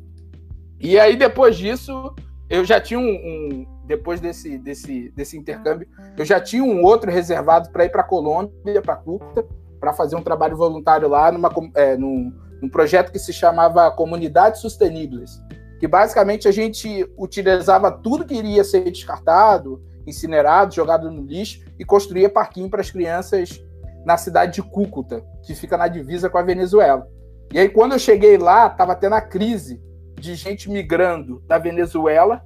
E 0.79 0.99
aí, 0.99 1.15
depois 1.15 1.55
disso, 1.55 2.15
eu 2.49 2.65
já 2.65 2.81
tinha 2.81 2.99
um. 2.99 3.03
um 3.03 3.75
depois 3.85 4.19
desse, 4.19 4.57
desse, 4.57 5.11
desse 5.11 5.37
intercâmbio, 5.37 5.87
eu 6.17 6.25
já 6.25 6.39
tinha 6.39 6.63
um 6.63 6.81
outro 6.81 7.11
reservado 7.11 7.69
para 7.69 7.85
ir 7.85 7.89
para 7.89 8.01
Colômbia, 8.01 8.81
para 8.81 8.95
Cúcuta, 8.95 9.45
para 9.79 9.93
fazer 9.93 10.15
um 10.15 10.23
trabalho 10.23 10.57
voluntário 10.57 11.07
lá 11.07 11.31
numa, 11.31 11.51
é, 11.75 11.95
num, 11.95 12.33
num 12.59 12.67
projeto 12.67 13.11
que 13.11 13.19
se 13.19 13.31
chamava 13.31 13.91
Comunidades 13.91 14.59
Susteníveis, 14.59 15.39
que 15.79 15.87
basicamente 15.87 16.47
a 16.47 16.51
gente 16.51 17.07
utilizava 17.15 17.91
tudo 17.91 18.25
que 18.25 18.33
iria 18.33 18.63
ser 18.63 18.89
descartado, 18.89 19.83
incinerado, 20.07 20.73
jogado 20.73 21.11
no 21.11 21.21
lixo 21.21 21.63
e 21.77 21.85
construía 21.85 22.27
parquinho 22.27 22.71
para 22.71 22.81
as 22.81 22.89
crianças 22.89 23.63
na 24.03 24.17
cidade 24.17 24.53
de 24.53 24.63
Cúcuta, 24.63 25.23
que 25.43 25.53
fica 25.53 25.77
na 25.77 25.87
divisa 25.87 26.27
com 26.27 26.39
a 26.39 26.43
Venezuela. 26.43 27.07
E 27.53 27.59
aí, 27.59 27.69
quando 27.69 27.93
eu 27.93 27.99
cheguei 27.99 28.37
lá, 28.37 28.67
estava 28.67 28.95
tendo 28.95 29.13
a 29.13 29.21
crise 29.21 29.81
de 30.19 30.35
gente 30.35 30.69
migrando 30.69 31.41
da 31.47 31.57
Venezuela 31.57 32.41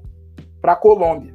para 0.62 0.74
a 0.74 0.76
Colômbia, 0.76 1.34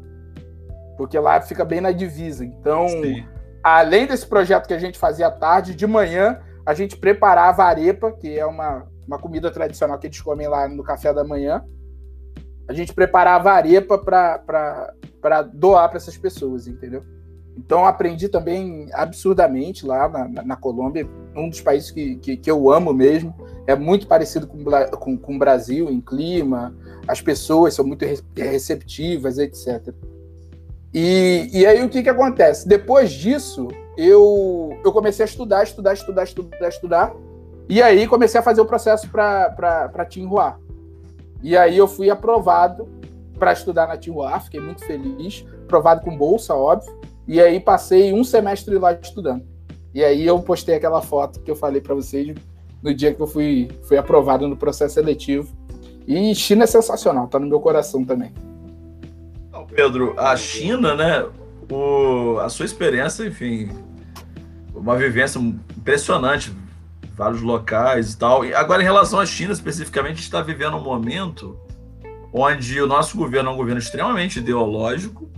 porque 0.96 1.18
lá 1.18 1.40
fica 1.40 1.64
bem 1.64 1.80
na 1.80 1.92
divisa. 1.92 2.44
Então, 2.44 2.88
Sim. 2.88 3.26
além 3.62 4.06
desse 4.06 4.26
projeto 4.26 4.66
que 4.66 4.74
a 4.74 4.78
gente 4.78 4.98
fazia 4.98 5.28
à 5.28 5.30
tarde, 5.30 5.74
de 5.74 5.86
manhã 5.86 6.40
a 6.66 6.72
gente 6.72 6.96
preparava 6.96 7.64
arepa, 7.64 8.12
que 8.12 8.38
é 8.38 8.46
uma, 8.46 8.86
uma 9.06 9.18
comida 9.18 9.50
tradicional 9.50 9.98
que 9.98 10.06
eles 10.06 10.20
comem 10.20 10.48
lá 10.48 10.68
no 10.68 10.82
café 10.82 11.12
da 11.12 11.22
manhã. 11.22 11.62
A 12.66 12.72
gente 12.72 12.94
preparava 12.94 13.52
arepa 13.52 13.98
para 13.98 15.42
doar 15.52 15.88
para 15.88 15.98
essas 15.98 16.16
pessoas, 16.16 16.66
entendeu? 16.66 17.02
Então 17.56 17.86
aprendi 17.86 18.28
também 18.28 18.88
absurdamente 18.92 19.86
lá 19.86 20.08
na, 20.08 20.42
na, 20.42 20.56
Colômbia, 20.56 21.08
um 21.36 21.48
dos 21.48 21.60
países 21.60 21.90
que, 21.90 22.16
que, 22.16 22.36
que, 22.36 22.50
eu 22.50 22.70
amo 22.70 22.92
mesmo. 22.92 23.34
É 23.66 23.76
muito 23.76 24.06
parecido 24.06 24.46
com, 24.46 24.64
com, 24.98 25.16
com 25.16 25.36
o 25.36 25.38
Brasil 25.38 25.88
em 25.90 26.00
clima, 26.00 26.74
as 27.06 27.20
pessoas 27.20 27.74
são 27.74 27.84
muito 27.84 28.04
receptivas, 28.36 29.38
etc. 29.38 29.94
E, 30.92 31.48
e 31.52 31.66
aí 31.66 31.82
o 31.84 31.88
que, 31.88 32.02
que 32.02 32.08
acontece? 32.08 32.68
Depois 32.68 33.10
disso, 33.10 33.68
eu, 33.96 34.78
eu 34.84 34.92
comecei 34.92 35.24
a 35.24 35.28
estudar, 35.28 35.62
estudar, 35.62 35.92
estudar, 35.92 36.24
estudar, 36.24 36.68
estudar. 36.68 37.12
E 37.68 37.82
aí 37.82 38.06
comecei 38.06 38.38
a 38.38 38.42
fazer 38.42 38.60
o 38.60 38.66
processo 38.66 39.08
para 39.08 40.06
Tinhua. 40.08 40.60
E 41.42 41.56
aí 41.56 41.76
eu 41.76 41.88
fui 41.88 42.10
aprovado 42.10 42.88
para 43.38 43.52
estudar 43.52 43.86
na 43.88 43.96
Tinhua, 43.96 44.38
fiquei 44.40 44.60
muito 44.60 44.84
feliz. 44.84 45.44
Aprovado 45.64 46.02
com 46.02 46.16
bolsa, 46.16 46.54
óbvio. 46.54 46.94
E 47.26 47.40
aí 47.40 47.58
passei 47.58 48.12
um 48.12 48.22
semestre 48.22 48.76
lá 48.78 48.92
estudando. 48.92 49.44
E 49.94 50.02
aí 50.02 50.26
eu 50.26 50.40
postei 50.40 50.74
aquela 50.74 51.00
foto 51.00 51.40
que 51.40 51.50
eu 51.50 51.56
falei 51.56 51.80
para 51.80 51.94
vocês, 51.94 52.34
no 52.82 52.92
dia 52.92 53.14
que 53.14 53.20
eu 53.20 53.26
fui, 53.26 53.68
fui 53.88 53.96
aprovado 53.96 54.46
no 54.46 54.56
processo 54.56 54.94
seletivo. 54.94 55.48
E 56.06 56.34
China 56.34 56.64
é 56.64 56.66
sensacional, 56.66 57.28
tá 57.28 57.38
no 57.38 57.46
meu 57.46 57.60
coração 57.60 58.04
também. 58.04 58.32
Pedro, 59.74 60.14
a 60.18 60.36
China, 60.36 60.94
né? 60.94 61.26
O, 61.70 62.38
a 62.40 62.48
sua 62.48 62.66
experiência, 62.66 63.24
enfim, 63.24 63.70
uma 64.74 64.96
vivência 64.96 65.38
impressionante, 65.38 66.52
vários 67.16 67.42
locais 67.42 68.12
e 68.12 68.18
tal. 68.18 68.44
E 68.44 68.54
agora, 68.54 68.82
em 68.82 68.84
relação 68.84 69.18
à 69.18 69.26
China, 69.26 69.52
especificamente, 69.52 70.20
está 70.20 70.42
vivendo 70.42 70.76
um 70.76 70.82
momento 70.82 71.58
onde 72.32 72.80
o 72.80 72.86
nosso 72.86 73.16
governo 73.16 73.50
é 73.50 73.52
um 73.52 73.56
governo 73.56 73.78
extremamente 73.78 74.38
ideológico 74.38 75.30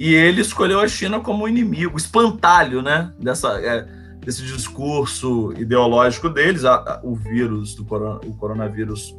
e 0.00 0.14
ele 0.14 0.40
escolheu 0.40 0.80
a 0.80 0.88
China 0.88 1.20
como 1.20 1.46
inimigo, 1.46 1.98
espantalho, 1.98 2.80
né? 2.80 3.12
Dessa, 3.18 3.60
é, 3.60 3.86
desse 4.24 4.42
discurso 4.42 5.52
ideológico 5.58 6.30
deles. 6.30 6.64
A, 6.64 6.76
a, 6.76 7.00
o 7.02 7.14
vírus 7.14 7.74
do 7.74 7.84
corona, 7.84 8.18
o 8.24 8.32
coronavírus 8.32 9.14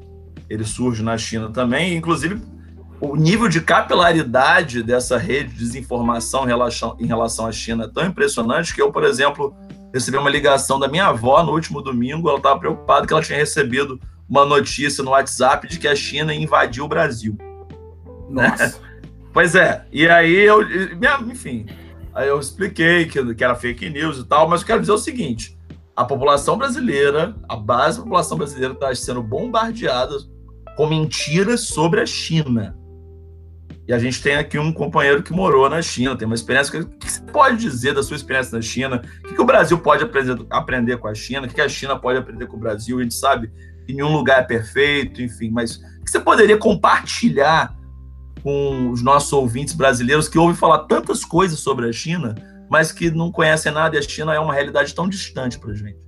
ele 0.49 0.65
surge 0.65 1.03
na 1.03 1.15
China 1.19 1.49
também, 1.49 1.95
inclusive 1.95 2.41
o 2.99 3.15
nível 3.15 3.47
de 3.47 3.61
capilaridade 3.61 4.81
dessa 4.81 5.19
rede 5.19 5.53
de 5.53 5.59
desinformação 5.59 6.45
em 6.45 6.47
relação, 6.47 6.97
em 6.99 7.05
relação 7.05 7.45
à 7.45 7.51
China 7.51 7.83
é 7.83 7.87
tão 7.87 8.03
impressionante 8.03 8.73
que 8.73 8.81
eu, 8.81 8.91
por 8.91 9.03
exemplo, 9.03 9.55
recebi 9.93 10.17
uma 10.17 10.31
ligação 10.31 10.79
da 10.79 10.87
minha 10.87 11.05
avó 11.07 11.43
no 11.43 11.51
último 11.51 11.79
domingo. 11.83 12.27
Ela 12.27 12.37
estava 12.37 12.59
preocupada 12.59 13.05
que 13.05 13.13
ela 13.13 13.21
tinha 13.21 13.37
recebido 13.37 13.99
uma 14.27 14.45
notícia 14.45 15.03
no 15.03 15.11
WhatsApp 15.11 15.67
de 15.67 15.77
que 15.77 15.87
a 15.87 15.95
China 15.95 16.33
invadiu 16.33 16.85
o 16.85 16.87
Brasil. 16.87 17.37
Nossa. 18.27 18.65
Né? 18.65 18.73
Pois 19.33 19.55
é. 19.55 19.85
E 19.91 20.07
aí 20.07 20.33
eu, 20.33 20.61
enfim, 21.29 21.65
aí 22.13 22.27
eu 22.27 22.39
expliquei 22.39 23.05
que, 23.05 23.33
que 23.33 23.43
era 23.43 23.55
fake 23.55 23.89
news 23.89 24.17
e 24.17 24.25
tal, 24.25 24.47
mas 24.47 24.61
eu 24.61 24.67
quero 24.67 24.81
dizer 24.81 24.91
o 24.91 24.97
seguinte: 24.97 25.57
a 25.95 26.03
população 26.03 26.57
brasileira, 26.57 27.35
a 27.47 27.55
base 27.55 27.97
da 27.97 28.03
população 28.03 28.37
brasileira 28.37 28.73
está 28.73 28.93
sendo 28.93 29.21
bombardeada 29.21 30.15
com 30.75 30.87
mentiras 30.87 31.61
sobre 31.61 32.01
a 32.01 32.05
China. 32.05 32.77
E 33.87 33.93
a 33.93 33.99
gente 33.99 34.21
tem 34.21 34.35
aqui 34.35 34.57
um 34.57 34.71
companheiro 34.71 35.23
que 35.23 35.33
morou 35.33 35.69
na 35.69 35.81
China, 35.81 36.15
tem 36.15 36.25
uma 36.25 36.35
experiência. 36.35 36.81
O 36.81 36.85
que 36.85 37.11
você 37.11 37.21
pode 37.21 37.57
dizer 37.57 37.93
da 37.93 38.03
sua 38.03 38.15
experiência 38.15 38.55
na 38.55 38.61
China? 38.61 39.01
O 39.19 39.27
que, 39.27 39.35
que 39.35 39.41
o 39.41 39.45
Brasil 39.45 39.77
pode 39.77 40.03
aprender, 40.49 40.97
com 40.97 41.07
a 41.07 41.13
China? 41.13 41.45
O 41.45 41.47
que, 41.47 41.55
que 41.55 41.61
a 41.61 41.67
China 41.67 41.97
pode 41.97 42.17
aprender 42.17 42.47
com 42.47 42.57
o 42.57 42.59
Brasil? 42.59 42.99
A 42.99 43.03
gente 43.03 43.15
sabe 43.15 43.51
que 43.85 43.93
nenhum 43.93 44.13
lugar 44.13 44.39
é 44.39 44.43
perfeito, 44.43 45.21
enfim, 45.21 45.49
mas 45.49 45.77
o 45.77 46.05
que 46.05 46.11
você 46.11 46.19
poderia 46.19 46.57
compartilhar 46.57 47.75
com 48.43 48.89
os 48.89 49.01
nossos 49.01 49.31
ouvintes 49.33 49.73
brasileiros 49.73 50.27
que 50.27 50.37
ouvem 50.37 50.55
falar 50.55 50.79
tantas 50.85 51.23
coisas 51.23 51.59
sobre 51.59 51.87
a 51.87 51.93
China, 51.93 52.35
mas 52.69 52.91
que 52.91 53.11
não 53.11 53.31
conhecem 53.31 53.71
nada 53.71 53.95
e 53.95 53.99
a 53.99 54.01
China 54.01 54.33
é 54.33 54.39
uma 54.39 54.53
realidade 54.53 54.93
tão 54.93 55.07
distante 55.07 55.59
para 55.59 55.71
a 55.71 55.75
gente? 55.75 55.99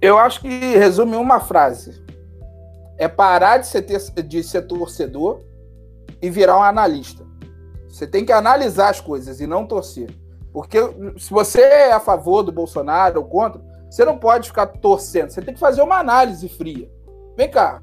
Eu 0.00 0.18
acho 0.18 0.40
que 0.40 0.48
resume 0.48 1.16
uma 1.16 1.40
frase: 1.40 2.02
é 2.98 3.08
parar 3.08 3.58
de 3.58 3.66
ser, 3.66 3.82
de 3.82 4.42
ser 4.42 4.62
torcedor 4.62 5.42
e 6.20 6.30
virar 6.30 6.58
um 6.58 6.62
analista. 6.62 7.24
Você 7.88 8.06
tem 8.06 8.24
que 8.24 8.32
analisar 8.32 8.90
as 8.90 9.00
coisas 9.00 9.40
e 9.40 9.46
não 9.46 9.66
torcer. 9.66 10.10
Porque 10.52 10.78
se 11.18 11.30
você 11.30 11.60
é 11.60 11.92
a 11.92 12.00
favor 12.00 12.42
do 12.42 12.52
Bolsonaro 12.52 13.20
ou 13.20 13.26
contra, 13.26 13.60
você 13.90 14.04
não 14.04 14.18
pode 14.18 14.48
ficar 14.48 14.66
torcendo. 14.66 15.30
Você 15.30 15.42
tem 15.42 15.54
que 15.54 15.60
fazer 15.60 15.82
uma 15.82 15.98
análise 15.98 16.48
fria. 16.48 16.90
Vem 17.36 17.50
cá, 17.50 17.82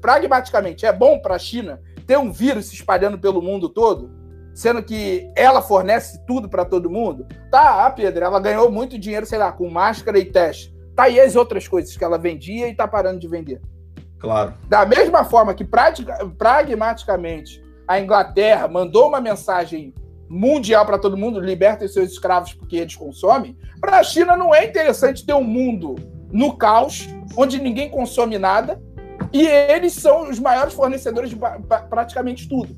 pragmaticamente, 0.00 0.84
é 0.84 0.92
bom 0.92 1.18
para 1.20 1.36
a 1.36 1.38
China 1.38 1.80
ter 2.08 2.18
um 2.18 2.32
vírus 2.32 2.66
se 2.66 2.74
espalhando 2.74 3.18
pelo 3.18 3.42
mundo 3.42 3.68
todo, 3.68 4.10
sendo 4.54 4.82
que 4.82 5.30
ela 5.36 5.60
fornece 5.60 6.24
tudo 6.26 6.48
para 6.48 6.64
todo 6.64 6.90
mundo? 6.90 7.26
Tá, 7.50 7.86
ah, 7.86 7.90
Pedro, 7.90 8.24
ela 8.24 8.40
ganhou 8.40 8.72
muito 8.72 8.98
dinheiro, 8.98 9.26
sei 9.26 9.38
lá, 9.38 9.52
com 9.52 9.68
máscara 9.68 10.18
e 10.18 10.24
teste. 10.24 10.74
Tá 10.96 11.04
aí 11.04 11.20
as 11.20 11.36
outras 11.36 11.68
coisas 11.68 11.94
que 11.94 12.02
ela 12.02 12.16
vendia 12.16 12.66
e 12.66 12.74
tá 12.74 12.88
parando 12.88 13.20
de 13.20 13.28
vender. 13.28 13.60
Claro. 14.18 14.54
Da 14.66 14.86
mesma 14.86 15.22
forma 15.22 15.54
que 15.54 15.64
pragmaticamente 15.64 17.62
a 17.86 18.00
Inglaterra 18.00 18.66
mandou 18.66 19.08
uma 19.08 19.20
mensagem 19.20 19.92
mundial 20.30 20.86
para 20.86 20.98
todo 20.98 21.16
mundo, 21.16 21.38
libertem 21.38 21.86
seus 21.88 22.10
escravos 22.10 22.54
porque 22.54 22.76
eles 22.76 22.96
consomem, 22.96 23.56
para 23.80 23.98
a 23.98 24.02
China 24.02 24.34
não 24.34 24.54
é 24.54 24.64
interessante 24.64 25.24
ter 25.24 25.34
um 25.34 25.44
mundo 25.44 25.94
no 26.32 26.56
caos, 26.56 27.06
onde 27.36 27.60
ninguém 27.60 27.90
consome 27.90 28.38
nada, 28.38 28.82
e 29.32 29.46
eles 29.46 29.94
são 29.94 30.28
os 30.30 30.38
maiores 30.38 30.74
fornecedores 30.74 31.30
de 31.30 31.36
praticamente 31.88 32.48
tudo. 32.48 32.76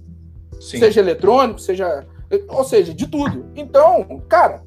Sim. 0.61 0.79
Seja 0.79 1.01
eletrônico, 1.01 1.59
seja. 1.59 2.07
Ou 2.49 2.65
seja, 2.65 2.95
de 2.95 3.07
tudo. 3.07 3.51
Então, 3.57 4.23
cara, 4.29 4.63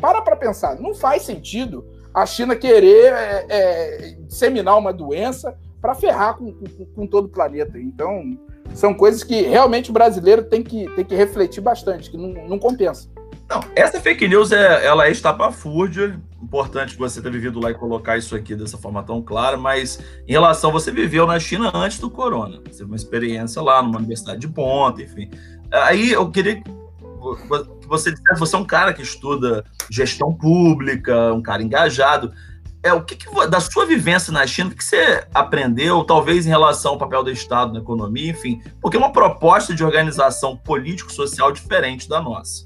para 0.00 0.22
para 0.22 0.36
pensar. 0.36 0.78
Não 0.80 0.94
faz 0.94 1.22
sentido 1.22 1.84
a 2.12 2.26
China 2.26 2.56
querer 2.56 3.12
é, 3.12 3.46
é, 3.48 4.16
disseminar 4.26 4.76
uma 4.78 4.92
doença 4.92 5.56
para 5.80 5.94
ferrar 5.94 6.36
com, 6.36 6.52
com, 6.52 6.84
com, 6.94 7.06
todo 7.06 7.26
o 7.26 7.28
planeta. 7.28 7.78
Então, 7.78 8.38
são 8.74 8.92
coisas 8.92 9.22
que 9.22 9.42
realmente 9.42 9.90
o 9.90 9.92
brasileiro 9.92 10.44
tem 10.44 10.62
que, 10.62 10.88
tem 10.94 11.04
que 11.04 11.14
refletir 11.14 11.60
bastante, 11.60 12.10
que 12.10 12.16
não, 12.16 12.48
não 12.48 12.58
compensa. 12.58 13.08
Não, 13.48 13.60
essa 13.74 14.00
fake 14.00 14.28
news 14.28 14.52
é, 14.52 14.86
ela 14.86 15.06
é 15.06 15.10
estapafúrdia. 15.10 16.20
Importante 16.42 16.96
você 16.96 17.20
ter 17.20 17.30
vivido 17.30 17.60
lá 17.60 17.70
e 17.70 17.74
colocar 17.74 18.16
isso 18.16 18.34
aqui 18.34 18.54
dessa 18.54 18.78
forma 18.78 19.02
tão 19.02 19.22
clara, 19.22 19.56
mas 19.56 20.00
em 20.26 20.32
relação, 20.32 20.72
você 20.72 20.90
viveu 20.90 21.26
na 21.26 21.38
China 21.38 21.70
antes 21.74 21.98
do 21.98 22.10
corona. 22.10 22.60
Você 22.64 22.78
teve 22.78 22.84
uma 22.84 22.96
experiência 22.96 23.60
lá 23.60 23.82
numa 23.82 23.98
universidade 23.98 24.40
de 24.40 24.48
ponta, 24.48 25.02
enfim. 25.02 25.30
Aí 25.70 26.12
eu 26.12 26.30
queria 26.30 26.56
que 26.56 26.70
você 27.86 28.10
dissesse, 28.10 28.40
você 28.40 28.56
é 28.56 28.58
um 28.58 28.64
cara 28.64 28.94
que 28.94 29.02
estuda 29.02 29.64
gestão 29.90 30.32
pública, 30.32 31.32
um 31.34 31.42
cara 31.42 31.62
engajado 31.62 32.32
é 32.82 32.92
o 32.92 33.02
que, 33.02 33.14
que, 33.14 33.46
da 33.48 33.60
sua 33.60 33.84
vivência 33.84 34.32
na 34.32 34.46
China, 34.46 34.70
o 34.70 34.74
que 34.74 34.82
você 34.82 35.26
aprendeu, 35.34 36.02
talvez 36.04 36.46
em 36.46 36.48
relação 36.48 36.92
ao 36.92 36.98
papel 36.98 37.22
do 37.22 37.30
Estado 37.30 37.72
na 37.72 37.80
economia, 37.80 38.30
enfim, 38.30 38.62
porque 38.80 38.96
é 38.96 39.00
uma 39.00 39.12
proposta 39.12 39.74
de 39.74 39.84
organização 39.84 40.56
político-social 40.56 41.52
diferente 41.52 42.08
da 42.08 42.20
nossa, 42.20 42.64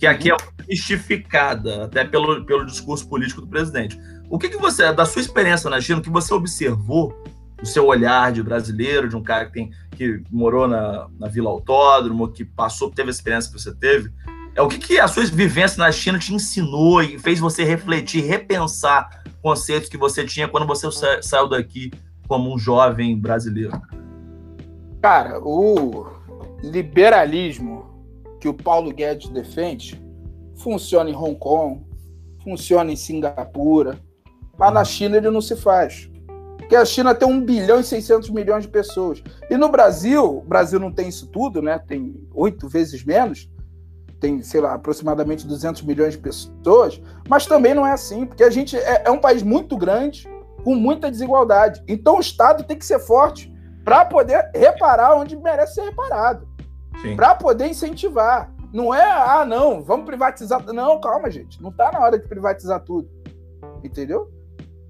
que 0.00 0.06
aqui 0.06 0.32
é 0.32 0.36
mistificada 0.66 1.84
até 1.84 2.02
pelo, 2.02 2.46
pelo 2.46 2.64
discurso 2.64 3.06
político 3.06 3.42
do 3.42 3.46
presidente. 3.46 4.00
O 4.30 4.38
que, 4.38 4.48
que 4.48 4.56
você, 4.56 4.90
da 4.94 5.04
sua 5.04 5.20
experiência 5.20 5.68
na 5.68 5.78
China, 5.78 5.98
o 5.98 6.02
que 6.02 6.08
você 6.08 6.32
observou, 6.32 7.14
o 7.62 7.66
seu 7.66 7.86
olhar 7.86 8.32
de 8.32 8.42
brasileiro, 8.42 9.10
de 9.10 9.14
um 9.14 9.22
cara 9.22 9.44
que, 9.44 9.52
tem, 9.52 9.70
que 9.90 10.22
morou 10.30 10.66
na, 10.66 11.06
na 11.18 11.28
Vila 11.28 11.50
Autódromo, 11.50 12.32
que 12.32 12.46
passou, 12.46 12.90
teve 12.90 13.10
a 13.10 13.10
experiência 13.10 13.52
que 13.52 13.60
você 13.60 13.74
teve, 13.74 14.10
é 14.54 14.62
o 14.62 14.68
que, 14.68 14.78
que 14.78 14.98
a 14.98 15.06
sua 15.06 15.26
vivência 15.26 15.76
na 15.78 15.92
China 15.92 16.18
te 16.18 16.32
ensinou 16.32 17.02
e 17.02 17.18
fez 17.18 17.38
você 17.38 17.62
refletir, 17.62 18.24
repensar 18.24 19.22
conceitos 19.42 19.90
que 19.90 19.98
você 19.98 20.24
tinha 20.24 20.48
quando 20.48 20.66
você 20.66 20.88
saiu 21.20 21.46
daqui 21.46 21.90
como 22.26 22.54
um 22.54 22.58
jovem 22.58 23.18
brasileiro? 23.18 23.78
Cara, 25.02 25.38
o 25.42 26.06
liberalismo 26.62 27.89
que 28.40 28.48
o 28.48 28.54
Paulo 28.54 28.92
Guedes 28.92 29.28
defende 29.28 30.02
funciona 30.56 31.08
em 31.08 31.14
Hong 31.14 31.36
Kong, 31.36 31.84
funciona 32.42 32.90
em 32.90 32.96
Singapura, 32.96 33.98
mas 34.58 34.74
na 34.74 34.84
China 34.84 35.16
ele 35.16 35.30
não 35.30 35.40
se 35.40 35.56
faz. 35.56 36.10
Porque 36.56 36.76
a 36.76 36.84
China 36.84 37.14
tem 37.14 37.28
1 37.28 37.44
bilhão 37.44 37.80
e 37.80 37.84
600 37.84 38.30
milhões 38.30 38.64
de 38.64 38.68
pessoas. 38.68 39.22
E 39.48 39.56
no 39.56 39.68
Brasil, 39.68 40.38
o 40.38 40.42
Brasil 40.42 40.78
não 40.78 40.92
tem 40.92 41.08
isso 41.08 41.26
tudo, 41.26 41.62
né? 41.62 41.78
Tem 41.78 42.14
oito 42.34 42.68
vezes 42.68 43.04
menos 43.04 43.48
tem, 44.20 44.42
sei 44.42 44.60
lá, 44.60 44.74
aproximadamente 44.74 45.46
200 45.46 45.82
milhões 45.82 46.12
de 46.12 46.18
pessoas, 46.18 47.00
mas 47.28 47.46
também 47.46 47.74
não 47.74 47.86
é 47.86 47.92
assim, 47.92 48.26
porque 48.26 48.44
a 48.44 48.50
gente 48.50 48.76
é, 48.76 49.04
é 49.06 49.10
um 49.10 49.18
país 49.18 49.42
muito 49.42 49.76
grande, 49.76 50.28
com 50.62 50.74
muita 50.74 51.10
desigualdade. 51.10 51.82
Então 51.88 52.18
o 52.18 52.20
Estado 52.20 52.62
tem 52.64 52.76
que 52.76 52.84
ser 52.84 53.00
forte 53.00 53.50
para 53.82 54.04
poder 54.04 54.50
reparar 54.54 55.16
onde 55.16 55.34
merece 55.36 55.74
ser 55.74 55.84
reparado, 55.84 56.46
para 57.16 57.34
poder 57.34 57.68
incentivar. 57.68 58.52
Não 58.72 58.94
é, 58.94 59.02
ah, 59.02 59.44
não, 59.44 59.82
vamos 59.82 60.06
privatizar. 60.06 60.64
Não, 60.72 61.00
calma, 61.00 61.30
gente, 61.30 61.60
não 61.62 61.70
está 61.70 61.90
na 61.90 62.00
hora 62.00 62.18
de 62.18 62.28
privatizar 62.28 62.80
tudo. 62.80 63.08
Entendeu? 63.82 64.30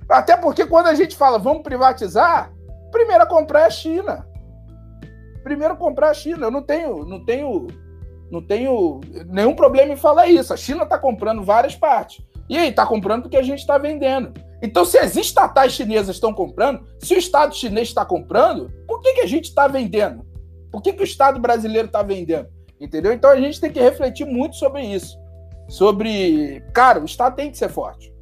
Até 0.08 0.36
porque 0.36 0.66
quando 0.66 0.88
a 0.88 0.94
gente 0.94 1.16
fala 1.16 1.38
vamos 1.38 1.62
privatizar, 1.62 2.52
primeiro 2.90 3.22
a 3.22 3.26
comprar 3.26 3.61
é 3.61 3.66
a 3.66 3.70
China. 3.70 4.26
Primeiro 5.42 5.76
comprar 5.76 6.11
a 6.11 6.14
China. 6.14 6.46
Eu 6.46 6.50
não 6.50 6.62
tenho, 6.62 7.04
não 7.04 7.24
tenho 7.24 7.68
não 8.30 8.40
tenho 8.40 9.00
nenhum 9.26 9.54
problema 9.54 9.92
em 9.92 9.96
falar 9.96 10.26
isso. 10.28 10.52
A 10.52 10.56
China 10.56 10.84
está 10.84 10.98
comprando 10.98 11.42
várias 11.42 11.74
partes. 11.74 12.24
E 12.48 12.56
aí, 12.58 12.68
está 12.68 12.84
comprando 12.84 13.22
porque 13.22 13.36
a 13.36 13.42
gente 13.42 13.61
está 13.61 13.78
vendendo. 13.78 14.32
Então, 14.62 14.84
se 14.84 14.98
as 14.98 15.16
estatais 15.16 15.72
chinesas 15.72 16.16
estão 16.16 16.34
comprando, 16.34 16.84
se 16.98 17.14
o 17.14 17.18
Estado 17.18 17.54
chinês 17.54 17.88
está 17.88 18.04
comprando, 18.04 18.70
por 18.86 19.00
que, 19.00 19.14
que 19.14 19.20
a 19.20 19.26
gente 19.26 19.44
está 19.44 19.66
vendendo? 19.66 20.24
Por 20.70 20.82
que, 20.82 20.92
que 20.92 21.02
o 21.02 21.04
Estado 21.04 21.40
brasileiro 21.40 21.86
está 21.86 22.02
vendendo? 22.02 22.48
Entendeu? 22.80 23.12
Então, 23.12 23.30
a 23.30 23.36
gente 23.36 23.60
tem 23.60 23.70
que 23.70 23.80
refletir 23.80 24.26
muito 24.26 24.56
sobre 24.56 24.82
isso. 24.82 25.18
Sobre. 25.68 26.60
Cara, 26.72 27.00
o 27.00 27.04
Estado 27.04 27.36
tem 27.36 27.50
que 27.50 27.58
ser 27.58 27.68
forte. 27.68 28.12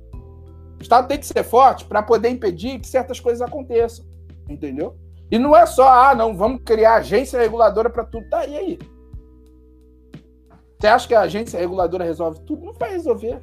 O 0.79 0.83
Estado 0.83 1.09
tem 1.09 1.19
que 1.19 1.27
ser 1.27 1.43
forte 1.45 1.85
para 1.85 2.03
poder 2.03 2.29
impedir 2.29 2.79
que 2.79 2.87
certas 2.87 3.21
coisas 3.21 3.41
aconteçam. 3.41 4.05
Entendeu? 4.49 4.97
E 5.31 5.39
não 5.39 5.55
é 5.55 5.67
só, 5.67 5.89
ah, 5.89 6.15
não, 6.15 6.37
vamos 6.37 6.63
criar 6.65 6.97
agência 6.97 7.39
reguladora 7.39 7.91
para 7.91 8.05
tudo. 8.05 8.29
Tá, 8.29 8.47
e 8.47 8.57
aí? 8.57 8.79
Você 10.79 10.87
acha 10.87 11.09
que 11.09 11.15
a 11.15 11.23
agência 11.23 11.59
reguladora 11.59 12.05
resolve 12.05 12.41
tudo? 12.41 12.65
Não 12.65 12.73
vai 12.73 12.93
resolver. 12.93 13.41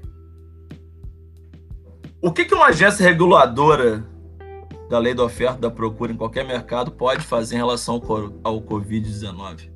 O 2.21 2.31
que, 2.31 2.45
que 2.45 2.55
uma 2.55 2.67
agência 2.67 3.03
reguladora 3.03 4.03
da 4.89 4.99
lei 4.99 5.13
da 5.13 5.23
oferta 5.23 5.57
e 5.57 5.61
da 5.61 5.71
procura 5.71 6.11
em 6.11 6.17
qualquer 6.17 6.45
mercado 6.45 6.91
pode 6.91 7.21
fazer 7.23 7.55
em 7.55 7.57
relação 7.57 8.01
ao, 8.43 8.53
ao 8.53 8.61
Covid-19? 8.61 9.69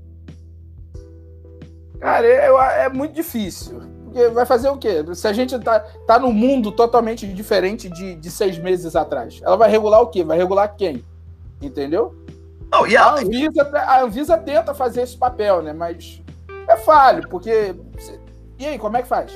Cara, 2.00 2.26
é, 2.28 2.86
é, 2.86 2.90
muito 2.90 3.14
difícil. 3.14 3.82
Porque 4.06 4.28
vai 4.30 4.46
fazer 4.46 4.70
o 4.70 4.78
quê? 4.78 5.04
Se 5.14 5.28
a 5.28 5.34
gente 5.34 5.58
tá, 5.60 5.80
tá 5.80 6.18
num 6.18 6.32
mundo 6.32 6.72
totalmente 6.72 7.28
diferente 7.28 7.90
de, 7.90 8.16
de 8.16 8.32
seis 8.32 8.58
meses 8.58 8.96
atrás, 8.96 9.40
ela 9.44 9.56
vai 9.56 9.70
regular 9.70 10.02
o 10.02 10.08
quê? 10.08 10.24
Vai 10.24 10.38
regular 10.38 10.76
quem? 10.76 11.04
Entendeu? 11.62 12.16
Não, 12.72 12.88
e 12.88 12.96
a... 12.96 13.04
a, 13.04 13.20
Anvisa, 13.20 13.70
a 13.74 14.02
Anvisa 14.02 14.38
tenta 14.38 14.74
fazer 14.74 15.02
esse 15.02 15.18
papel, 15.18 15.62
né? 15.62 15.74
Mas 15.74 16.22
é 16.68 16.78
falho, 16.78 17.28
porque. 17.28 17.76
E 18.58 18.66
aí, 18.66 18.80
como 18.80 18.98
é 18.98 19.02
que 19.02 19.08
faz? 19.08 19.34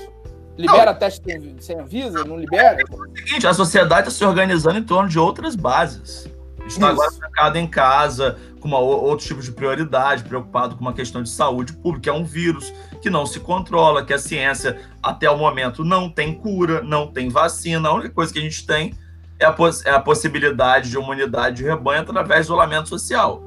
Libera 0.58 0.92
não. 0.92 1.00
teste 1.00 1.24
sem 1.60 1.80
Anvisa? 1.80 2.24
Não 2.24 2.38
libera? 2.38 2.80
É 2.80 2.84
o 2.84 3.18
seguinte, 3.18 3.48
a 3.48 3.54
sociedade 3.54 4.08
está 4.08 4.12
se 4.12 4.24
organizando 4.24 4.78
em 4.78 4.84
torno 4.84 5.10
de 5.10 5.18
outras 5.18 5.56
bases. 5.56 6.28
Está 6.66 6.90
agora 6.90 7.12
trancado 7.12 7.58
em 7.58 7.68
casa, 7.68 8.38
com 8.60 8.68
uma, 8.70 8.80
outro 8.80 9.26
tipo 9.26 9.42
de 9.42 9.52
prioridade, 9.52 10.24
preocupado 10.24 10.76
com 10.76 10.82
uma 10.82 10.94
questão 10.94 11.22
de 11.22 11.30
saúde 11.30 11.74
pública, 11.74 12.10
é 12.10 12.14
um 12.14 12.24
vírus 12.24 12.74
que 13.02 13.10
não 13.10 13.26
se 13.26 13.42
controla, 13.42 14.06
que 14.06 14.14
a 14.14 14.18
ciência, 14.18 14.80
até 15.02 15.30
o 15.30 15.38
momento, 15.38 15.84
não 15.84 16.10
tem 16.10 16.34
cura, 16.34 16.82
não 16.82 17.08
tem 17.08 17.28
vacina. 17.28 17.90
A 17.90 17.94
única 17.94 18.12
coisa 18.12 18.32
que 18.32 18.40
a 18.40 18.42
gente 18.42 18.66
tem 18.66 18.94
é 19.38 19.46
a, 19.46 19.56
é 19.86 19.90
a 19.90 20.00
possibilidade 20.00 20.90
de 20.90 20.96
imunidade 20.96 21.58
de 21.58 21.64
rebanho 21.64 22.04
através 22.04 22.48
do 22.48 22.54
isolamento 22.54 22.88
social, 22.88 23.44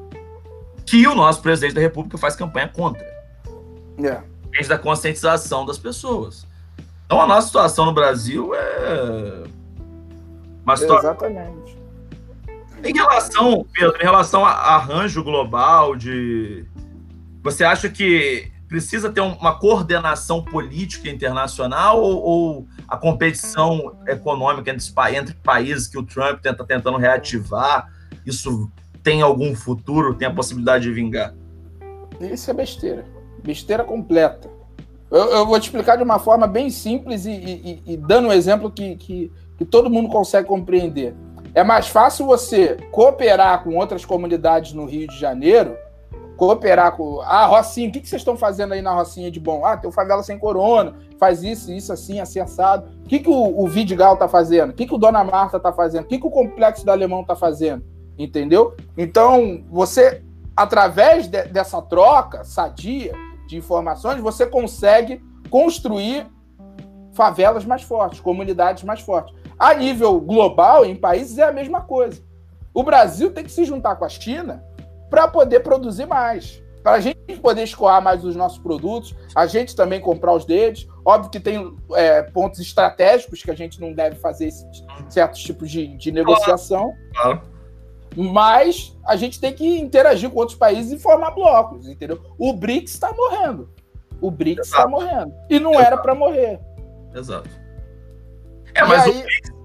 que 0.85 1.07
o 1.09 1.15
nosso 1.15 1.41
presidente 1.41 1.75
da 1.75 1.81
República 1.81 2.19
faz 2.19 2.37
campanha 2.37 2.69
contra. 2.69 3.05
É. 4.05 4.67
da 4.69 4.77
conscientização 4.77 5.65
das 5.65 5.79
pessoas. 5.79 6.46
Então, 7.07 7.21
a 7.21 7.27
nossa 7.27 7.47
situação 7.47 7.87
no 7.87 7.93
Brasil 7.93 8.53
é. 8.55 9.45
Uma 10.65 10.77
situação... 10.77 11.11
Exatamente. 11.11 11.77
Em 12.85 12.93
relação, 12.93 13.67
Pedro, 13.73 13.97
em 14.01 14.05
relação 14.05 14.45
a 14.45 14.51
arranjo 14.51 15.23
global 15.25 15.97
de. 15.97 16.65
Você 17.43 17.65
acha 17.65 17.89
que 17.89 18.53
precisa 18.69 19.11
ter 19.11 19.21
uma 19.21 19.59
coordenação 19.59 20.43
política 20.43 21.09
internacional 21.09 22.01
ou, 22.01 22.23
ou 22.23 22.69
a 22.89 22.97
competição 22.97 23.97
econômica 24.07 24.71
entre, 24.71 24.93
entre, 25.17 25.35
países 25.35 25.87
que 25.87 25.97
o 25.97 26.03
Trump 26.03 26.45
está 26.45 26.65
tentando 26.65 26.99
reativar, 26.99 27.89
isso 28.25 28.71
tem 29.03 29.23
algum 29.23 29.55
futuro, 29.55 30.15
tem 30.15 30.27
a 30.27 30.35
possibilidade 30.35 30.85
de 30.85 30.93
vingar? 30.93 31.33
Isso 32.21 32.51
é 32.51 32.55
besteira. 32.55 33.07
Besteira 33.43 33.85
completa. 33.85 34.56
Eu, 35.11 35.31
eu 35.31 35.47
vou 35.47 35.59
te 35.59 35.65
explicar 35.65 35.97
de 35.97 36.03
uma 36.03 36.19
forma 36.19 36.47
bem 36.47 36.71
simples 36.71 37.27
e, 37.27 37.31
e, 37.31 37.83
e 37.87 37.97
dando 37.97 38.29
um 38.29 38.33
exemplo 38.33 38.71
que, 38.71 38.97
que, 38.97 39.33
que 39.57 39.65
todo 39.65 39.91
mundo 39.91 40.09
consegue 40.09 40.49
compreender. 40.49 41.15
É 41.55 41.63
mais 41.65 41.89
fácil 41.89 42.27
você 42.27 42.77
cooperar 42.91 43.63
com 43.65 43.77
outras 43.77 44.05
comunidades 44.05 44.73
no 44.73 44.85
Rio 44.85 45.09
de 45.09 45.19
Janeiro, 45.19 45.77
cooperar 46.37 46.97
com. 46.97 47.21
Ah, 47.23 47.47
Rocinha, 47.47 47.89
o 47.89 47.93
que, 47.93 48.07
vocês 48.07 48.21
estão 48.21 48.37
fazendo 48.37 48.75
aí 48.75 48.83
na 48.83 48.93
Rocinha 48.93 49.31
de 49.31 49.41
bom? 49.41 49.65
Ah, 49.65 49.77
tem 49.77 49.89
o 49.89 49.93
Favela 49.93 50.23
Sem 50.23 50.39
Corona, 50.39 50.95
faz 51.19 51.43
isso, 51.43 51.73
isso, 51.73 51.93
assim, 51.93 52.21
assim, 52.21 52.41
assado. 52.41 52.91
O 53.05 53.09
que, 53.09 53.21
que 53.21 53.29
o, 53.31 53.61
o 53.61 53.67
Vidigal 53.67 54.17
tá 54.17 54.29
fazendo? 54.29 54.71
O 54.71 54.75
que, 54.75 54.87
que 54.87 54.95
o 54.95 54.99
Dona 54.99 55.25
Marta 55.25 55.59
tá 55.59 55.73
fazendo? 55.73 56.05
O 56.05 56.09
que, 56.09 56.19
que 56.19 56.27
o 56.27 56.31
Complexo 56.31 56.85
do 56.85 56.91
Alemão 56.91 57.25
tá 57.25 57.35
fazendo? 57.35 57.83
Entendeu? 58.19 58.75
Então, 58.97 59.65
você, 59.71 60.23
através 60.55 61.27
de, 61.27 61.43
dessa 61.45 61.81
troca 61.81 62.45
sadia 62.45 63.13
de 63.47 63.57
informações, 63.57 64.21
você 64.21 64.47
consegue 64.47 65.23
construir 65.51 66.27
favelas 67.13 67.65
mais 67.65 67.83
fortes, 67.83 68.21
comunidades 68.21 68.83
mais 68.85 69.01
fortes. 69.01 69.35
A 69.59 69.73
nível 69.75 70.21
global, 70.21 70.85
em 70.85 70.95
países, 70.95 71.39
é 71.39 71.45
a 71.45 71.53
mesma 71.53 71.81
coisa. 71.81 72.23
O 72.75 72.83
Brasil 72.83 73.33
tem 73.33 73.43
que 73.43 73.51
se 73.51 73.65
juntar 73.65 73.97
com 73.97 74.05
a 74.05 74.09
China 74.09 74.63
para 75.09 75.27
poder 75.27 75.61
produzir 75.61 76.07
mais. 76.07 76.63
Para 76.83 76.93
a 76.93 77.01
gente 77.01 77.17
poder 77.41 77.65
escoar 77.65 78.01
mais 78.01 78.25
os 78.25 78.37
nossos 78.37 78.59
produtos, 78.59 79.15
a 79.35 79.47
gente 79.47 79.75
também 79.75 80.01
comprar 80.01 80.35
os 80.35 80.45
deles. 80.45 80.87
Óbvio 81.05 81.31
que 81.31 81.41
tem 81.41 81.75
é, 81.95 82.23
pontos 82.23 82.61
estratégicos 82.61 83.43
que 83.43 83.51
a 83.51 83.57
gente 83.57 83.81
não 83.81 83.93
deve 83.93 84.17
fazer 84.17 84.49
esse, 84.49 84.65
certos 85.09 85.43
tipos 85.43 85.71
de, 85.71 85.97
de 85.97 86.13
negociação. 86.13 86.93
Mas 88.17 88.97
a 89.07 89.15
gente 89.17 89.39
tem 89.39 89.53
que 89.53 89.79
interagir 89.79 90.31
com 90.31 90.39
outros 90.39 90.57
países 90.57 90.93
e 90.93 90.99
formar 90.99 91.33
blocos, 91.33 91.87
entendeu? 91.87 92.21
O 92.39 92.53
BRICS 92.53 92.95
está 92.95 93.13
morrendo. 93.13 93.69
O 94.21 94.31
BRICS 94.31 94.67
está 94.67 94.89
morrendo. 94.89 95.33
E 95.51 95.61
não 95.61 95.73
Exato. 95.73 95.87
era 95.87 95.99
para 95.99 96.15
morrer. 96.15 96.59
Exato. 97.15 97.51
É, 98.75 98.85
mas 98.85 99.05
aí... 99.05 99.23
o 99.23 99.57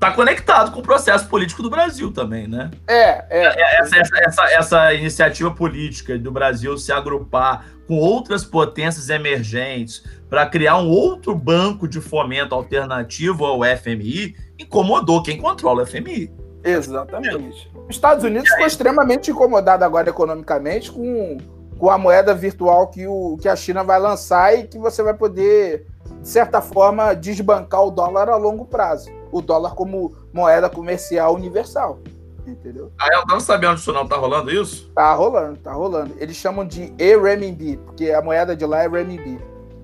está 0.00 0.10
conectado 0.12 0.72
com 0.72 0.80
o 0.80 0.82
processo 0.82 1.28
político 1.28 1.62
do 1.62 1.68
Brasil 1.68 2.10
também, 2.10 2.48
né? 2.48 2.70
É, 2.88 3.24
é. 3.28 3.46
é 3.46 3.80
essa, 3.80 3.98
essa, 3.98 4.18
essa, 4.18 4.50
essa, 4.50 4.94
iniciativa 4.94 5.50
política 5.50 6.18
do 6.18 6.32
Brasil 6.32 6.76
se 6.78 6.90
agrupar 6.90 7.66
com 7.86 7.96
outras 7.98 8.42
potências 8.42 9.10
emergentes 9.10 10.02
para 10.28 10.46
criar 10.46 10.78
um 10.78 10.88
outro 10.88 11.34
banco 11.34 11.86
de 11.86 12.00
fomento 12.00 12.54
alternativo 12.54 13.44
ao 13.44 13.60
FMI 13.62 14.34
incomodou 14.58 15.22
quem 15.22 15.36
controla 15.36 15.82
o 15.82 15.86
FMI. 15.86 16.32
Exatamente. 16.62 17.70
Os 17.88 17.96
Estados 17.96 18.24
Unidos 18.24 18.48
ficou 18.50 18.66
extremamente 18.66 19.30
incomodado 19.30 19.84
agora 19.84 20.10
economicamente 20.10 20.92
com, 20.92 21.38
com 21.78 21.90
a 21.90 21.98
moeda 21.98 22.34
virtual 22.34 22.88
que, 22.88 23.06
o, 23.06 23.38
que 23.40 23.48
a 23.48 23.56
China 23.56 23.82
vai 23.82 23.98
lançar 23.98 24.58
e 24.58 24.66
que 24.66 24.78
você 24.78 25.02
vai 25.02 25.14
poder 25.14 25.86
de 26.20 26.28
certa 26.28 26.60
forma, 26.60 27.14
desbancar 27.14 27.84
o 27.84 27.90
dólar 27.90 28.28
a 28.28 28.36
longo 28.36 28.64
prazo. 28.64 29.10
O 29.32 29.40
dólar 29.40 29.74
como 29.74 30.14
moeda 30.32 30.68
comercial 30.68 31.34
universal. 31.34 32.00
Entendeu? 32.46 32.90
Ah, 32.98 33.08
eu 33.12 33.24
não 33.26 33.38
sabendo 33.38 33.76
disso 33.76 33.92
não. 33.92 34.06
Tá 34.06 34.16
rolando 34.16 34.50
isso? 34.50 34.90
Tá 34.94 35.14
rolando, 35.14 35.58
tá 35.58 35.72
rolando. 35.72 36.14
Eles 36.18 36.36
chamam 36.36 36.66
de 36.66 36.92
e-renminbi, 36.98 37.76
porque 37.78 38.10
a 38.10 38.20
moeda 38.20 38.56
de 38.56 38.66
lá 38.66 38.82
é 38.82 38.88
renminbi. 38.88 39.38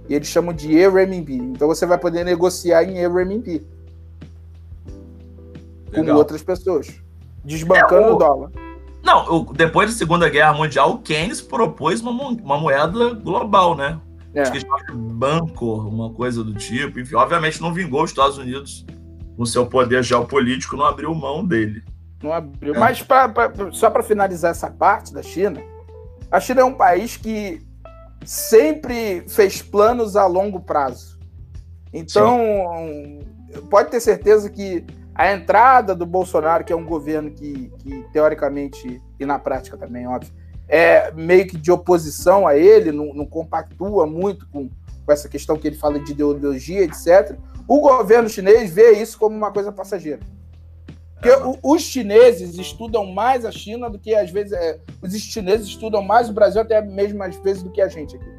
E 0.09 0.15
eles 0.15 0.29
chamam 0.29 0.53
de 0.53 0.73
e-renminbi. 0.73 1.37
Então 1.37 1.69
você 1.69 1.87
vai 1.87 1.99
poder 1.99 2.25
negociar 2.25 2.83
em 2.83 2.99
e-renminbi. 2.99 3.67
Com 5.95 6.13
outras 6.13 6.43
pessoas. 6.43 7.01
Desbancando 7.45 8.09
é, 8.09 8.11
o... 8.11 8.15
o 8.15 8.19
dólar. 8.19 8.51
Não, 9.03 9.45
depois 9.53 9.91
da 9.91 9.97
Segunda 9.97 10.29
Guerra 10.29 10.53
Mundial, 10.53 10.91
o 10.91 10.99
Keynes 10.99 11.41
propôs 11.41 12.01
uma, 12.01 12.11
uma 12.11 12.59
moeda 12.59 13.15
global, 13.15 13.77
né? 13.77 14.01
É. 14.35 14.43
Acho 14.43 14.53
que 14.53 14.61
chama 14.61 14.79
Bancor, 14.93 15.87
uma 15.87 16.13
coisa 16.13 16.43
do 16.43 16.53
tipo. 16.55 16.99
Enfim, 16.99 17.15
obviamente 17.15 17.63
não 17.63 17.73
vingou 17.73 18.03
os 18.03 18.11
Estados 18.11 18.37
Unidos 18.37 18.85
com 19.37 19.47
seu 19.47 19.65
poder 19.65 20.03
geopolítico, 20.03 20.77
não 20.77 20.87
abriu 20.87 21.15
mão 21.15 21.45
dele. 21.45 21.85
Não 22.23 22.33
abriu. 22.33 22.75
É. 22.75 22.79
Mas 22.79 23.01
pra, 23.01 23.29
pra, 23.29 23.53
só 23.71 23.89
para 23.91 24.03
finalizar 24.03 24.51
essa 24.51 24.71
parte 24.71 25.15
da 25.15 25.23
China, 25.23 25.63
a 26.31 26.41
China 26.41 26.63
é 26.63 26.65
um 26.65 26.75
país 26.75 27.17
que 27.17 27.65
sempre 28.25 29.25
fez 29.29 29.63
planos 29.63 30.17
a 30.17 30.27
longo 30.27 30.61
prazo. 30.61 31.17
Então, 31.93 32.39
Sim. 32.39 33.21
pode 33.71 33.91
ter 33.91 34.01
certeza 34.01 34.51
que 34.51 34.85
a 35.17 35.33
entrada 35.33 35.95
do 35.95 36.05
Bolsonaro, 36.05 36.63
que 36.63 36.73
é 36.73 36.77
um 36.77 36.85
governo 36.85 37.31
que, 37.31 37.73
que 37.79 38.05
teoricamente, 38.13 39.01
e 39.19 39.25
na 39.25 39.39
prática 39.39 39.77
também, 39.77 40.07
óbvio, 40.07 40.31
é 40.69 41.11
meio 41.13 41.47
que 41.47 41.57
de 41.57 41.73
oposição 41.73 42.47
a 42.47 42.55
ele, 42.55 42.93
não, 42.93 43.15
não 43.15 43.25
compactua 43.25 44.07
muito 44.07 44.47
com, 44.51 44.69
com, 44.69 45.13
essa 45.13 45.27
questão 45.27 45.57
que 45.57 45.67
ele 45.67 45.77
fala 45.77 45.99
de 45.99 46.13
ideologia, 46.13 46.83
etc. 46.83 47.39
O 47.67 47.81
governo 47.81 48.29
chinês 48.29 48.71
vê 48.71 48.93
isso 48.93 49.19
como 49.19 49.35
uma 49.35 49.51
coisa 49.51 49.73
passageira. 49.73 50.21
Porque 51.15 51.31
os 51.63 51.81
chineses 51.81 52.55
estudam 52.57 53.07
mais 53.07 53.47
a 53.47 53.51
China 53.51 53.89
do 53.89 53.99
que 53.99 54.15
às 54.15 54.31
vezes 54.31 54.53
é, 54.53 54.79
os 55.01 55.13
chineses 55.15 55.67
estudam 55.67 56.03
mais 56.03 56.29
o 56.29 56.33
Brasil 56.35 56.61
até 56.61 56.83
mesmo 56.83 57.23
às 57.23 57.37
vezes 57.37 57.63
do 57.63 57.71
que 57.71 57.81
a 57.81 57.89
gente 57.89 58.17
aqui. 58.17 58.37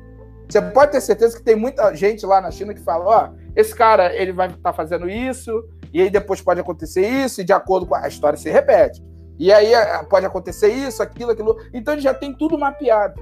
Você 0.47 0.61
pode 0.61 0.91
ter 0.91 1.01
certeza 1.01 1.35
que 1.35 1.43
tem 1.43 1.55
muita 1.55 1.93
gente 1.95 2.23
lá 2.23 2.39
na 2.39 2.51
China 2.51 2.73
que 2.73 2.79
fala, 2.81 3.05
ó, 3.05 3.29
oh, 3.29 3.51
esse 3.55 3.75
cara 3.75 4.15
ele 4.15 4.31
vai 4.31 4.47
estar 4.47 4.59
tá 4.61 4.73
fazendo 4.73 5.09
isso 5.09 5.51
e 5.93 6.01
aí 6.01 6.09
depois 6.09 6.41
pode 6.41 6.59
acontecer 6.59 7.07
isso 7.07 7.41
e 7.41 7.43
de 7.43 7.53
acordo 7.53 7.85
com 7.85 7.95
a, 7.95 8.07
história 8.07 8.37
se 8.37 8.49
repete. 8.49 9.03
E 9.39 9.51
aí 9.51 9.73
eh, 9.73 10.03
pode 10.09 10.25
acontecer 10.25 10.69
isso, 10.69 11.01
aquilo, 11.03 11.31
aquilo. 11.31 11.57
Então 11.73 11.93
ele 11.93 12.01
já 12.01 12.13
tem 12.13 12.33
tudo 12.33 12.57
mapeado. 12.57 13.21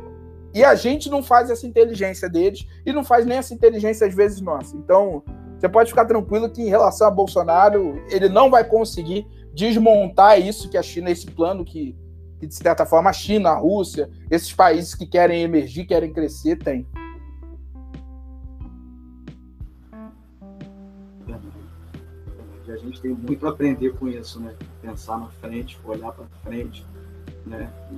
E 0.53 0.63
a 0.63 0.73
gente 0.73 1.09
não 1.09 1.21
faz 1.21 1.49
essa 1.49 1.67
inteligência 1.67 2.29
deles 2.29 2.65
e 2.85 2.93
não 2.93 3.03
faz 3.03 3.25
nem 3.25 3.37
essa 3.37 3.53
inteligência 3.53 4.07
às 4.07 4.15
vezes 4.15 4.39
nossa. 4.39 4.75
Então, 4.77 5.21
você 5.57 5.67
pode 5.67 5.89
ficar 5.89 6.05
tranquilo 6.05 6.49
que 6.49 6.61
em 6.61 6.69
relação 6.69 7.07
a 7.07 7.11
Bolsonaro, 7.11 8.01
ele 8.09 8.29
não 8.29 8.49
vai 8.49 8.63
conseguir 8.63 9.27
desmontar 9.53 10.39
isso 10.39 10.69
que 10.69 10.77
a 10.77 10.81
China, 10.81 11.11
esse 11.11 11.25
plano 11.25 11.65
que, 11.65 11.93
que 12.39 12.47
de 12.47 12.55
certa 12.55 12.85
forma 12.85 13.09
a 13.09 13.13
China, 13.13 13.49
a 13.49 13.57
Rússia, 13.57 14.09
esses 14.31 14.53
países 14.53 14.95
que 14.95 15.05
querem 15.05 15.43
emergir, 15.43 15.85
querem 15.85 16.13
crescer, 16.13 16.57
tem. 16.57 16.87
A 22.75 22.77
gente 22.77 23.01
tem 23.01 23.11
muito 23.11 23.45
a 23.47 23.49
aprender 23.49 23.93
com 23.95 24.07
isso, 24.07 24.39
né? 24.39 24.53
Pensar 24.81 25.17
na 25.17 25.27
frente, 25.27 25.77
olhar 25.83 26.11
para 26.11 26.25
frente, 26.43 26.85
né? 27.45 27.71
E, 27.91 27.95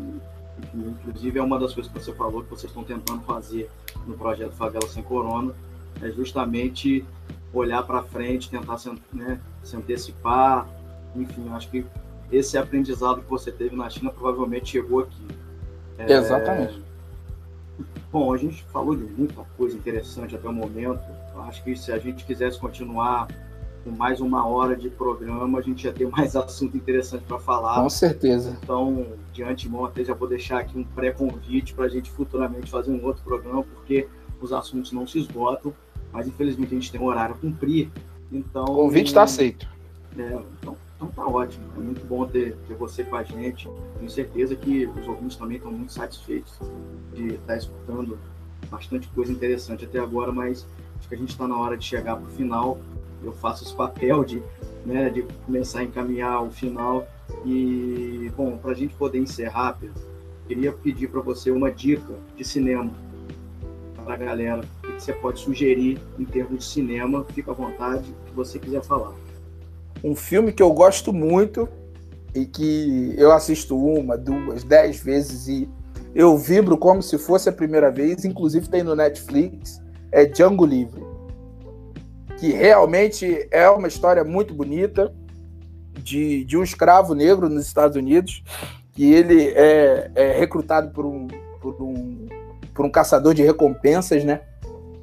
enfim, 0.59 0.95
inclusive 0.99 1.39
é 1.39 1.43
uma 1.43 1.59
das 1.59 1.73
coisas 1.73 1.91
que 1.91 1.99
você 1.99 2.13
falou 2.13 2.43
que 2.43 2.49
vocês 2.49 2.71
estão 2.71 2.83
tentando 2.83 3.21
fazer 3.23 3.69
no 4.05 4.17
projeto 4.17 4.53
Favela 4.53 4.87
Sem 4.87 5.03
Corona, 5.03 5.53
é 6.01 6.09
justamente 6.11 7.05
olhar 7.53 7.83
para 7.83 8.03
frente, 8.03 8.49
tentar 8.49 8.77
se, 8.77 8.91
né, 9.13 9.39
se 9.63 9.75
antecipar. 9.75 10.67
Enfim, 11.15 11.49
acho 11.49 11.69
que 11.69 11.85
esse 12.31 12.57
aprendizado 12.57 13.21
que 13.21 13.29
você 13.29 13.51
teve 13.51 13.75
na 13.75 13.89
China 13.89 14.11
provavelmente 14.11 14.71
chegou 14.71 15.01
aqui. 15.01 15.27
É... 15.97 16.11
Exatamente. 16.13 16.81
Bom, 18.11 18.33
a 18.33 18.37
gente 18.37 18.63
falou 18.65 18.95
de 18.95 19.03
muita 19.03 19.43
coisa 19.57 19.75
interessante 19.75 20.35
até 20.35 20.47
o 20.47 20.53
momento. 20.53 21.01
Acho 21.47 21.63
que 21.63 21.75
se 21.75 21.91
a 21.91 21.99
gente 21.99 22.25
quisesse 22.25 22.59
continuar 22.59 23.27
com 23.87 23.95
mais 23.95 24.19
uma 24.19 24.45
hora 24.45 24.75
de 24.75 24.89
programa, 24.89 25.59
a 25.59 25.61
gente 25.61 25.85
ia 25.85 25.93
ter 25.93 26.07
mais 26.09 26.35
assunto 26.35 26.75
interessante 26.75 27.23
para 27.23 27.39
falar. 27.39 27.81
Com 27.81 27.89
certeza. 27.89 28.57
Então, 28.61 29.07
de 29.31 29.43
antemão, 29.43 29.85
até 29.85 30.03
já 30.03 30.13
vou 30.13 30.27
deixar 30.27 30.59
aqui 30.59 30.77
um 30.77 30.83
pré-convite 30.83 31.73
para 31.73 31.85
a 31.85 31.89
gente 31.89 32.11
futuramente 32.11 32.69
fazer 32.69 32.91
um 32.91 33.03
outro 33.05 33.23
programa, 33.23 33.63
porque 33.63 34.07
os 34.41 34.51
assuntos 34.51 34.91
não 34.91 35.07
se 35.07 35.19
esgotam, 35.19 35.73
mas 36.11 36.27
infelizmente 36.27 36.67
a 36.75 36.79
gente 36.79 36.91
tem 36.91 36.99
um 36.99 37.05
horário 37.05 37.35
a 37.35 37.37
cumprir. 37.37 37.89
Então, 38.31 38.65
o 38.65 38.75
convite 38.75 39.07
está 39.07 39.23
aceito. 39.23 39.67
É, 40.17 40.39
então, 40.61 40.75
então 40.95 41.07
tá 41.07 41.25
ótimo. 41.25 41.63
É 41.77 41.79
muito 41.79 42.05
bom 42.05 42.25
ter, 42.25 42.57
ter 42.67 42.73
você 42.75 43.03
com 43.03 43.15
a 43.15 43.23
gente. 43.23 43.69
Tenho 43.97 44.09
certeza 44.09 44.55
que 44.55 44.85
os 44.85 45.07
ouvintes 45.07 45.37
também 45.37 45.57
estão 45.57 45.71
muito 45.71 45.93
satisfeitos 45.93 46.59
de 47.13 47.27
estar 47.27 47.45
tá 47.45 47.57
escutando 47.57 48.19
bastante 48.69 49.07
coisa 49.09 49.31
interessante 49.31 49.85
até 49.85 49.99
agora, 49.99 50.31
mas 50.31 50.67
acho 50.99 51.07
que 51.07 51.15
a 51.15 51.17
gente 51.17 51.29
está 51.29 51.47
na 51.47 51.57
hora 51.57 51.77
de 51.77 51.85
chegar 51.85 52.17
para 52.17 52.27
o 52.27 52.31
final. 52.31 52.79
Eu 53.23 53.31
faço 53.33 53.63
esse 53.63 53.75
papel 53.75 54.23
de, 54.23 54.41
né, 54.85 55.09
de 55.09 55.23
começar 55.45 55.79
a 55.79 55.83
encaminhar 55.83 56.43
o 56.43 56.51
final. 56.51 57.07
E, 57.45 58.31
bom, 58.35 58.57
para 58.57 58.71
a 58.71 58.75
gente 58.75 58.93
poder 58.95 59.19
encerrar, 59.19 59.77
Pedro, 59.79 60.01
queria 60.47 60.71
pedir 60.71 61.09
para 61.09 61.21
você 61.21 61.51
uma 61.51 61.71
dica 61.71 62.13
de 62.35 62.43
cinema 62.43 62.91
para 64.03 64.13
a 64.13 64.17
galera. 64.17 64.61
O 64.83 64.87
que 64.87 65.03
você 65.03 65.13
pode 65.13 65.39
sugerir 65.39 65.99
em 66.17 66.25
termos 66.25 66.59
de 66.59 66.65
cinema? 66.65 67.25
Fica 67.33 67.51
à 67.51 67.53
vontade, 67.53 68.09
o 68.09 68.25
que 68.29 68.35
você 68.35 68.57
quiser 68.59 68.81
falar 68.83 69.13
um 70.03 70.15
filme 70.15 70.51
que 70.51 70.61
eu 70.61 70.71
gosto 70.71 71.11
muito 71.11 71.67
e 72.33 72.45
que 72.45 73.13
eu 73.17 73.31
assisto 73.31 73.77
uma, 73.77 74.17
duas, 74.17 74.63
dez 74.63 74.99
vezes 74.99 75.47
e 75.47 75.69
eu 76.13 76.37
vibro 76.37 76.77
como 76.77 77.01
se 77.01 77.17
fosse 77.17 77.49
a 77.49 77.51
primeira 77.51 77.91
vez, 77.91 78.25
inclusive 78.25 78.69
tem 78.69 78.83
no 78.83 78.95
Netflix, 78.95 79.81
é 80.11 80.25
Django 80.25 80.65
Livre, 80.65 81.01
que 82.37 82.51
realmente 82.51 83.47
é 83.51 83.69
uma 83.69 83.87
história 83.87 84.23
muito 84.23 84.53
bonita 84.53 85.13
de, 85.93 86.43
de 86.45 86.57
um 86.57 86.63
escravo 86.63 87.13
negro 87.13 87.49
nos 87.49 87.65
Estados 87.65 87.97
Unidos, 87.97 88.43
que 88.93 89.11
ele 89.11 89.49
é, 89.49 90.11
é 90.15 90.37
recrutado 90.37 90.91
por 90.91 91.05
um, 91.05 91.27
por, 91.59 91.81
um, 91.81 92.27
por 92.73 92.85
um 92.85 92.89
caçador 92.89 93.33
de 93.33 93.43
recompensas, 93.43 94.23
né? 94.23 94.41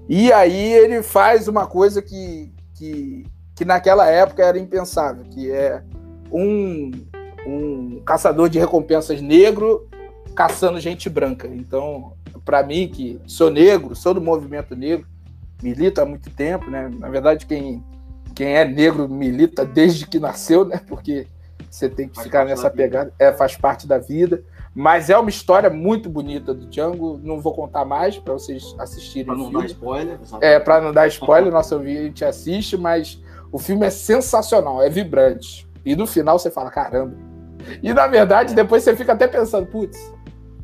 E 0.09 0.33
aí 0.33 0.73
ele 0.75 1.03
faz 1.03 1.49
uma 1.49 1.67
coisa 1.67 2.03
que, 2.03 2.53
que 2.75 3.25
que 3.55 3.65
naquela 3.65 4.07
época 4.09 4.45
era 4.45 4.59
impensável, 4.59 5.25
que 5.25 5.51
é 5.51 5.83
um, 6.31 6.91
um 7.47 8.03
caçador 8.05 8.49
de 8.49 8.59
recompensas 8.59 9.21
negro 9.21 9.89
caçando 10.35 10.81
gente 10.81 11.09
branca. 11.09 11.47
Então, 11.47 12.15
para 12.45 12.63
mim, 12.65 12.89
que 12.89 13.21
sou 13.27 13.51
negro, 13.51 13.95
sou 13.95 14.13
do 14.13 14.21
movimento 14.21 14.75
negro, 14.75 15.07
milito 15.65 16.01
há 16.01 16.05
muito 16.05 16.29
tempo, 16.31 16.71
né? 16.71 16.91
Na 16.99 17.09
verdade, 17.09 17.47
quem, 17.47 17.83
quem 18.35 18.55
é 18.55 18.65
negro 18.67 19.09
milita 19.09 19.65
desde 19.65 20.07
que 20.07 20.19
nasceu, 20.21 20.65
né? 20.65 20.79
Porque 20.87 21.27
você 21.71 21.89
tem 21.89 22.07
que 22.07 22.17
faz 22.17 22.27
ficar 22.27 22.45
nessa 22.45 22.71
pegada, 22.71 23.13
é, 23.19 23.33
faz 23.33 23.57
parte 23.57 23.87
da 23.87 23.99
vida. 23.99 24.45
Mas 24.75 25.09
é 25.09 25.17
uma 25.17 25.31
história 25.31 25.71
muito 25.71 26.11
bonita 26.11 26.53
do 26.53 26.67
Django. 26.67 27.19
Não 27.23 27.41
vou 27.41 27.55
contar 27.55 27.85
mais 27.85 28.19
para 28.19 28.35
vocês 28.35 28.75
assistirem. 28.79 29.27
Para 29.27 29.37
não 29.37 29.51
dar 29.51 29.65
spoiler. 29.67 30.19
Exatamente. 30.21 30.45
É, 30.45 30.61
para 30.61 30.81
não 30.81 30.93
dar 30.93 31.07
spoiler, 31.07 31.53
nosso 31.53 31.75
ouvinte 31.77 32.25
assiste, 32.25 32.77
mas 32.77 33.23
o 33.51 33.59
filme 33.59 33.87
é 33.87 33.91
sensacional, 33.91 34.83
é 34.83 34.91
vibrante. 34.91 35.67
E 35.85 35.95
no 35.97 36.07
final 36.07 36.39
você 36.39 36.51
fala, 36.51 36.71
caramba. 36.71 37.17
E 37.83 37.95
na 37.95 38.07
verdade, 38.07 38.53
depois 38.53 38.83
você 38.83 38.95
fica 38.97 39.13
até 39.13 39.29
pensando, 39.29 39.67
putz, 39.67 40.13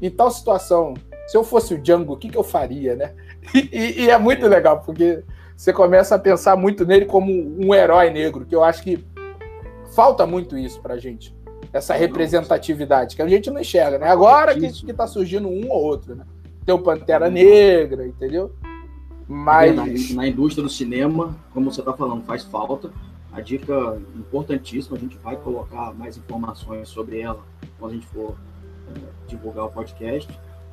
em 0.03 0.11
tal 0.11 0.31
situação, 0.31 0.95
se 1.29 1.37
eu 1.37 1.45
fosse 1.45 1.75
o 1.75 1.79
Django, 1.79 2.15
o 2.15 2.17
que, 2.17 2.29
que 2.29 2.37
eu 2.37 2.43
faria, 2.43 2.97
né? 2.97 3.15
E, 3.55 4.05
e, 4.05 4.11
é 4.11 4.19
muito 4.19 4.47
legal, 4.47 4.81
porque 4.81 5.25
você 5.57 5.73
começa 5.73 6.15
a 6.15 6.19
pensar 6.19 6.57
muito 6.57 6.85
nele 6.85 7.05
como 7.05 7.33
um 7.33 7.75
herói 7.75 8.11
negro, 8.11 8.47
que 8.47 8.55
eu 8.55 8.63
acho 8.63 8.83
que 8.83 9.05
falta 9.95 10.27
muito 10.27 10.57
isso 10.57 10.81
pra 10.81 10.99
gente. 10.99 11.35
Essa 11.73 11.95
representatividade, 11.95 13.17
que 13.17 13.23
a 13.23 13.29
gente 13.29 13.51
não 13.51 13.61
enxerga, 13.61 13.99
né? 13.99 14.09
Agora 14.09 14.55
que, 14.55 14.71
que 14.73 14.93
tá 14.93 15.07
surgindo 15.07 15.49
um 15.49 15.69
ou 15.71 15.83
outro, 15.83 16.15
né? 16.15 16.25
Tem 16.65 16.75
o 16.75 16.79
Pantera 16.79 17.31
Negra, 17.31 18.07
entendeu? 18.07 18.53
Mas. 19.29 19.77
Na, 19.77 20.23
na 20.23 20.29
indústria 20.29 20.65
do 20.65 20.69
cinema, 20.69 21.37
como 21.53 21.71
você 21.71 21.81
está 21.81 21.93
falando, 21.93 22.25
faz 22.25 22.43
falta. 22.45 22.91
A 23.33 23.41
dica 23.41 24.01
importantíssima, 24.17 24.97
a 24.97 25.01
gente 25.01 25.17
vai 25.19 25.37
colocar 25.37 25.95
mais 25.95 26.17
informações 26.17 26.89
sobre 26.89 27.21
ela 27.21 27.41
quando 27.79 27.93
a 27.93 27.95
gente 27.95 28.07
for 28.09 28.35
é, 28.89 29.01
divulgar 29.29 29.67
o 29.67 29.71
podcast. 29.71 30.29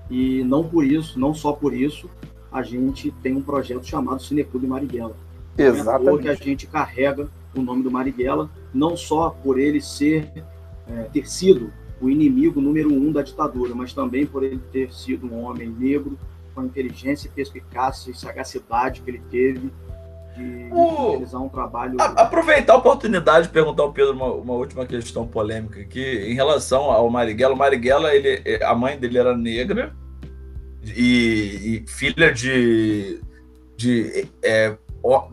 E 0.09 0.43
não 0.43 0.63
por 0.63 0.83
isso, 0.83 1.19
não 1.19 1.35
só 1.35 1.51
por 1.51 1.71
isso, 1.71 2.09
a 2.51 2.61
gente 2.61 3.11
tem 3.23 3.35
um 3.35 3.41
projeto 3.41 3.85
chamado 3.85 4.21
Cineclube 4.21 4.67
Marighella. 4.67 5.15
Exatamente. 5.57 6.27
É 6.27 6.35
que 6.35 6.43
a 6.43 6.45
gente 6.45 6.67
carrega 6.67 7.27
o 7.55 7.61
nome 7.61 7.83
do 7.83 7.91
Marighella, 7.91 8.49
não 8.73 8.95
só 8.95 9.29
por 9.29 9.59
ele 9.59 9.81
ser, 9.81 10.31
é, 10.87 11.03
ter 11.03 11.27
sido 11.27 11.71
o 11.99 12.09
inimigo 12.09 12.61
número 12.61 12.93
um 12.93 13.11
da 13.11 13.21
ditadura, 13.21 13.73
mas 13.73 13.91
também 13.91 14.25
por 14.25 14.43
ele 14.43 14.59
ter 14.71 14.93
sido 14.93 15.25
um 15.25 15.43
homem 15.43 15.67
negro 15.67 16.17
com 16.53 16.61
a 16.61 16.65
inteligência, 16.65 17.29
perspicácia 17.33 18.11
e 18.11 18.13
sagacidade 18.13 19.01
que 19.01 19.09
ele 19.09 19.21
teve 19.31 19.71
de, 20.35 20.69
o... 20.71 21.11
realizar 21.11 21.39
um 21.39 21.49
trabalho. 21.49 21.99
A, 21.99 22.05
aproveitar 22.21 22.73
a 22.73 22.77
oportunidade 22.77 23.47
de 23.47 23.53
perguntar 23.53 23.83
ao 23.83 23.91
Pedro 23.91 24.13
uma, 24.13 24.31
uma, 24.33 24.53
última 24.53 24.85
questão 24.85 25.27
polêmica 25.27 25.81
aqui 25.81 26.03
em 26.03 26.35
relação 26.35 26.91
ao 26.91 27.09
Marighella. 27.09 27.55
O 27.55 27.57
Marighella, 27.57 28.13
ele, 28.13 28.63
a 28.63 28.75
mãe 28.75 28.97
dele 28.97 29.17
era 29.17 29.35
negra 29.35 29.95
e, 30.95 31.83
e 31.85 31.85
filha 31.87 32.31
de, 32.31 33.19
de 33.75 34.27
é, 34.43 34.77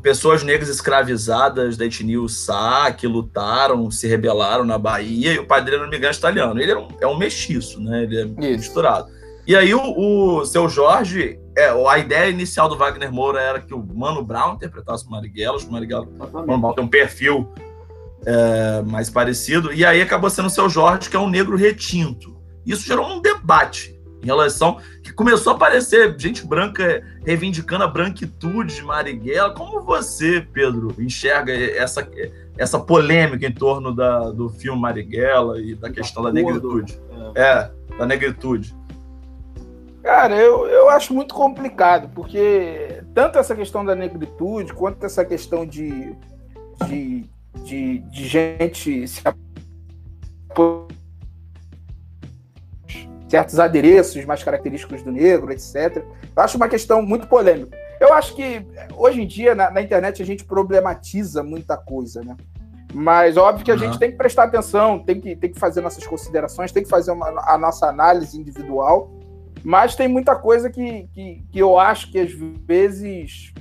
pessoas 0.03 0.43
negras 0.43 0.69
escravizadas 0.69 1.77
da 1.77 1.87
etnia 1.87 2.21
Ussá, 2.21 2.93
que 2.93 3.07
lutaram, 3.07 3.91
se 3.91 4.07
rebelaram 4.07 4.65
na 4.65 4.79
Bahia, 4.79 5.33
e 5.33 5.39
o 5.39 5.47
pai 5.47 5.63
dele 5.63 5.77
era 5.77 5.85
um 5.85 5.89
imigrante 5.89 6.19
italiano. 6.19 6.61
Ele 6.61 6.73
é 6.73 6.79
um, 6.79 6.89
é 7.01 7.07
um 7.07 7.17
mestiço, 7.17 7.81
né? 7.81 8.05
Ele 8.05 8.21
é 8.21 8.25
Isso. 8.25 8.59
misturado. 8.59 9.09
E 9.47 9.55
aí 9.55 9.75
o, 9.75 10.39
o 10.39 10.45
seu 10.47 10.69
Jorge, 10.69 11.39
é, 11.57 11.69
a 11.69 11.99
ideia 11.99 12.31
inicial 12.31 12.69
do 12.69 12.77
Wagner 12.77 13.13
Moura 13.13 13.41
era 13.41 13.61
que 13.61 13.75
o 13.75 13.85
Mano 13.85 14.25
Brown 14.25 14.55
interpretasse 14.55 15.07
o 15.07 15.11
Marighella, 15.11 15.59
o 15.59 15.71
Marighella 15.71 16.07
tem 16.75 16.85
um 16.85 16.89
perfil 16.89 17.53
é, 18.25 18.83
mais 18.83 19.11
parecido, 19.11 19.73
e 19.73 19.85
aí 19.85 20.01
acabou 20.01 20.31
sendo 20.31 20.47
o 20.47 20.51
seu 20.51 20.69
Jorge, 20.69 21.11
que 21.11 21.17
é 21.17 21.21
um 21.21 21.29
negro 21.29 21.57
retinto. 21.57 22.35
Isso 22.65 22.87
gerou 22.87 23.07
um 23.07 23.21
debate 23.21 23.94
em 24.25 24.27
relação 24.27 24.79
que 25.03 25.13
começou 25.13 25.53
a 25.53 25.57
aparecer 25.57 26.19
gente 26.19 26.47
branca 26.47 27.05
reivindicando 27.25 27.85
a 27.85 27.87
branquitude 27.87 28.75
de 28.75 28.83
Marighella. 28.83 29.55
Como 29.55 29.83
você, 29.83 30.41
Pedro, 30.41 30.95
enxerga 30.99 31.53
essa, 31.53 32.09
essa 32.57 32.81
polêmica 32.81 33.47
em 33.47 33.53
torno 33.53 33.95
da, 33.95 34.31
do 34.31 34.49
filme 34.49 34.81
Marighella 34.81 35.61
e 35.61 35.75
da 35.75 35.91
questão 35.91 36.23
da 36.23 36.33
negritude? 36.33 36.99
É. 37.35 37.43
é, 37.43 37.71
da 37.99 38.07
negritude. 38.07 38.75
Cara, 40.03 40.37
eu, 40.37 40.67
eu 40.67 40.91
acho 40.91 41.15
muito 41.15 41.35
complicado, 41.35 42.11
porque 42.15 43.03
tanto 43.15 43.39
essa 43.39 43.55
questão 43.55 43.85
da 43.85 43.95
negritude, 43.95 44.73
quanto 44.75 45.05
essa 45.07 45.25
questão 45.25 45.67
de, 45.67 46.15
de, 46.87 47.25
de, 47.65 47.99
de 47.99 48.29
gente 48.29 49.09
se 49.09 49.23
certos 53.29 53.59
adereços 53.59 54.25
mais 54.25 54.43
característicos 54.43 55.03
do 55.03 55.11
negro, 55.11 55.53
etc. 55.53 56.05
Eu 56.37 56.43
acho 56.43 56.57
uma 56.57 56.69
questão 56.69 57.03
muito 57.03 57.27
polêmica. 57.27 57.77
Eu 58.01 58.13
acho 58.13 58.35
que 58.35 58.67
hoje 58.97 59.23
em 59.23 59.27
dia 59.27 59.55
na, 59.55 59.71
na 59.71 59.81
internet 59.81 60.23
a 60.23 60.27
gente 60.27 60.45
problematiza 60.45 61.43
muita 61.43 61.77
coisa, 61.77 62.23
né? 62.23 62.37
Mas 62.93 63.37
óbvio 63.37 63.65
que 63.65 63.71
a 63.71 63.75
uhum. 63.75 63.81
gente 63.81 63.99
tem 63.99 64.11
que 64.11 64.17
prestar 64.17 64.45
atenção, 64.45 65.01
tem 65.01 65.21
que, 65.21 65.35
tem 65.35 65.51
que 65.51 65.59
fazer 65.59 65.81
nossas 65.81 66.07
considerações, 66.07 66.71
tem 66.71 66.85
que 66.85 66.89
fazer 66.89 67.11
uma, 67.11 67.29
a 67.51 67.59
nossa 67.59 67.89
análise 67.89 68.39
individual 68.39 69.11
mas 69.65 69.97
tem 69.97 70.07
muita 70.07 70.37
coisa 70.37 70.69
que, 70.69 71.09
que, 71.15 71.43
que 71.51 71.59
eu 71.59 71.79
acho 71.79 72.13
que 72.13 72.19
às 72.19 72.31
vezes 72.67 73.55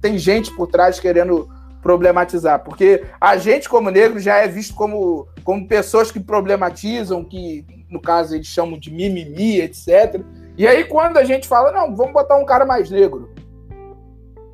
tem 0.00 0.16
gente 0.16 0.54
por 0.54 0.68
trás 0.68 1.00
querendo 1.00 1.48
problematizar, 1.82 2.62
porque 2.62 3.04
a 3.20 3.36
gente 3.36 3.68
como 3.68 3.90
negro 3.90 4.20
já 4.20 4.36
é 4.36 4.46
visto 4.46 4.74
como, 4.74 5.26
como 5.42 5.66
pessoas 5.66 6.12
que 6.12 6.20
problematizam, 6.20 7.24
que 7.24 7.66
no 7.88 8.00
caso 8.00 8.34
eles 8.34 8.46
chamam 8.46 8.78
de 8.78 8.90
mimimi, 8.90 9.60
etc. 9.60 10.22
E 10.56 10.66
aí 10.66 10.84
quando 10.84 11.16
a 11.16 11.24
gente 11.24 11.46
fala, 11.46 11.72
não, 11.72 11.94
vamos 11.94 12.12
botar 12.12 12.36
um 12.36 12.44
cara 12.44 12.64
mais 12.64 12.90
negro. 12.90 13.32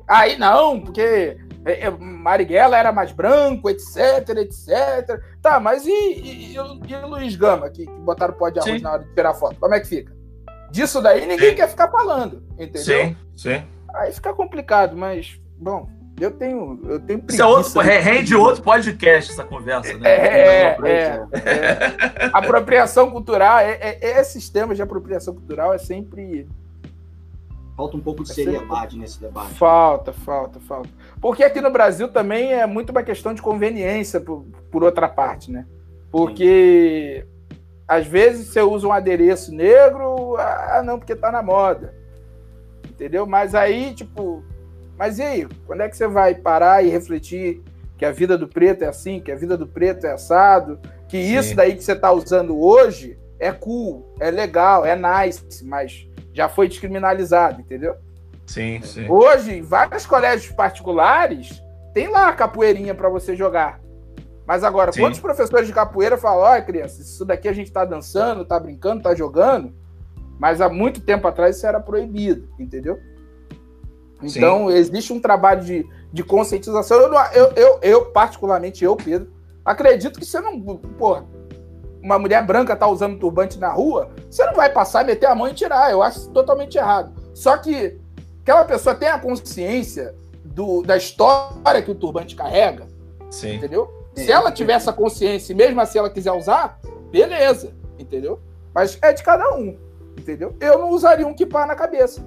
Aí 0.07 0.37
não, 0.37 0.79
porque 0.79 1.37
é, 1.65 1.87
é, 1.87 1.89
Marighella 1.89 2.77
era 2.77 2.91
mais 2.91 3.11
branco, 3.11 3.69
etc, 3.69 4.29
etc. 4.37 5.19
Tá, 5.41 5.59
mas 5.59 5.85
e, 5.85 5.91
e, 5.91 6.53
e, 6.53 6.55
e 6.55 7.05
Luiz 7.05 7.35
Gama, 7.35 7.69
que, 7.69 7.85
que 7.85 7.99
botaram 8.01 8.35
pó 8.35 8.49
de 8.49 8.59
arroz 8.59 8.77
sim. 8.77 8.83
na 8.83 8.93
hora 8.93 9.03
de 9.03 9.13
tirar 9.13 9.33
foto? 9.33 9.59
Como 9.59 9.73
é 9.73 9.79
que 9.79 9.87
fica? 9.87 10.15
Disso 10.71 11.01
daí 11.01 11.25
ninguém 11.25 11.51
sim. 11.51 11.55
quer 11.55 11.69
ficar 11.69 11.89
falando, 11.89 12.43
entendeu? 12.53 12.83
Sim, 12.83 13.17
sim. 13.35 13.63
Aí 13.95 14.11
fica 14.11 14.33
complicado, 14.33 14.95
mas, 14.95 15.39
bom, 15.57 15.89
Eu 16.19 16.31
tenho, 16.31 16.79
eu 16.85 16.99
tenho 16.99 17.21
Isso 17.27 17.41
é 17.41 17.45
outro, 17.45 17.81
rende 17.81 18.35
outro 18.35 18.63
podcast 18.63 19.33
essa 19.33 19.43
conversa, 19.43 19.97
né? 19.97 20.09
É, 20.09 20.15
é, 20.15 20.77
é, 20.81 21.27
é. 21.33 22.29
Apropriação 22.31 23.11
cultural, 23.11 23.59
é, 23.59 23.77
é, 23.81 24.19
esses 24.21 24.49
temas 24.49 24.77
de 24.77 24.83
apropriação 24.83 25.33
cultural 25.33 25.73
é 25.73 25.77
sempre. 25.77 26.47
Falta 27.75 27.97
um 27.97 27.99
pouco 27.99 28.23
de 28.23 28.33
seriedade 28.33 28.91
sempre... 28.91 28.97
nesse 28.99 29.19
debate. 29.19 29.55
Falta, 29.55 30.13
falta, 30.13 30.59
falta. 30.61 30.89
Porque 31.19 31.43
aqui 31.43 31.59
no 31.59 31.69
Brasil 31.69 32.07
também 32.07 32.53
é 32.53 32.65
muito 32.65 32.91
uma 32.91 33.03
questão 33.03 33.33
de 33.33 33.41
conveniência, 33.41 34.21
por, 34.21 34.45
por 34.71 34.85
outra 34.85 35.09
parte, 35.09 35.51
né? 35.51 35.65
Porque 36.09 37.25
Sim. 37.27 37.57
às 37.85 38.07
vezes 38.07 38.47
você 38.47 38.61
usa 38.61 38.87
um 38.87 38.93
adereço 38.93 39.53
negro, 39.53 40.37
ah, 40.37 40.81
não, 40.85 40.97
porque 40.97 41.13
tá 41.13 41.29
na 41.29 41.43
moda. 41.43 41.93
Entendeu? 42.89 43.27
Mas 43.27 43.53
aí, 43.53 43.93
tipo, 43.93 44.41
mas 44.97 45.19
e 45.19 45.23
aí? 45.23 45.47
Quando 45.65 45.81
é 45.81 45.89
que 45.89 45.97
você 45.97 46.07
vai 46.07 46.35
parar 46.35 46.83
e 46.83 46.89
refletir 46.89 47.61
que 47.97 48.05
a 48.05 48.11
vida 48.11 48.37
do 48.37 48.47
preto 48.47 48.83
é 48.83 48.87
assim, 48.87 49.19
que 49.19 49.31
a 49.31 49.35
vida 49.35 49.57
do 49.57 49.67
preto 49.67 50.05
é 50.05 50.11
assado, 50.11 50.79
que 51.07 51.21
Sim. 51.21 51.37
isso 51.37 51.55
daí 51.55 51.75
que 51.75 51.83
você 51.83 51.93
está 51.93 52.11
usando 52.11 52.59
hoje 52.59 53.17
é 53.39 53.51
cool, 53.51 54.13
é 54.19 54.31
legal, 54.31 54.85
é 54.85 54.95
nice, 54.95 55.63
mas 55.63 56.07
já 56.33 56.49
foi 56.49 56.67
descriminalizado, 56.67 57.61
entendeu? 57.61 57.95
Sim, 58.45 58.81
sim. 58.81 59.09
Hoje, 59.09 59.53
em 59.53 59.61
vários 59.61 60.05
colégios 60.05 60.53
particulares, 60.53 61.61
tem 61.93 62.07
lá 62.07 62.29
a 62.29 62.33
capoeirinha 62.33 62.93
para 62.93 63.09
você 63.09 63.35
jogar. 63.35 63.79
Mas 64.45 64.63
agora, 64.63 64.91
sim. 64.91 65.01
quantos 65.01 65.19
professores 65.19 65.67
de 65.67 65.73
capoeira 65.73 66.17
falam, 66.17 66.43
olha, 66.43 66.61
criança, 66.61 67.01
isso 67.01 67.25
daqui 67.25 67.47
a 67.47 67.53
gente 67.53 67.67
está 67.67 67.83
dançando, 67.83 68.43
está 68.43 68.59
brincando, 68.59 68.97
está 68.97 69.15
jogando, 69.15 69.73
mas 70.37 70.61
há 70.61 70.69
muito 70.69 71.01
tempo 71.01 71.27
atrás 71.27 71.57
isso 71.57 71.65
era 71.65 71.79
proibido, 71.79 72.47
entendeu? 72.59 72.99
Então, 74.25 74.69
Sim. 74.69 74.75
existe 74.75 75.13
um 75.13 75.19
trabalho 75.19 75.63
de, 75.63 75.87
de 76.11 76.23
conscientização. 76.23 76.97
Eu, 76.97 77.13
eu, 77.33 77.53
eu, 77.55 77.79
eu, 77.81 78.05
particularmente, 78.05 78.83
eu, 78.83 78.95
Pedro, 78.95 79.31
acredito 79.63 80.19
que 80.19 80.25
você 80.25 80.39
não. 80.39 80.59
Porra, 80.97 81.25
uma 82.01 82.17
mulher 82.17 82.45
branca 82.45 82.75
tá 82.75 82.87
usando 82.87 83.19
turbante 83.19 83.59
na 83.59 83.71
rua, 83.71 84.09
você 84.29 84.45
não 84.45 84.53
vai 84.53 84.71
passar, 84.71 85.03
meter 85.05 85.25
a 85.25 85.35
mão 85.35 85.47
e 85.47 85.53
tirar. 85.53 85.91
Eu 85.91 86.01
acho 86.01 86.29
totalmente 86.29 86.77
errado. 86.77 87.13
Só 87.33 87.57
que 87.57 87.97
aquela 88.41 88.63
pessoa 88.63 88.95
tem 88.95 89.09
a 89.09 89.19
consciência 89.19 90.15
do, 90.43 90.81
da 90.81 90.97
história 90.97 91.81
que 91.81 91.91
o 91.91 91.95
turbante 91.95 92.35
carrega. 92.35 92.87
Sim. 93.29 93.55
Entendeu? 93.55 93.91
Se 94.13 94.31
ela 94.31 94.51
tiver 94.51 94.73
essa 94.73 94.93
consciência 94.93 95.51
e 95.51 95.55
mesmo 95.55 95.81
assim 95.81 95.99
ela 95.99 96.09
quiser 96.09 96.31
usar, 96.31 96.79
beleza. 97.11 97.73
Entendeu? 97.99 98.39
Mas 98.73 98.97
é 99.01 99.11
de 99.11 99.23
cada 99.23 99.53
um. 99.55 99.77
Entendeu? 100.17 100.55
Eu 100.61 100.79
não 100.79 100.91
usaria 100.91 101.27
um 101.27 101.33
kipá 101.33 101.65
na 101.65 101.75
cabeça 101.75 102.23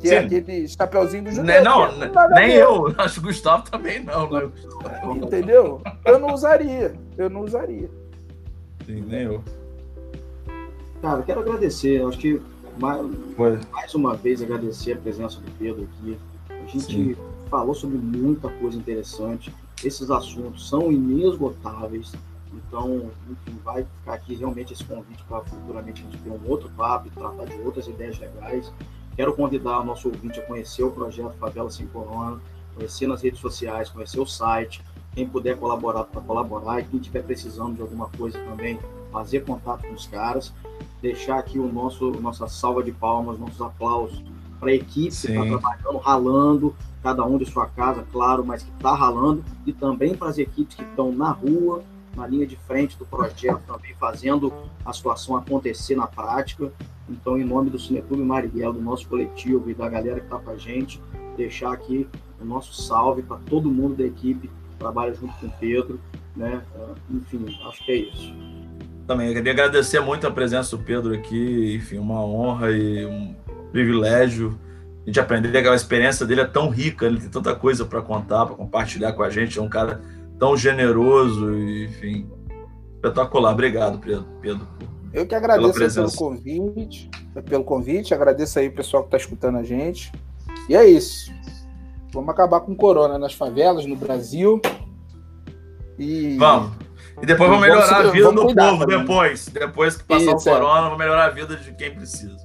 que 0.00 0.08
Sim. 0.08 0.14
é 0.14 0.18
aquele 0.18 0.68
chapeuzinho 0.68 1.24
do 1.24 1.30
judeu. 1.32 1.64
Não, 1.64 1.92
não 1.98 2.30
nem 2.30 2.52
eu. 2.52 2.94
Acho 2.98 3.14
que 3.14 3.20
o 3.20 3.22
Gustavo 3.24 3.68
também 3.68 4.02
não, 4.04 4.30
né? 4.30 4.48
Entendeu? 5.16 5.82
Eu 6.04 6.18
não 6.18 6.32
usaria. 6.32 6.94
Eu 7.16 7.28
não 7.28 7.42
usaria. 7.42 7.90
Sim, 8.86 9.04
nem 9.06 9.22
eu. 9.22 9.42
Cara, 11.02 11.22
quero 11.22 11.40
agradecer. 11.40 12.04
Acho 12.04 12.18
que 12.18 12.40
mais, 12.78 13.04
mais, 13.72 13.94
uma 13.94 14.14
vez 14.14 14.40
agradecer 14.40 14.92
a 14.92 14.96
presença 14.96 15.40
do 15.40 15.50
Pedro 15.58 15.88
aqui. 15.92 16.18
A 16.48 16.66
gente 16.66 16.80
Sim. 16.80 17.16
falou 17.50 17.74
sobre 17.74 17.98
muita 17.98 18.48
coisa 18.48 18.78
interessante. 18.78 19.52
Esses 19.84 20.10
assuntos 20.10 20.68
são 20.68 20.92
inesgotáveis. 20.92 22.12
Então, 22.52 23.10
enfim, 23.30 23.58
vai 23.64 23.84
ficar 23.84 24.14
aqui 24.14 24.34
realmente 24.34 24.72
esse 24.72 24.84
convite 24.84 25.22
para 25.24 25.40
futuramente 25.44 26.02
a 26.02 26.10
gente 26.10 26.22
ter 26.22 26.30
um 26.30 26.40
outro 26.48 26.70
papo 26.70 27.08
e 27.08 27.10
tratar 27.10 27.44
de 27.44 27.60
outras 27.60 27.86
ideias 27.86 28.18
legais. 28.18 28.72
Quero 29.18 29.34
convidar 29.34 29.80
o 29.80 29.84
nosso 29.84 30.06
ouvinte 30.06 30.38
a 30.38 30.46
conhecer 30.46 30.84
o 30.84 30.92
projeto 30.92 31.32
Favela 31.40 31.68
Sem 31.72 31.88
Corona, 31.88 32.38
conhecer 32.76 33.08
nas 33.08 33.20
redes 33.20 33.40
sociais, 33.40 33.88
conhecer 33.88 34.20
o 34.20 34.24
site. 34.24 34.80
Quem 35.12 35.28
puder 35.28 35.56
colaborar 35.56 36.04
para 36.04 36.20
colaborar 36.20 36.78
e 36.78 36.84
quem 36.84 37.00
estiver 37.00 37.24
precisando 37.24 37.74
de 37.74 37.82
alguma 37.82 38.08
coisa 38.10 38.38
também, 38.44 38.78
fazer 39.10 39.40
contato 39.40 39.88
com 39.88 39.92
os 39.92 40.06
caras. 40.06 40.54
Deixar 41.02 41.36
aqui 41.36 41.58
o 41.58 41.66
nosso 41.66 42.12
nossa 42.12 42.46
salva 42.46 42.80
de 42.80 42.92
palmas, 42.92 43.40
nossos 43.40 43.60
aplausos 43.60 44.22
para 44.60 44.70
a 44.70 44.74
equipe 44.74 45.10
Sim. 45.10 45.26
que 45.26 45.32
está 45.32 45.46
trabalhando, 45.46 45.98
ralando, 45.98 46.76
cada 47.02 47.24
um 47.24 47.38
de 47.38 47.46
sua 47.46 47.66
casa, 47.66 48.04
claro, 48.12 48.46
mas 48.46 48.62
que 48.62 48.70
está 48.70 48.94
ralando, 48.94 49.44
e 49.66 49.72
também 49.72 50.14
para 50.14 50.28
as 50.28 50.38
equipes 50.38 50.76
que 50.76 50.84
estão 50.84 51.10
na 51.10 51.32
rua, 51.32 51.82
na 52.14 52.24
linha 52.24 52.46
de 52.46 52.54
frente 52.54 52.96
do 52.96 53.04
projeto, 53.04 53.62
também 53.66 53.96
fazendo 53.98 54.52
a 54.84 54.92
situação 54.92 55.34
acontecer 55.34 55.96
na 55.96 56.06
prática. 56.06 56.72
Então, 57.08 57.38
em 57.38 57.44
nome 57.44 57.70
do 57.70 57.78
Cineclube 57.78 58.22
Marighella, 58.22 58.74
do 58.74 58.80
nosso 58.80 59.08
coletivo 59.08 59.70
e 59.70 59.74
da 59.74 59.88
galera 59.88 60.20
que 60.20 60.26
está 60.26 60.38
com 60.38 60.50
a 60.50 60.56
gente, 60.56 61.00
deixar 61.36 61.72
aqui 61.72 62.06
o 62.40 62.44
nosso 62.44 62.80
salve 62.82 63.22
para 63.22 63.38
todo 63.38 63.70
mundo 63.70 63.96
da 63.96 64.04
equipe 64.04 64.48
que 64.48 64.76
trabalha 64.78 65.14
junto 65.14 65.32
com 65.34 65.46
o 65.46 65.52
Pedro. 65.58 66.00
Né? 66.36 66.62
Ah, 66.76 66.94
enfim, 67.10 67.44
acho 67.66 67.84
que 67.84 67.92
é 67.92 67.96
isso. 67.96 68.34
Também 69.06 69.32
queria 69.32 69.52
agradecer 69.52 70.00
muito 70.00 70.26
a 70.26 70.30
presença 70.30 70.76
do 70.76 70.82
Pedro 70.82 71.14
aqui, 71.14 71.76
enfim, 71.76 71.98
uma 71.98 72.22
honra 72.22 72.70
e 72.70 73.06
um 73.06 73.34
privilégio 73.72 74.58
a 75.08 75.10
gente 75.10 75.20
aprender 75.20 75.56
aquela 75.56 75.74
experiência 75.74 76.26
dele 76.26 76.42
é 76.42 76.44
tão 76.44 76.68
rica, 76.68 77.06
ele 77.06 77.18
tem 77.18 77.30
tanta 77.30 77.54
coisa 77.54 77.86
para 77.86 78.02
contar, 78.02 78.44
para 78.44 78.54
compartilhar 78.54 79.14
com 79.14 79.22
a 79.22 79.30
gente, 79.30 79.58
é 79.58 79.62
um 79.62 79.68
cara 79.68 80.02
tão 80.38 80.54
generoso, 80.54 81.50
enfim, 81.58 82.28
espetacular. 82.96 83.52
Obrigado, 83.52 83.98
Pedro, 83.98 84.26
Pedro 84.42 84.68
eu 85.18 85.26
que 85.26 85.34
agradeço 85.34 85.94
pelo 85.94 86.12
convite, 86.12 87.10
pelo 87.46 87.64
convite, 87.64 88.14
agradeço 88.14 88.58
aí 88.58 88.68
o 88.68 88.72
pessoal 88.72 89.02
que 89.02 89.08
está 89.08 89.16
escutando 89.16 89.58
a 89.58 89.62
gente. 89.62 90.12
E 90.68 90.76
é 90.76 90.86
isso. 90.86 91.32
Vamos 92.12 92.30
acabar 92.30 92.60
com 92.60 92.72
o 92.72 92.76
corona 92.76 93.18
nas 93.18 93.34
favelas, 93.34 93.84
no 93.84 93.96
Brasil. 93.96 94.60
E 95.98 96.36
vamos. 96.38 96.72
E 97.20 97.26
depois 97.26 97.50
vamos 97.50 97.66
melhorar 97.66 97.86
vamos, 97.86 98.08
a 98.08 98.10
vida 98.12 98.32
do 98.32 98.54
povo 98.54 98.86
depois. 98.86 99.48
Depois 99.48 99.96
que 99.96 100.04
passar 100.04 100.36
isso, 100.36 100.48
o 100.48 100.52
é. 100.52 100.54
corona, 100.54 100.78
é. 100.78 100.82
vamos 100.84 100.98
melhorar 100.98 101.24
a 101.26 101.30
vida 101.30 101.56
de 101.56 101.72
quem 101.72 101.94
precisa. 101.94 102.36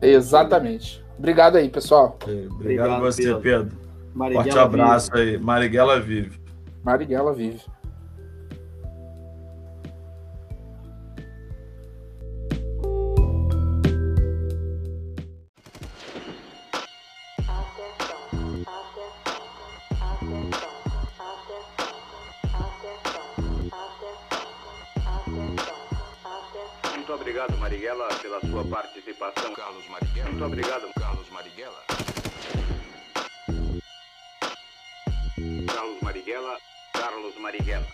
Exatamente. 0.00 1.04
Obrigado 1.18 1.56
aí, 1.56 1.68
pessoal. 1.68 2.18
Obrigado, 2.22 2.54
Obrigado 2.54 2.90
a 2.90 3.00
você, 3.00 3.22
Pedro. 3.22 3.40
Pedro. 3.40 4.34
Forte 4.34 4.58
abraço 4.58 5.10
vive. 5.12 5.30
aí. 5.30 5.38
Marighella 5.38 6.00
vive. 6.00 6.40
Marighella 6.84 7.32
vive. 7.32 7.60
Obrigado, 27.32 27.56
Marighella, 27.56 28.08
pela 28.20 28.40
sua 28.40 28.62
participação. 28.62 29.54
Carlos 29.54 29.88
Marighella. 29.88 30.30
Muito 30.30 30.44
obrigado, 30.44 30.92
Carlos 31.00 31.30
Marighella. 31.30 31.82
Carlos 35.66 36.02
Marighella, 36.02 36.58
Carlos 36.92 37.36
Marighella. 37.38 37.86